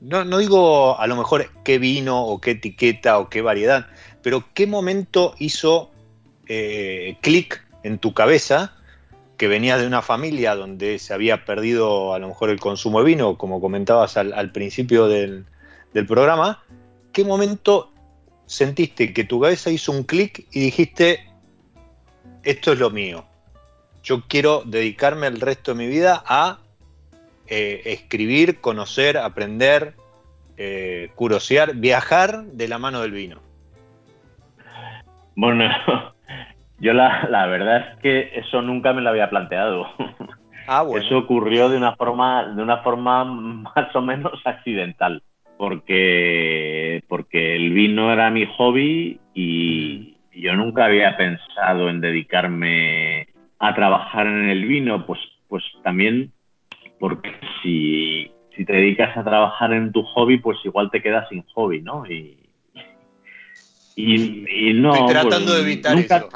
no, 0.00 0.38
digo 0.38 0.98
a 0.98 1.06
lo 1.06 1.16
mejor 1.16 1.50
qué 1.64 1.78
vino 1.78 2.24
o 2.24 2.40
qué 2.40 2.52
etiqueta 2.52 3.18
o 3.18 3.28
qué 3.28 3.42
variedad, 3.42 3.86
pero 4.22 4.44
qué 4.54 4.66
momento 4.66 5.34
hizo 5.38 5.90
eh, 6.46 7.16
clic 7.20 7.66
en 7.82 7.98
tu 7.98 8.14
cabeza 8.14 8.74
que 9.38 9.48
venías 9.48 9.80
de 9.80 9.86
una 9.86 10.02
familia 10.02 10.54
donde 10.54 10.98
se 10.98 11.14
había 11.14 11.44
perdido 11.44 12.12
a 12.12 12.18
lo 12.18 12.28
mejor 12.28 12.50
el 12.50 12.60
consumo 12.60 13.00
de 13.00 13.06
vino, 13.06 13.38
como 13.38 13.60
comentabas 13.60 14.16
al, 14.16 14.52
principio 14.52 15.06
del, 15.06 15.46
programa, 16.06 16.62
¿qué 17.12 17.24
momento 17.24 17.92
sentiste 18.46 19.12
que 19.12 19.24
tu 19.24 19.40
cabeza 19.40 19.70
hizo 19.70 19.92
un 19.92 20.04
clic 20.04 20.46
y 20.52 20.60
dijiste, 20.60 21.28
esto 22.42 22.72
es 22.72 22.78
lo 22.78 22.90
mío. 22.90 23.27
Yo 24.08 24.22
quiero 24.26 24.62
dedicarme 24.64 25.26
el 25.26 25.38
resto 25.38 25.74
de 25.74 25.84
mi 25.84 25.86
vida 25.86 26.22
a 26.26 26.60
eh, 27.46 27.82
escribir, 27.84 28.58
conocer, 28.58 29.18
aprender, 29.18 29.96
eh, 30.56 31.10
curosear, 31.14 31.74
viajar 31.74 32.44
de 32.44 32.68
la 32.68 32.78
mano 32.78 33.02
del 33.02 33.12
vino. 33.12 33.40
Bueno, 35.36 35.68
yo 36.80 36.94
la, 36.94 37.28
la, 37.28 37.48
verdad 37.48 37.76
es 37.76 37.98
que 37.98 38.30
eso 38.38 38.62
nunca 38.62 38.94
me 38.94 39.02
lo 39.02 39.10
había 39.10 39.28
planteado. 39.28 39.86
Ah, 40.66 40.80
bueno. 40.80 41.04
Eso 41.04 41.18
ocurrió 41.18 41.68
de 41.68 41.76
una 41.76 41.94
forma, 41.94 42.48
de 42.48 42.62
una 42.62 42.78
forma 42.78 43.24
más 43.26 43.94
o 43.94 44.00
menos 44.00 44.40
accidental, 44.46 45.22
porque, 45.58 47.04
porque 47.08 47.56
el 47.56 47.74
vino 47.74 48.10
era 48.10 48.30
mi 48.30 48.46
hobby 48.56 49.20
y 49.34 50.16
yo 50.32 50.54
nunca 50.54 50.86
había 50.86 51.14
pensado 51.18 51.90
en 51.90 52.00
dedicarme 52.00 53.28
a 53.58 53.74
trabajar 53.74 54.26
en 54.26 54.48
el 54.48 54.64
vino, 54.66 55.04
pues, 55.06 55.20
pues 55.48 55.64
también 55.82 56.32
porque 56.98 57.30
si, 57.62 58.30
si 58.56 58.64
te 58.64 58.72
dedicas 58.72 59.16
a 59.16 59.24
trabajar 59.24 59.72
en 59.72 59.92
tu 59.92 60.02
hobby, 60.02 60.38
pues 60.38 60.58
igual 60.64 60.90
te 60.90 61.02
quedas 61.02 61.28
sin 61.28 61.42
hobby, 61.54 61.80
¿no? 61.82 62.04
Y, 62.06 62.36
y, 63.96 64.72
no. 64.74 64.94
Estoy 64.94 65.08
tratando 65.08 65.54
de 65.54 65.62
evitar 65.62 65.98
eso. 65.98 66.28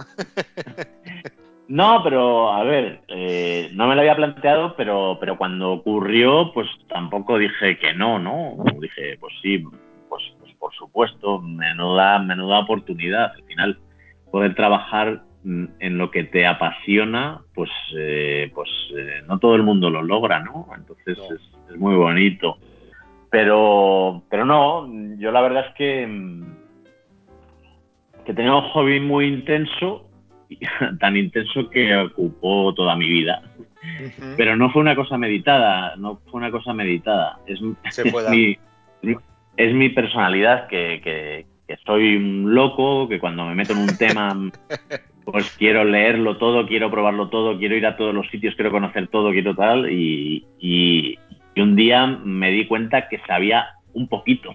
no, 1.68 2.00
pero 2.02 2.52
a 2.52 2.64
ver, 2.64 3.02
eh, 3.08 3.70
no 3.72 3.86
me 3.86 3.94
lo 3.94 4.00
había 4.00 4.16
planteado, 4.16 4.74
pero, 4.76 5.16
pero 5.20 5.36
cuando 5.36 5.72
ocurrió, 5.72 6.52
pues 6.52 6.68
tampoco 6.88 7.38
dije 7.38 7.78
que 7.78 7.94
no, 7.94 8.18
¿no? 8.18 8.56
Dije, 8.80 9.16
pues 9.18 9.32
sí, 9.42 9.58
pues, 10.08 10.22
pues 10.40 10.52
por 10.58 10.74
supuesto, 10.74 11.40
menuda, 11.40 12.18
menuda 12.20 12.60
oportunidad. 12.60 13.32
Al 13.32 13.44
final, 13.44 13.78
poder 14.30 14.54
trabajar 14.54 15.22
en 15.44 15.98
lo 15.98 16.10
que 16.10 16.24
te 16.24 16.46
apasiona, 16.46 17.40
pues, 17.54 17.70
eh, 17.96 18.50
pues 18.54 18.70
eh, 18.96 19.22
no 19.26 19.38
todo 19.38 19.56
el 19.56 19.62
mundo 19.62 19.90
lo 19.90 20.02
logra, 20.02 20.40
¿no? 20.40 20.68
Entonces 20.76 21.18
es, 21.18 21.76
muy 21.78 21.94
bonito. 21.94 22.58
Pero, 23.30 24.22
pero 24.30 24.44
no, 24.44 24.86
yo 25.18 25.32
la 25.32 25.40
verdad 25.40 25.66
es 25.68 25.74
que, 25.74 26.42
que 28.24 28.34
tenía 28.34 28.54
un 28.54 28.68
hobby 28.70 29.00
muy 29.00 29.26
intenso, 29.26 30.08
tan 31.00 31.16
intenso 31.16 31.68
que 31.70 31.96
ocupó 31.96 32.72
toda 32.74 32.94
mi 32.94 33.08
vida. 33.08 33.42
Pero 34.36 34.54
no 34.54 34.70
fue 34.70 34.82
una 34.82 34.94
cosa 34.94 35.18
meditada, 35.18 35.96
no 35.96 36.20
fue 36.30 36.38
una 36.38 36.52
cosa 36.52 36.72
meditada. 36.72 37.38
Es, 37.46 37.60
mi, 38.30 38.56
es 39.56 39.74
mi 39.74 39.88
personalidad 39.88 40.68
que, 40.68 41.00
que, 41.02 41.46
que 41.66 41.76
soy 41.84 42.16
un 42.16 42.54
loco, 42.54 43.08
que 43.08 43.18
cuando 43.18 43.44
me 43.46 43.56
meto 43.56 43.72
en 43.72 43.78
un 43.80 43.96
tema 43.96 44.36
pues 45.24 45.50
quiero 45.58 45.84
leerlo 45.84 46.36
todo, 46.36 46.66
quiero 46.66 46.90
probarlo 46.90 47.28
todo, 47.28 47.58
quiero 47.58 47.76
ir 47.76 47.86
a 47.86 47.96
todos 47.96 48.14
los 48.14 48.28
sitios, 48.28 48.54
quiero 48.54 48.70
conocer 48.70 49.08
todo, 49.08 49.30
quiero 49.30 49.54
tal. 49.54 49.90
Y, 49.90 50.44
y, 50.58 51.18
un 51.56 51.76
día 51.76 52.06
me 52.06 52.50
di 52.50 52.66
cuenta 52.66 53.08
que 53.08 53.20
sabía 53.26 53.66
un 53.92 54.08
poquito. 54.08 54.54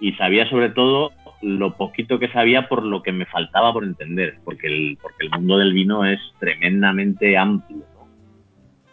Y 0.00 0.12
sabía 0.12 0.48
sobre 0.48 0.70
todo 0.70 1.12
lo 1.42 1.76
poquito 1.76 2.18
que 2.18 2.28
sabía 2.28 2.68
por 2.68 2.84
lo 2.84 3.02
que 3.02 3.12
me 3.12 3.26
faltaba 3.26 3.72
por 3.72 3.84
entender, 3.84 4.38
porque 4.44 4.68
el, 4.68 4.98
porque 5.00 5.26
el 5.26 5.30
mundo 5.30 5.58
del 5.58 5.72
vino 5.72 6.04
es 6.04 6.20
tremendamente 6.38 7.36
amplio. 7.36 7.84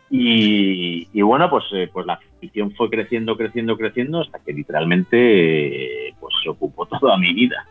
Y, 0.09 1.21
bueno, 1.21 1.49
pues, 1.49 1.65
eh, 1.73 1.89
pues 1.91 2.05
la 2.05 2.13
afición 2.13 2.71
fue 2.71 2.89
creciendo, 2.89 3.35
creciendo, 3.35 3.75
creciendo 3.75 4.21
hasta 4.21 4.39
que 4.43 4.53
literalmente 4.53 6.07
eh, 6.07 6.13
pues 6.19 6.33
ocupó 6.47 6.85
toda 6.99 7.17
mi 7.17 7.33
vida 7.33 7.65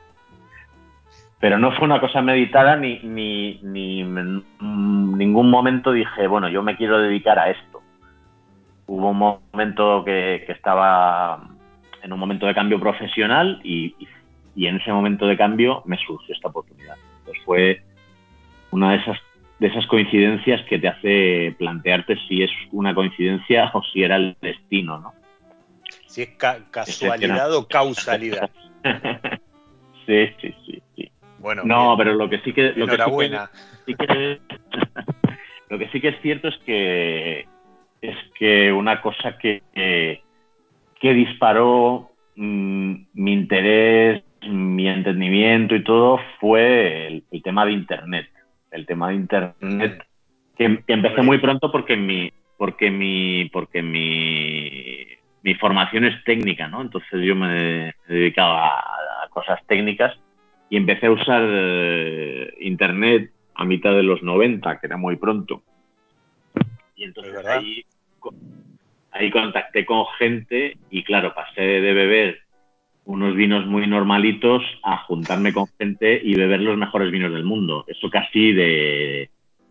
pero 1.45 1.59
no 1.59 1.73
fue 1.73 1.85
una 1.85 2.01
cosa 2.01 2.23
meditada 2.23 2.75
ni, 2.75 3.01
ni, 3.01 3.61
ni 3.63 4.01
en 4.01 4.43
ningún 4.59 5.51
momento 5.51 5.93
dije, 5.93 6.27
bueno, 6.27 6.49
yo 6.49 6.63
me 6.63 6.75
quiero 6.75 6.99
dedicar 6.99 7.39
a 7.39 7.51
esto. 7.51 7.83
Hubo 8.87 9.11
un 9.11 9.19
momento 9.53 10.03
que, 10.07 10.37
estaba 10.49 11.47
en 12.03 12.15
un 12.15 12.19
momento 12.19 12.47
de 12.47 12.55
cambio 12.55 12.81
profesional 12.81 13.61
y, 13.63 13.95
y, 14.57 14.67
en 14.67 14.77
ese 14.77 14.91
momento 14.91 15.27
de 15.27 15.37
cambio 15.37 15.83
me 15.85 15.99
surgió 15.99 16.35
esta 16.35 16.49
oportunidad. 16.49 16.97
Entonces 17.19 17.45
fue 17.45 17.83
una 18.71 18.93
de 18.93 18.97
esas, 18.97 19.19
de 19.59 19.67
esas 19.67 19.87
coincidencias 19.87 20.63
que 20.63 20.79
te 20.79 20.89
hace 20.89 21.55
plantearte 21.59 22.17
si 22.27 22.43
es 22.43 22.51
una 22.73 22.95
coincidencia 22.95 23.71
o 23.75 23.83
si 23.83 24.03
era 24.03 24.17
el 24.17 24.35
destino, 24.41 24.99
¿no? 24.99 25.13
Si 26.07 26.23
es 26.23 26.31
casualidad 26.71 27.55
o 27.55 27.69
causalidad. 27.69 28.49
sí, 30.07 30.31
sí, 30.41 30.55
sí, 30.65 30.83
sí 31.53 31.59
no, 31.65 31.95
pero 31.97 32.15
lo 32.15 32.29
que 32.29 32.41
sí 32.41 32.53
que 32.53 32.73
lo 32.77 32.87
que 32.87 32.97
sí 33.87 33.95
que, 33.95 34.41
lo 35.69 35.79
que 35.79 35.89
sí 35.89 36.01
que 36.01 36.09
es 36.09 36.21
cierto 36.23 36.49
es 36.49 36.59
que 36.59 37.47
es 38.01 38.17
que 38.39 38.73
una 38.73 39.01
cosa 39.01 39.39
que, 39.39 39.63
que, 39.73 41.15
disparó 41.15 42.11
mm, 42.37 42.95
mi 43.15 43.33
interés, 43.33 44.23
mi 44.47 44.89
entendimiento 44.89 45.75
y 45.75 45.83
todo 45.83 46.21
fue 46.39 47.07
el, 47.07 47.43
tema 47.43 47.65
de 47.65 47.73
internet. 47.73 48.29
El 48.71 48.85
tema 48.87 49.09
de 49.09 49.15
internet 49.15 50.05
que, 50.57 50.83
empecé 50.87 51.23
muy 51.23 51.39
pronto 51.39 51.71
porque 51.71 51.97
mi 51.97 52.33
porque 52.57 52.91
mi 52.91 53.49
porque 53.53 53.83
mi 53.83 55.07
mi 55.43 55.55
formación 55.55 56.05
es 56.05 56.25
técnica, 56.25 56.69
¿no? 56.69 56.83
Entonces 56.83 57.21
yo 57.23 57.35
me 57.35 57.89
he 57.89 57.95
dedicado 58.09 58.55
a 58.57 59.29
cosas 59.31 59.61
técnicas 59.67 60.15
y 60.75 60.77
empecé 60.77 61.07
a 61.07 61.13
usar 61.13 61.45
eh, 61.47 62.53
Internet 62.59 63.31
a 63.55 63.65
mitad 63.65 63.93
de 63.93 64.03
los 64.03 64.25
90, 64.25 64.81
que 64.81 64.87
era 64.89 64.97
muy 64.97 65.15
pronto. 65.15 65.63
Y 66.97 67.05
entonces 67.05 67.47
ahí, 67.47 67.85
ahí 69.13 69.31
contacté 69.31 69.87
con 69.87 70.05
gente 70.19 70.77
y 70.91 71.05
claro, 71.05 71.33
pasé 71.33 71.61
de 71.61 71.93
beber 71.93 72.41
unos 73.05 73.37
vinos 73.37 73.67
muy 73.67 73.87
normalitos 73.87 74.65
a 74.83 74.97
juntarme 75.05 75.53
con 75.53 75.67
gente 75.79 76.21
y 76.21 76.35
beber 76.35 76.61
los 76.61 76.77
mejores 76.77 77.13
vinos 77.13 77.33
del 77.33 77.45
mundo. 77.45 77.85
Eso 77.87 78.11
casi 78.11 78.53
de, 78.53 79.31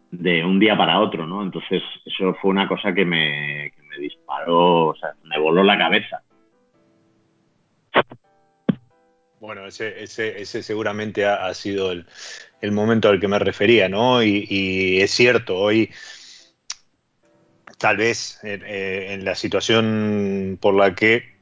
de 0.10 0.46
un 0.46 0.58
día 0.58 0.78
para 0.78 1.02
otro, 1.02 1.28
¿no? 1.28 1.44
Entonces 1.44 1.84
eso 2.06 2.34
fue 2.36 2.50
una 2.50 2.70
cosa 2.70 2.94
que 2.94 3.04
me, 3.04 3.74
que 3.76 3.84
me 3.90 3.98
disparó, 3.98 4.86
o 4.86 4.96
sea, 4.96 5.10
me 5.26 5.38
voló 5.38 5.64
la 5.64 5.78
cabeza. 5.78 6.24
Bueno, 9.44 9.68
ese, 9.68 10.02
ese, 10.02 10.64
seguramente 10.64 11.26
ha, 11.26 11.54
sido 11.54 11.92
el, 11.92 12.72
momento 12.72 13.10
al 13.10 13.20
que 13.20 13.28
me 13.28 13.40
refería, 13.40 13.90
¿no? 13.90 14.24
Y, 14.24 15.02
es 15.02 15.12
cierto, 15.12 15.58
hoy 15.58 15.92
tal 17.78 17.98
vez 17.98 18.40
eh, 18.44 19.08
en 19.10 19.26
la 19.26 19.36
situación 19.36 20.58
por 20.62 20.76
la 20.76 20.96
que 20.96 21.36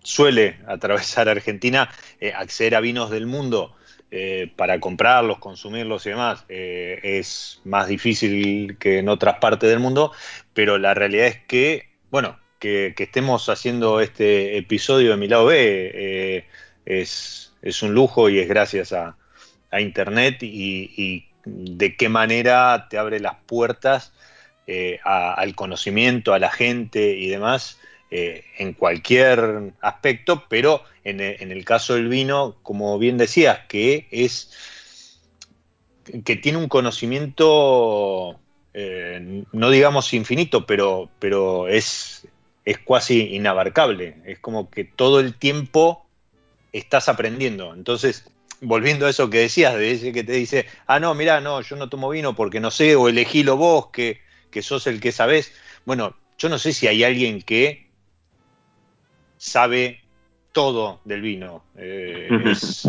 suele 0.00 0.60
atravesar 0.68 1.28
Argentina, 1.28 1.90
eh, 2.20 2.32
acceder 2.32 2.76
a 2.76 2.80
vinos 2.80 3.10
del 3.10 3.26
mundo 3.26 3.74
eh, 4.12 4.52
para 4.54 4.78
comprarlos, 4.78 5.38
consumirlos 5.38 6.06
y 6.06 6.10
demás 6.10 6.44
es 6.48 7.60
más 7.64 7.88
difícil 7.88 8.78
que 8.78 8.98
en 9.00 9.08
otras 9.08 9.40
partes 9.40 9.68
del 9.68 9.80
mundo, 9.80 10.12
pero 10.54 10.78
la 10.78 10.94
realidad 10.94 11.26
es 11.26 11.38
que, 11.48 11.88
bueno, 12.12 12.38
que, 12.60 12.94
que 12.96 13.02
estemos 13.02 13.48
haciendo 13.48 14.00
este 14.00 14.56
episodio 14.56 15.10
de 15.10 15.16
mi 15.16 15.26
lado 15.26 15.46
B 15.46 16.46
es, 16.84 17.52
un 17.82 17.94
lujo 17.94 18.28
y 18.28 18.38
es 18.38 18.48
gracias 18.48 18.92
a, 18.92 19.16
Internet 19.78 20.38
y, 20.42 21.26
de 21.44 21.96
qué 21.96 22.08
manera 22.08 22.88
te 22.90 22.98
abre 22.98 23.20
las 23.20 23.36
puertas 23.46 24.12
eh, 24.66 24.98
al 25.04 25.54
conocimiento, 25.54 26.34
a 26.34 26.38
la 26.38 26.50
gente 26.50 27.16
y 27.16 27.28
demás 27.28 27.78
eh, 28.10 28.44
en 28.58 28.72
cualquier 28.74 29.72
aspecto, 29.80 30.44
pero 30.48 30.82
en, 31.04 31.20
el 31.20 31.64
caso 31.64 31.94
del 31.94 32.08
vino, 32.08 32.56
como 32.62 32.98
bien 32.98 33.16
decías, 33.16 33.60
que 33.68 34.08
es 34.10 34.50
que 36.24 36.34
tiene 36.34 36.58
un 36.58 36.68
conocimiento, 36.68 38.40
eh, 38.74 39.44
no 39.52 39.70
digamos 39.70 40.12
infinito, 40.12 40.66
pero, 40.66 41.08
pero 41.20 41.68
es, 41.68 42.26
es 42.64 42.78
casi 42.78 43.34
inabarcable. 43.34 44.16
Es 44.24 44.40
como 44.40 44.70
que 44.70 44.84
todo 44.84 45.20
el 45.20 45.34
tiempo 45.34 46.06
estás 46.72 47.08
aprendiendo. 47.08 47.74
Entonces, 47.74 48.24
volviendo 48.60 49.06
a 49.06 49.10
eso 49.10 49.30
que 49.30 49.38
decías, 49.38 49.74
de 49.74 49.92
ese 49.92 50.12
que 50.12 50.24
te 50.24 50.32
dice, 50.32 50.66
ah, 50.86 51.00
no, 51.00 51.14
mira, 51.14 51.40
no, 51.40 51.60
yo 51.60 51.76
no 51.76 51.88
tomo 51.88 52.10
vino 52.10 52.34
porque 52.34 52.60
no 52.60 52.70
sé, 52.70 52.96
o 52.96 53.08
elegílo 53.08 53.56
vos, 53.56 53.88
que, 53.88 54.20
que 54.50 54.62
sos 54.62 54.86
el 54.86 55.00
que 55.00 55.12
sabés. 55.12 55.52
Bueno, 55.84 56.16
yo 56.38 56.48
no 56.48 56.58
sé 56.58 56.72
si 56.72 56.86
hay 56.86 57.04
alguien 57.04 57.42
que 57.42 57.90
sabe 59.36 60.02
todo 60.52 61.00
del 61.04 61.22
vino. 61.22 61.64
Eh, 61.76 62.28
es, 62.46 62.88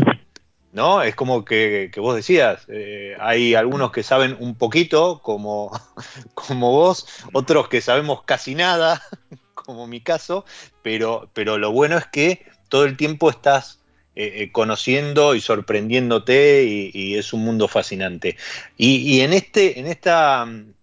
¿No? 0.73 1.01
Es 1.01 1.15
como 1.15 1.43
que, 1.43 1.91
vos 1.97 2.15
decías, 2.15 2.65
eh, 2.69 3.15
hay 3.19 3.55
algunos 3.55 3.91
que 3.91 4.03
saben 4.03 4.37
un 4.39 4.55
poquito, 4.55 5.21
como, 5.21 5.71
como 6.33 6.71
vos, 6.71 7.07
otros 7.33 7.67
que 7.67 7.81
sabemos 7.81 8.23
casi 8.23 8.55
nada, 8.55 9.01
como 9.53 9.85
mi 9.87 10.01
caso, 10.01 10.45
pero, 10.81 11.29
pero 11.33 11.57
lo 11.57 11.71
bueno 11.71 11.97
es 11.97 12.07
que 12.07 12.45
todo 12.71 12.85
el 12.85 12.95
tiempo 12.95 13.29
estás 13.29 13.81
eh, 14.15 14.43
eh, 14.43 14.51
conociendo 14.51 15.35
y 15.35 15.41
sorprendiéndote 15.41 16.63
y, 16.63 17.15
es 17.17 17.33
un 17.33 17.43
mundo 17.43 17.67
fascinante. 17.67 18.37
Y, 18.77 19.19
en, 19.19 19.33
este, 19.33 19.77
en 19.77 19.87
esta 19.87 20.45
mm, 20.45 20.73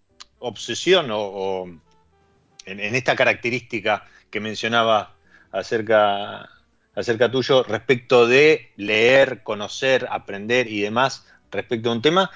obsesión 0.41 1.09
o, 1.11 1.65
en, 2.67 2.95
esta 2.95 3.17
característica 3.17 4.07
que 4.31 4.39
mencionaba 4.39 5.17
acerca, 5.51 6.51
acerca 6.95 7.31
tuyo 7.31 7.63
respecto 7.65 8.27
de 8.27 8.71
leer, 8.77 9.43
conocer, 9.43 10.07
aprender 10.11 10.71
y 10.71 10.83
demás 10.83 11.27
respecto 11.51 11.89
a 11.89 11.93
un 11.95 12.03
tema, 12.03 12.31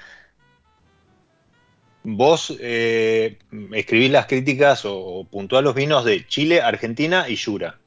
vos 2.01 2.55
eh, 2.59 3.37
escribís 3.71 4.09
las 4.09 4.25
críticas 4.25 4.83
o, 4.85 4.97
o 4.97 5.25
puntuás 5.25 5.63
los 5.63 5.75
vinos 5.75 6.05
de 6.05 6.25
Chile, 6.25 6.59
Argentina 6.59 7.29
y 7.29 7.35
Yura. 7.35 7.79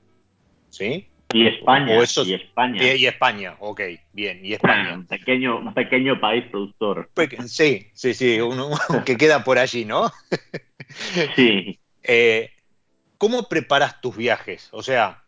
¿Sí? 0.71 1.09
Y 1.33 1.47
España. 1.49 1.97
y 1.97 2.35
España. 2.35 2.95
Y, 2.95 3.07
España, 3.07 3.57
ok, 3.59 3.81
bien. 4.12 4.45
Y 4.45 4.55
España. 4.55 4.95
Un 4.95 5.07
pequeño, 5.07 5.59
un 5.59 5.74
pequeño 5.74 6.20
país 6.20 6.45
productor. 6.51 7.11
Sí, 7.47 7.89
sí, 7.93 8.14
sí, 8.14 8.41
uno, 8.41 8.70
que 9.05 9.16
queda 9.16 9.43
por 9.45 9.59
allí, 9.59 9.85
¿no? 9.85 10.11
Sí. 11.35 11.81
Eh, 12.05 12.51
¿Cómo 13.18 13.49
preparas 13.49 14.01
tus 14.01 14.16
viajes? 14.16 14.68
O 14.70 14.85
sea, 14.85 15.24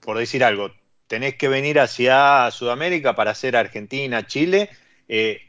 por 0.00 0.18
decir 0.18 0.42
algo, 0.42 0.72
tenés 1.06 1.36
que 1.36 1.48
venir 1.48 1.78
hacia 1.78 2.50
Sudamérica 2.50 3.14
para 3.14 3.30
hacer 3.30 3.56
Argentina, 3.56 4.26
Chile. 4.26 4.70
Eh, 5.08 5.42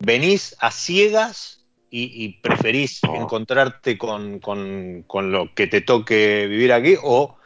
¿Venís 0.00 0.56
a 0.60 0.70
ciegas 0.70 1.66
y, 1.90 2.40
preferís 2.40 3.00
encontrarte 3.02 3.96
con, 3.96 4.40
con, 4.40 5.32
lo 5.32 5.54
que 5.54 5.66
te 5.66 5.80
toque 5.80 6.46
vivir 6.46 6.72
aquí? 6.72 6.96
¿O 7.02 7.37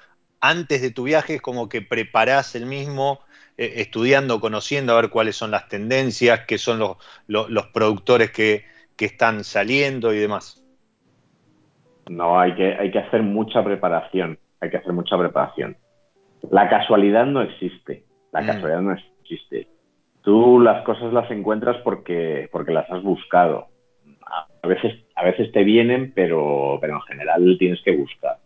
antes 0.43 0.82
de 0.82 0.90
tu 0.90 1.05
viaje 1.05 1.36
es 1.36 1.40
como 1.40 1.68
que 1.68 1.80
preparás 1.80 2.57
el 2.57 2.66
mismo, 2.66 3.20
eh, 3.57 3.74
estudiando, 3.76 4.40
conociendo, 4.40 4.93
a 4.93 5.01
ver 5.01 5.09
cuáles 5.09 5.36
son 5.36 5.53
las 5.53 5.68
tendencias, 5.68 6.40
qué 6.47 6.59
son 6.59 6.80
los, 6.80 6.97
los, 7.28 7.66
productores 7.68 8.30
que, 8.32 8.70
están 8.99 9.43
saliendo 9.43 10.14
y 10.14 10.18
demás. 10.18 10.64
No, 12.09 12.38
hay 12.38 12.55
que, 12.55 12.72
hay 12.74 12.93
que 12.93 13.01
hacer 13.01 13.20
mucha 13.24 13.64
preparación, 13.64 14.38
hay 14.61 14.70
que 14.70 14.76
hacer 14.76 14.93
mucha 14.93 15.18
preparación. 15.18 15.76
La 16.53 16.68
casualidad 16.68 17.26
no 17.26 17.43
existe, 17.43 18.05
la 18.30 18.43
mm. 18.43 18.47
casualidad 18.47 18.80
no 18.80 18.93
existe. 18.93 19.66
Tú 20.22 20.61
las 20.61 20.84
cosas 20.84 21.12
las 21.12 21.28
encuentras 21.32 21.78
porque, 21.82 22.49
porque 22.53 22.72
las 22.72 22.88
has 22.93 23.03
buscado. 23.03 23.66
A 24.62 24.68
veces, 24.68 25.05
a 25.16 25.24
veces 25.24 25.51
te 25.51 25.64
vienen, 25.64 26.12
pero, 26.14 26.78
pero 26.80 26.95
en 26.95 27.03
general 27.03 27.57
tienes 27.59 27.82
que 27.82 27.97
buscar 27.97 28.38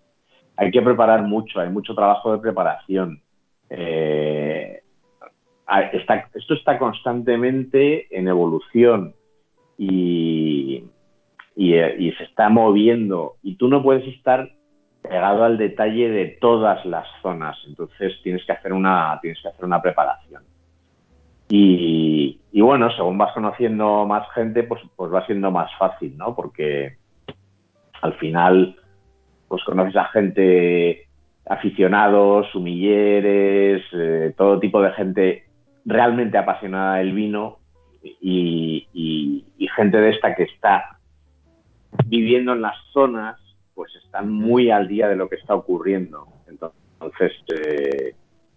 hay 0.56 0.70
que 0.70 0.82
preparar 0.82 1.22
mucho, 1.22 1.60
hay 1.60 1.68
mucho 1.68 1.94
trabajo 1.94 2.32
de 2.32 2.38
preparación. 2.38 3.20
Eh, 3.68 4.82
esto 6.34 6.54
está 6.54 6.78
constantemente 6.78 8.06
en 8.16 8.28
evolución 8.28 9.14
y, 9.76 10.84
se 11.56 12.24
está 12.24 12.48
moviendo 12.48 13.34
y 13.42 13.56
tú 13.56 13.68
no 13.68 13.82
puedes 13.82 14.06
estar 14.14 14.48
pegado 15.02 15.44
al 15.44 15.58
detalle 15.58 16.08
de 16.08 16.26
todas 16.40 16.84
las 16.86 17.06
zonas, 17.20 17.58
entonces 17.66 18.14
tienes 18.22 18.44
que 18.46 18.52
hacer 18.52 18.72
una, 18.72 19.18
tienes 19.20 19.40
que 19.42 19.48
hacer 19.48 19.64
una 19.64 19.82
preparación. 19.82 20.42
Y, 21.48 22.40
y 22.52 22.60
bueno, 22.62 22.90
según 22.92 23.18
vas 23.18 23.34
conociendo 23.34 24.06
más 24.06 24.26
gente, 24.32 24.62
pues, 24.62 24.80
pues 24.96 25.12
va 25.12 25.26
siendo 25.26 25.50
más 25.50 25.70
fácil, 25.78 26.16
¿no? 26.16 26.34
Porque 26.34 26.96
al 28.00 28.14
final 28.14 28.76
pues 29.48 29.62
conoces 29.64 29.96
a 29.96 30.06
gente, 30.06 31.06
aficionados, 31.48 32.48
sumilleres, 32.52 33.82
eh, 33.92 34.34
todo 34.36 34.58
tipo 34.58 34.80
de 34.82 34.92
gente 34.92 35.44
realmente 35.84 36.36
apasionada 36.36 36.96
del 36.96 37.12
vino 37.12 37.58
y, 38.20 39.44
gente 39.76 39.98
de 39.98 40.08
esta 40.08 40.34
que 40.34 40.44
está 40.44 40.98
viviendo 42.06 42.54
en 42.54 42.62
las 42.62 42.76
zonas, 42.92 43.38
pues 43.74 43.92
están 44.02 44.32
muy 44.32 44.70
al 44.70 44.88
día 44.88 45.06
de 45.06 45.16
lo 45.16 45.28
que 45.28 45.36
está 45.36 45.54
ocurriendo. 45.54 46.26
Entonces, 46.48 47.32
eh, 47.54 48.14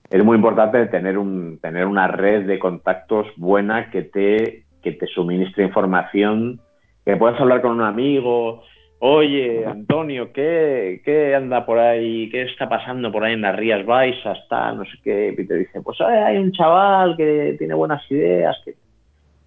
es 0.09 0.23
muy 0.23 0.37
importante 0.37 0.85
tener, 0.85 1.17
un, 1.17 1.59
tener 1.61 1.85
una 1.85 2.07
red 2.07 2.45
de 2.45 2.57
contactos 2.57 3.27
buena 3.35 3.91
que 3.91 4.03
te, 4.03 4.63
que 4.81 4.93
te 4.93 5.07
suministre 5.07 5.65
información, 5.65 6.61
que 7.05 7.17
puedas 7.17 7.39
hablar 7.41 7.61
con 7.61 7.71
un 7.71 7.81
amigo, 7.81 8.63
Oye, 9.01 9.65
Antonio, 9.65 10.33
¿qué, 10.33 11.33
anda 11.35 11.65
por 11.65 11.79
ahí? 11.79 12.29
¿Qué 12.29 12.41
está 12.41 12.67
pasando 12.67 13.09
por 13.11 13.23
ahí 13.23 13.33
en 13.33 13.41
las 13.41 13.55
Rías 13.55 13.85
Baixas? 13.85 14.37
Está, 14.39 14.73
no 14.73 14.83
sé 14.83 14.91
qué. 15.01 15.33
Y 15.37 15.47
te 15.47 15.55
dice, 15.55 15.81
pues 15.81 16.01
hay 16.01 16.37
un 16.37 16.51
chaval 16.51 17.15
que 17.15 17.55
tiene 17.57 17.73
buenas 17.75 18.03
ideas. 18.11 18.57
Que... 18.65 18.75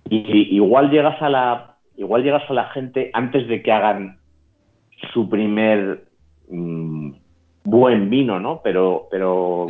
Y, 0.08 0.56
igual 0.56 0.90
llegas 0.90 1.20
a 1.20 1.28
la, 1.28 1.76
igual 1.98 2.22
llegas 2.22 2.48
a 2.48 2.54
la 2.54 2.64
gente 2.70 3.10
antes 3.12 3.46
de 3.46 3.62
que 3.62 3.72
hagan 3.72 4.18
su 5.12 5.28
primer 5.28 6.04
mm, 6.48 7.12
buen 7.64 8.08
vino, 8.08 8.40
¿no? 8.40 8.62
Pero, 8.64 9.06
pero 9.10 9.66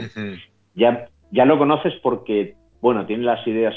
ya, 0.76 1.08
ya 1.32 1.44
lo 1.44 1.58
conoces 1.58 1.94
porque, 2.04 2.54
bueno, 2.80 3.04
tiene 3.04 3.24
las 3.24 3.44
ideas 3.48 3.74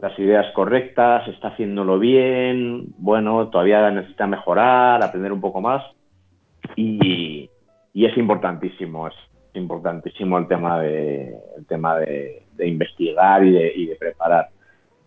las 0.00 0.18
ideas 0.18 0.46
correctas, 0.54 1.26
está 1.28 1.48
haciéndolo 1.48 1.98
bien, 1.98 2.94
bueno, 2.98 3.48
todavía 3.48 3.90
necesita 3.90 4.26
mejorar, 4.26 5.02
aprender 5.02 5.32
un 5.32 5.40
poco 5.40 5.60
más. 5.60 5.84
Y, 6.76 7.50
es 7.94 8.16
importantísimo, 8.16 9.08
es 9.08 9.14
importantísimo 9.54 10.38
el 10.38 10.46
tema 10.46 10.80
de, 10.80 11.34
el 11.56 11.66
tema 11.66 11.98
de, 11.98 12.44
investigar 12.64 13.44
y 13.44 13.50
de, 13.50 13.72
y 13.74 13.86
de, 13.86 13.96
preparar. 13.96 14.50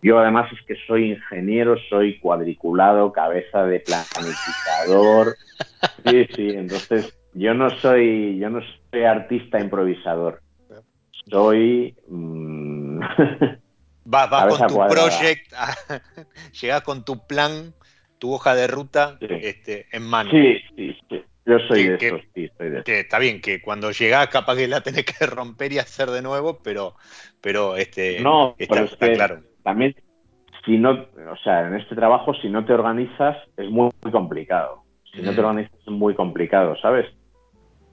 Yo 0.02 0.18
además 0.18 0.52
es 0.52 0.60
que 0.66 0.74
soy 0.86 1.12
ingeniero, 1.12 1.76
soy 1.88 2.18
cuadriculado, 2.18 3.12
cabeza 3.12 3.64
de 3.64 3.80
planificador. 3.80 5.36
Sí, 6.04 6.26
sí, 6.34 6.48
entonces 6.50 7.18
yo 7.34 7.54
no 7.54 7.70
soy, 7.70 8.38
yo 8.38 8.50
no 8.50 8.60
soy 8.90 9.04
artista 9.04 9.60
improvisador. 9.60 10.40
Soy 11.30 11.94
mm, 12.08 13.00
Vas, 14.12 14.58
con 14.58 14.68
tu 14.68 14.74
proyecto, 14.88 15.56
llegás 16.60 16.82
con 16.82 17.02
tu 17.02 17.26
plan, 17.26 17.72
tu 18.18 18.34
hoja 18.34 18.54
de 18.54 18.66
ruta 18.66 19.16
este, 19.20 19.86
en 19.90 20.02
mano. 20.02 20.30
Sí, 20.30 20.58
sí, 20.76 20.96
sí. 21.08 21.24
Yo 21.46 21.58
soy 21.60 21.88
de 21.88 21.94
eso, 21.94 22.18
sí, 22.34 22.50
soy 22.58 22.70
de 22.70 22.82
que 22.84 23.00
está 23.00 23.18
bien, 23.18 23.40
que 23.40 23.62
cuando 23.62 23.90
llegás 23.90 24.28
capaz 24.28 24.56
que 24.56 24.68
la 24.68 24.82
tenés 24.82 25.06
que 25.06 25.26
romper 25.26 25.72
y 25.72 25.78
hacer 25.78 26.10
de 26.10 26.20
nuevo, 26.20 26.60
pero, 26.62 26.94
pero 27.40 27.74
este, 27.76 28.20
no, 28.20 28.54
está, 28.58 28.86
claro. 29.14 29.40
También, 29.62 29.94
si 30.66 30.76
no, 30.76 30.90
o 30.90 31.36
sea, 31.42 31.66
en 31.66 31.74
este 31.74 31.94
trabajo, 31.94 32.34
si 32.34 32.50
no 32.50 32.66
te 32.66 32.74
organizas, 32.74 33.38
es 33.56 33.70
muy, 33.70 33.90
complicado. 34.12 34.82
Si 35.10 35.22
no 35.22 35.32
te 35.32 35.40
organizas, 35.40 35.72
es 35.80 35.88
muy 35.88 36.14
complicado, 36.14 36.76
¿sabes? 36.82 37.06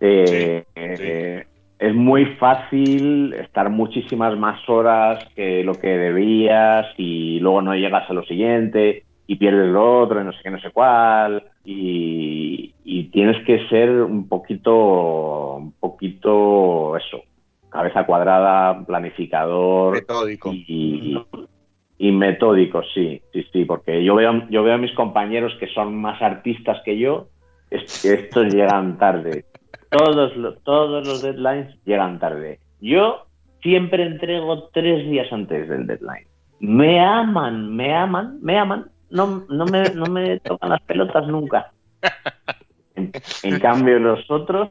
Eh, 0.01 0.65
eh, 0.75 1.45
es 1.79 1.95
muy 1.95 2.25
fácil 2.35 3.33
estar 3.33 3.69
muchísimas 3.69 4.37
más 4.37 4.67
horas 4.67 5.25
que 5.33 5.63
lo 5.63 5.73
que 5.75 5.87
debías 5.87 6.87
y 6.97 7.39
luego 7.39 7.61
no 7.61 7.73
llegas 7.73 8.09
a 8.09 8.13
lo 8.13 8.23
siguiente 8.25 9.03
y 9.25 9.37
pierdes 9.37 9.71
lo 9.71 10.01
otro 10.01 10.19
y 10.19 10.25
no 10.25 10.33
sé 10.33 10.39
qué, 10.43 10.51
no 10.51 10.59
sé 10.59 10.71
cuál 10.71 11.43
y, 11.63 12.73
tienes 13.11 13.43
que 13.45 13.67
ser 13.69 13.89
un 13.89 14.27
poquito, 14.27 15.55
un 15.55 15.71
poquito 15.73 16.95
eso, 16.95 17.23
cabeza 17.69 18.05
cuadrada, 18.05 18.85
planificador 18.85 19.95
metódico. 19.95 20.51
Y, 20.53 21.17
y, 21.97 22.11
metódico, 22.11 22.83
sí, 22.93 23.21
sí, 23.33 23.45
sí, 23.51 23.65
porque 23.65 24.03
yo 24.03 24.15
veo, 24.15 24.47
yo 24.49 24.63
veo 24.63 24.75
a 24.75 24.77
mis 24.77 24.93
compañeros 24.93 25.53
que 25.59 25.67
son 25.67 25.95
más 25.95 26.21
artistas 26.21 26.81
que 26.85 26.97
yo, 26.97 27.27
estos 27.71 28.53
llegan 28.53 28.97
tarde 28.97 29.45
todos 29.89 30.35
los, 30.35 30.63
todos 30.63 31.07
los 31.07 31.21
deadlines 31.21 31.75
llegan 31.85 32.19
tarde. 32.19 32.59
Yo 32.79 33.25
siempre 33.61 34.03
entrego 34.03 34.69
tres 34.69 35.09
días 35.09 35.31
antes 35.31 35.67
del 35.67 35.87
deadline. 35.87 36.27
Me 36.59 36.99
aman, 36.99 37.75
me 37.75 37.95
aman, 37.95 38.39
me 38.41 38.57
aman. 38.57 38.91
No, 39.09 39.43
no, 39.49 39.65
me, 39.65 39.83
no 39.95 40.05
me 40.05 40.39
tocan 40.39 40.69
las 40.69 40.81
pelotas 40.81 41.27
nunca. 41.27 41.71
En, 43.43 43.59
cambio, 43.59 43.97
los 43.97 44.29
otros, 44.29 44.69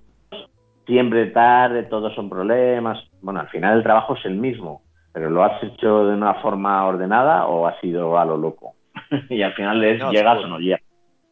siempre 0.86 1.26
tarde, 1.26 1.84
todos 1.84 2.14
son 2.14 2.28
problemas. 2.28 2.98
Bueno, 3.22 3.40
al 3.40 3.48
final 3.48 3.78
el 3.78 3.82
trabajo 3.82 4.14
es 4.16 4.24
el 4.26 4.34
mismo, 4.34 4.82
pero 5.12 5.30
¿lo 5.30 5.42
has 5.42 5.62
hecho 5.62 6.06
de 6.06 6.14
una 6.14 6.34
forma 6.34 6.86
ordenada 6.86 7.46
o 7.46 7.66
ha 7.66 7.80
sido 7.80 8.18
a 8.18 8.24
lo 8.24 8.36
loco? 8.36 8.74
y 9.30 9.42
al 9.42 9.54
final 9.54 9.82
es 9.82 10.02
llegas 10.10 10.44
o 10.44 10.46
no 10.46 10.58
llegas 10.58 10.82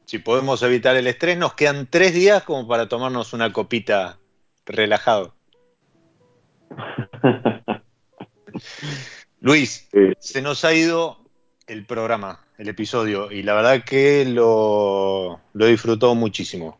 si 0.06 0.18
podemos 0.20 0.62
evitar 0.62 0.96
el 0.96 1.06
estrés, 1.08 1.36
nos 1.36 1.54
quedan 1.54 1.88
tres 1.90 2.14
días 2.14 2.44
como 2.44 2.66
para 2.66 2.88
tomarnos 2.88 3.32
una 3.32 3.52
copita 3.52 4.18
relajado. 4.64 5.34
Luis, 9.40 9.88
se 10.18 10.42
nos 10.42 10.64
ha 10.64 10.72
ido 10.72 11.18
el 11.66 11.84
programa, 11.84 12.46
el 12.56 12.68
episodio, 12.68 13.32
y 13.32 13.42
la 13.42 13.54
verdad 13.54 13.82
que 13.84 14.24
lo, 14.24 15.40
lo 15.52 15.66
he 15.66 15.70
disfrutado 15.70 16.14
muchísimo. 16.14 16.78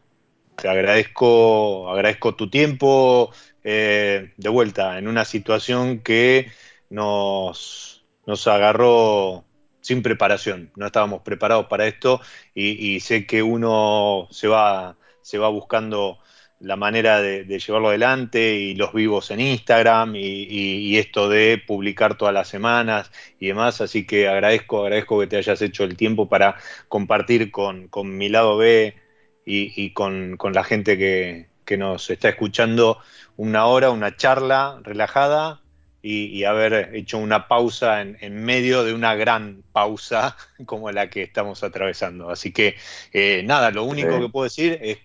te 0.57 0.69
agradezco, 0.69 1.91
agradezco 1.91 2.37
tu 2.37 2.49
tiempo 2.49 3.33
eh, 3.65 4.33
de 4.37 4.49
vuelta 4.49 4.99
en 4.99 5.09
una 5.09 5.25
situación 5.25 5.99
que 5.99 6.53
nos, 6.91 8.05
nos 8.25 8.47
agarró 8.47 9.46
sin 9.87 10.03
preparación, 10.03 10.73
no 10.75 10.87
estábamos 10.87 11.23
preparados 11.23 11.67
para 11.67 11.87
esto 11.87 12.21
y, 12.53 12.99
sé 12.99 13.25
que 13.25 13.45
uno 13.45 14.27
se 14.33 14.49
va, 14.49 14.97
se 15.23 15.39
va 15.39 15.49
buscando 15.49 16.19
la 16.59 16.75
manera 16.75 17.21
de, 17.21 17.45
llevarlo 17.45 17.91
adelante 17.91 18.57
y 18.57 18.75
los 18.75 18.93
vivos 18.93 19.31
en 19.31 19.39
Instagram 19.39 20.17
y, 20.17 20.99
esto 20.99 21.29
de 21.29 21.63
publicar 21.65 22.17
todas 22.17 22.35
las 22.35 22.49
semanas 22.49 23.13
y 23.39 23.47
demás, 23.47 23.81
así 23.81 24.05
que 24.05 24.27
agradezco, 24.27 24.83
agradezco 24.83 25.21
que 25.21 25.29
te 25.29 25.37
hayas 25.37 25.63
hecho 25.63 25.85
el 25.85 25.97
tiempo 25.97 26.29
para 26.29 26.57
compartir 26.89 27.53
con, 27.53 27.89
mi 28.03 28.29
lado 28.29 28.57
B 28.57 28.97
y, 29.45 29.93
con, 29.93 30.37
la 30.53 30.65
gente 30.65 30.99
que, 30.99 31.47
que 31.65 31.77
nos 31.77 32.11
está 32.11 32.29
escuchando. 32.31 32.99
Una 33.37 33.67
hora, 33.67 33.91
una 33.91 34.17
charla 34.17 34.81
relajada 34.83 35.61
y, 36.09 36.45
haber 36.45 36.95
hecho 36.95 37.19
una 37.19 37.49
pausa 37.49 38.01
en, 38.01 38.45
medio 38.45 38.85
de 38.85 38.95
una 38.95 39.17
gran 39.17 39.63
pausa 39.73 40.37
como 40.67 40.91
la 40.93 41.11
que 41.11 41.23
estamos 41.23 41.65
atravesando. 41.65 42.31
Así 42.31 42.53
que 42.53 42.77
eh, 43.13 43.43
nada, 43.45 43.73
lo 43.73 43.85
único 43.85 44.21
que 44.21 44.29
puedo 44.29 44.45
decir 44.45 44.79
es 44.83 44.99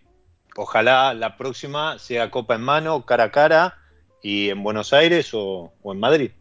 ojalá 0.55 1.15
la 1.15 1.37
próxima 1.37 1.97
sea 1.97 2.29
copa 2.29 2.55
en 2.55 2.61
mano, 2.61 3.05
cara 3.05 3.25
a 3.25 3.31
cara, 3.31 3.77
y 4.21 4.49
en 4.49 4.61
Buenos 4.61 4.93
Aires 4.93 5.31
o, 5.33 5.73
en 5.85 5.99
Madrid, 5.99 6.31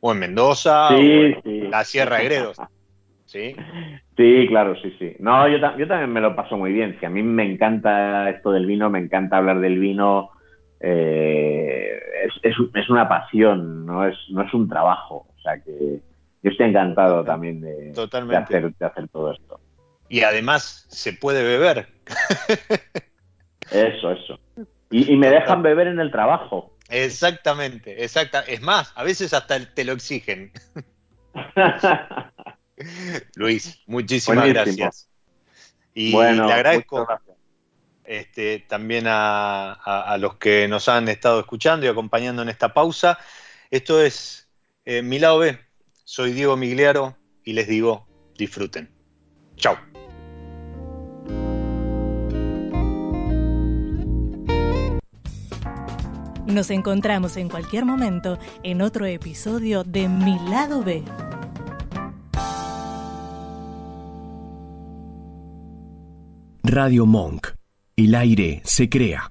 o 0.00 0.12
en 0.12 0.18
Mendoza, 0.18 0.88
o 0.88 0.98
en 0.98 1.70
la 1.70 1.84
Sierra 1.84 2.18
de 2.18 2.24
Gredos. 2.24 2.58
¿Sí? 3.24 3.54
Sí, 4.16 4.46
claro, 4.48 4.74
sí, 4.82 4.92
sí. 4.98 5.14
No, 5.20 5.48
yo, 5.48 5.58
yo 5.78 5.86
también 5.86 6.12
me 6.12 6.20
lo 6.20 6.34
paso 6.34 6.56
muy 6.56 6.72
bien. 6.72 6.96
Si 6.98 7.06
a 7.06 7.10
mí 7.10 7.22
me 7.22 7.44
encanta 7.44 8.28
esto 8.28 8.50
del 8.50 8.66
vino, 8.66 8.90
me 8.90 8.98
encanta 8.98 9.36
hablar 9.36 9.60
del 9.60 9.78
vino. 9.78 10.30
Eh, 10.80 12.00
es, 12.42 12.54
es, 12.74 12.90
una 12.90 13.08
pasión, 13.08 13.86
no 13.86 14.06
es, 14.06 14.16
no 14.30 14.42
es 14.42 14.52
un 14.54 14.68
trabajo. 14.68 15.26
O 15.36 15.40
sea 15.42 15.60
que 15.60 16.00
yo 16.42 16.50
estoy 16.50 16.68
encantado 16.68 17.24
también 17.24 17.60
de, 17.60 17.92
hacer, 18.36 18.74
de 18.74 18.86
hacer 18.86 19.08
todo 19.08 19.32
esto. 19.32 19.60
Y 20.08 20.22
además 20.22 20.86
se 20.88 21.12
puede 21.12 21.42
beber. 21.42 21.88
Eso, 23.70 24.10
eso. 24.10 24.40
Y, 24.90 25.16
me 25.16 25.30
dejan 25.30 25.62
beber 25.62 25.86
en 25.86 26.00
el 26.00 26.10
trabajo. 26.10 26.76
Exactamente, 26.88 28.02
exacta. 28.02 28.40
Es 28.40 28.60
más, 28.60 28.92
a 28.96 29.04
veces 29.04 29.32
hasta 29.32 29.64
te 29.64 29.84
lo 29.84 29.92
exigen. 29.92 30.50
Luis, 33.36 33.80
muchísimas 33.86 34.48
gracias. 34.48 35.08
Y 35.94 36.10
le 36.10 36.52
agradezco 36.52 37.06
este, 38.10 38.58
también 38.58 39.04
a, 39.06 40.16
los 40.18 40.34
que 40.34 40.66
nos 40.66 40.88
han 40.88 41.08
estado 41.08 41.38
escuchando 41.38 41.86
y 41.86 41.88
acompañando 41.88 42.42
en 42.42 42.48
esta 42.48 42.74
pausa. 42.74 43.18
Esto 43.70 44.02
es 44.02 44.48
eh, 44.84 45.00
Mi 45.00 45.20
lado 45.20 45.38
B. 45.38 45.60
Soy 46.02 46.32
Diego 46.32 46.56
Migliaro 46.56 47.16
y 47.44 47.52
les 47.52 47.68
digo, 47.68 48.08
disfruten. 48.36 48.90
Chao. 49.54 49.76
Nos 56.46 56.70
encontramos 56.70 57.36
en 57.36 57.48
cualquier 57.48 57.84
momento 57.84 58.40
en 58.64 58.82
otro 58.82 59.06
episodio 59.06 59.84
de 59.84 60.08
Mi 60.08 60.36
lado 60.48 60.82
B. 60.82 61.04
Radio 66.64 67.06
Monk. 67.06 67.59
El 68.00 68.14
aire 68.14 68.62
se 68.64 68.88
crea. 68.88 69.28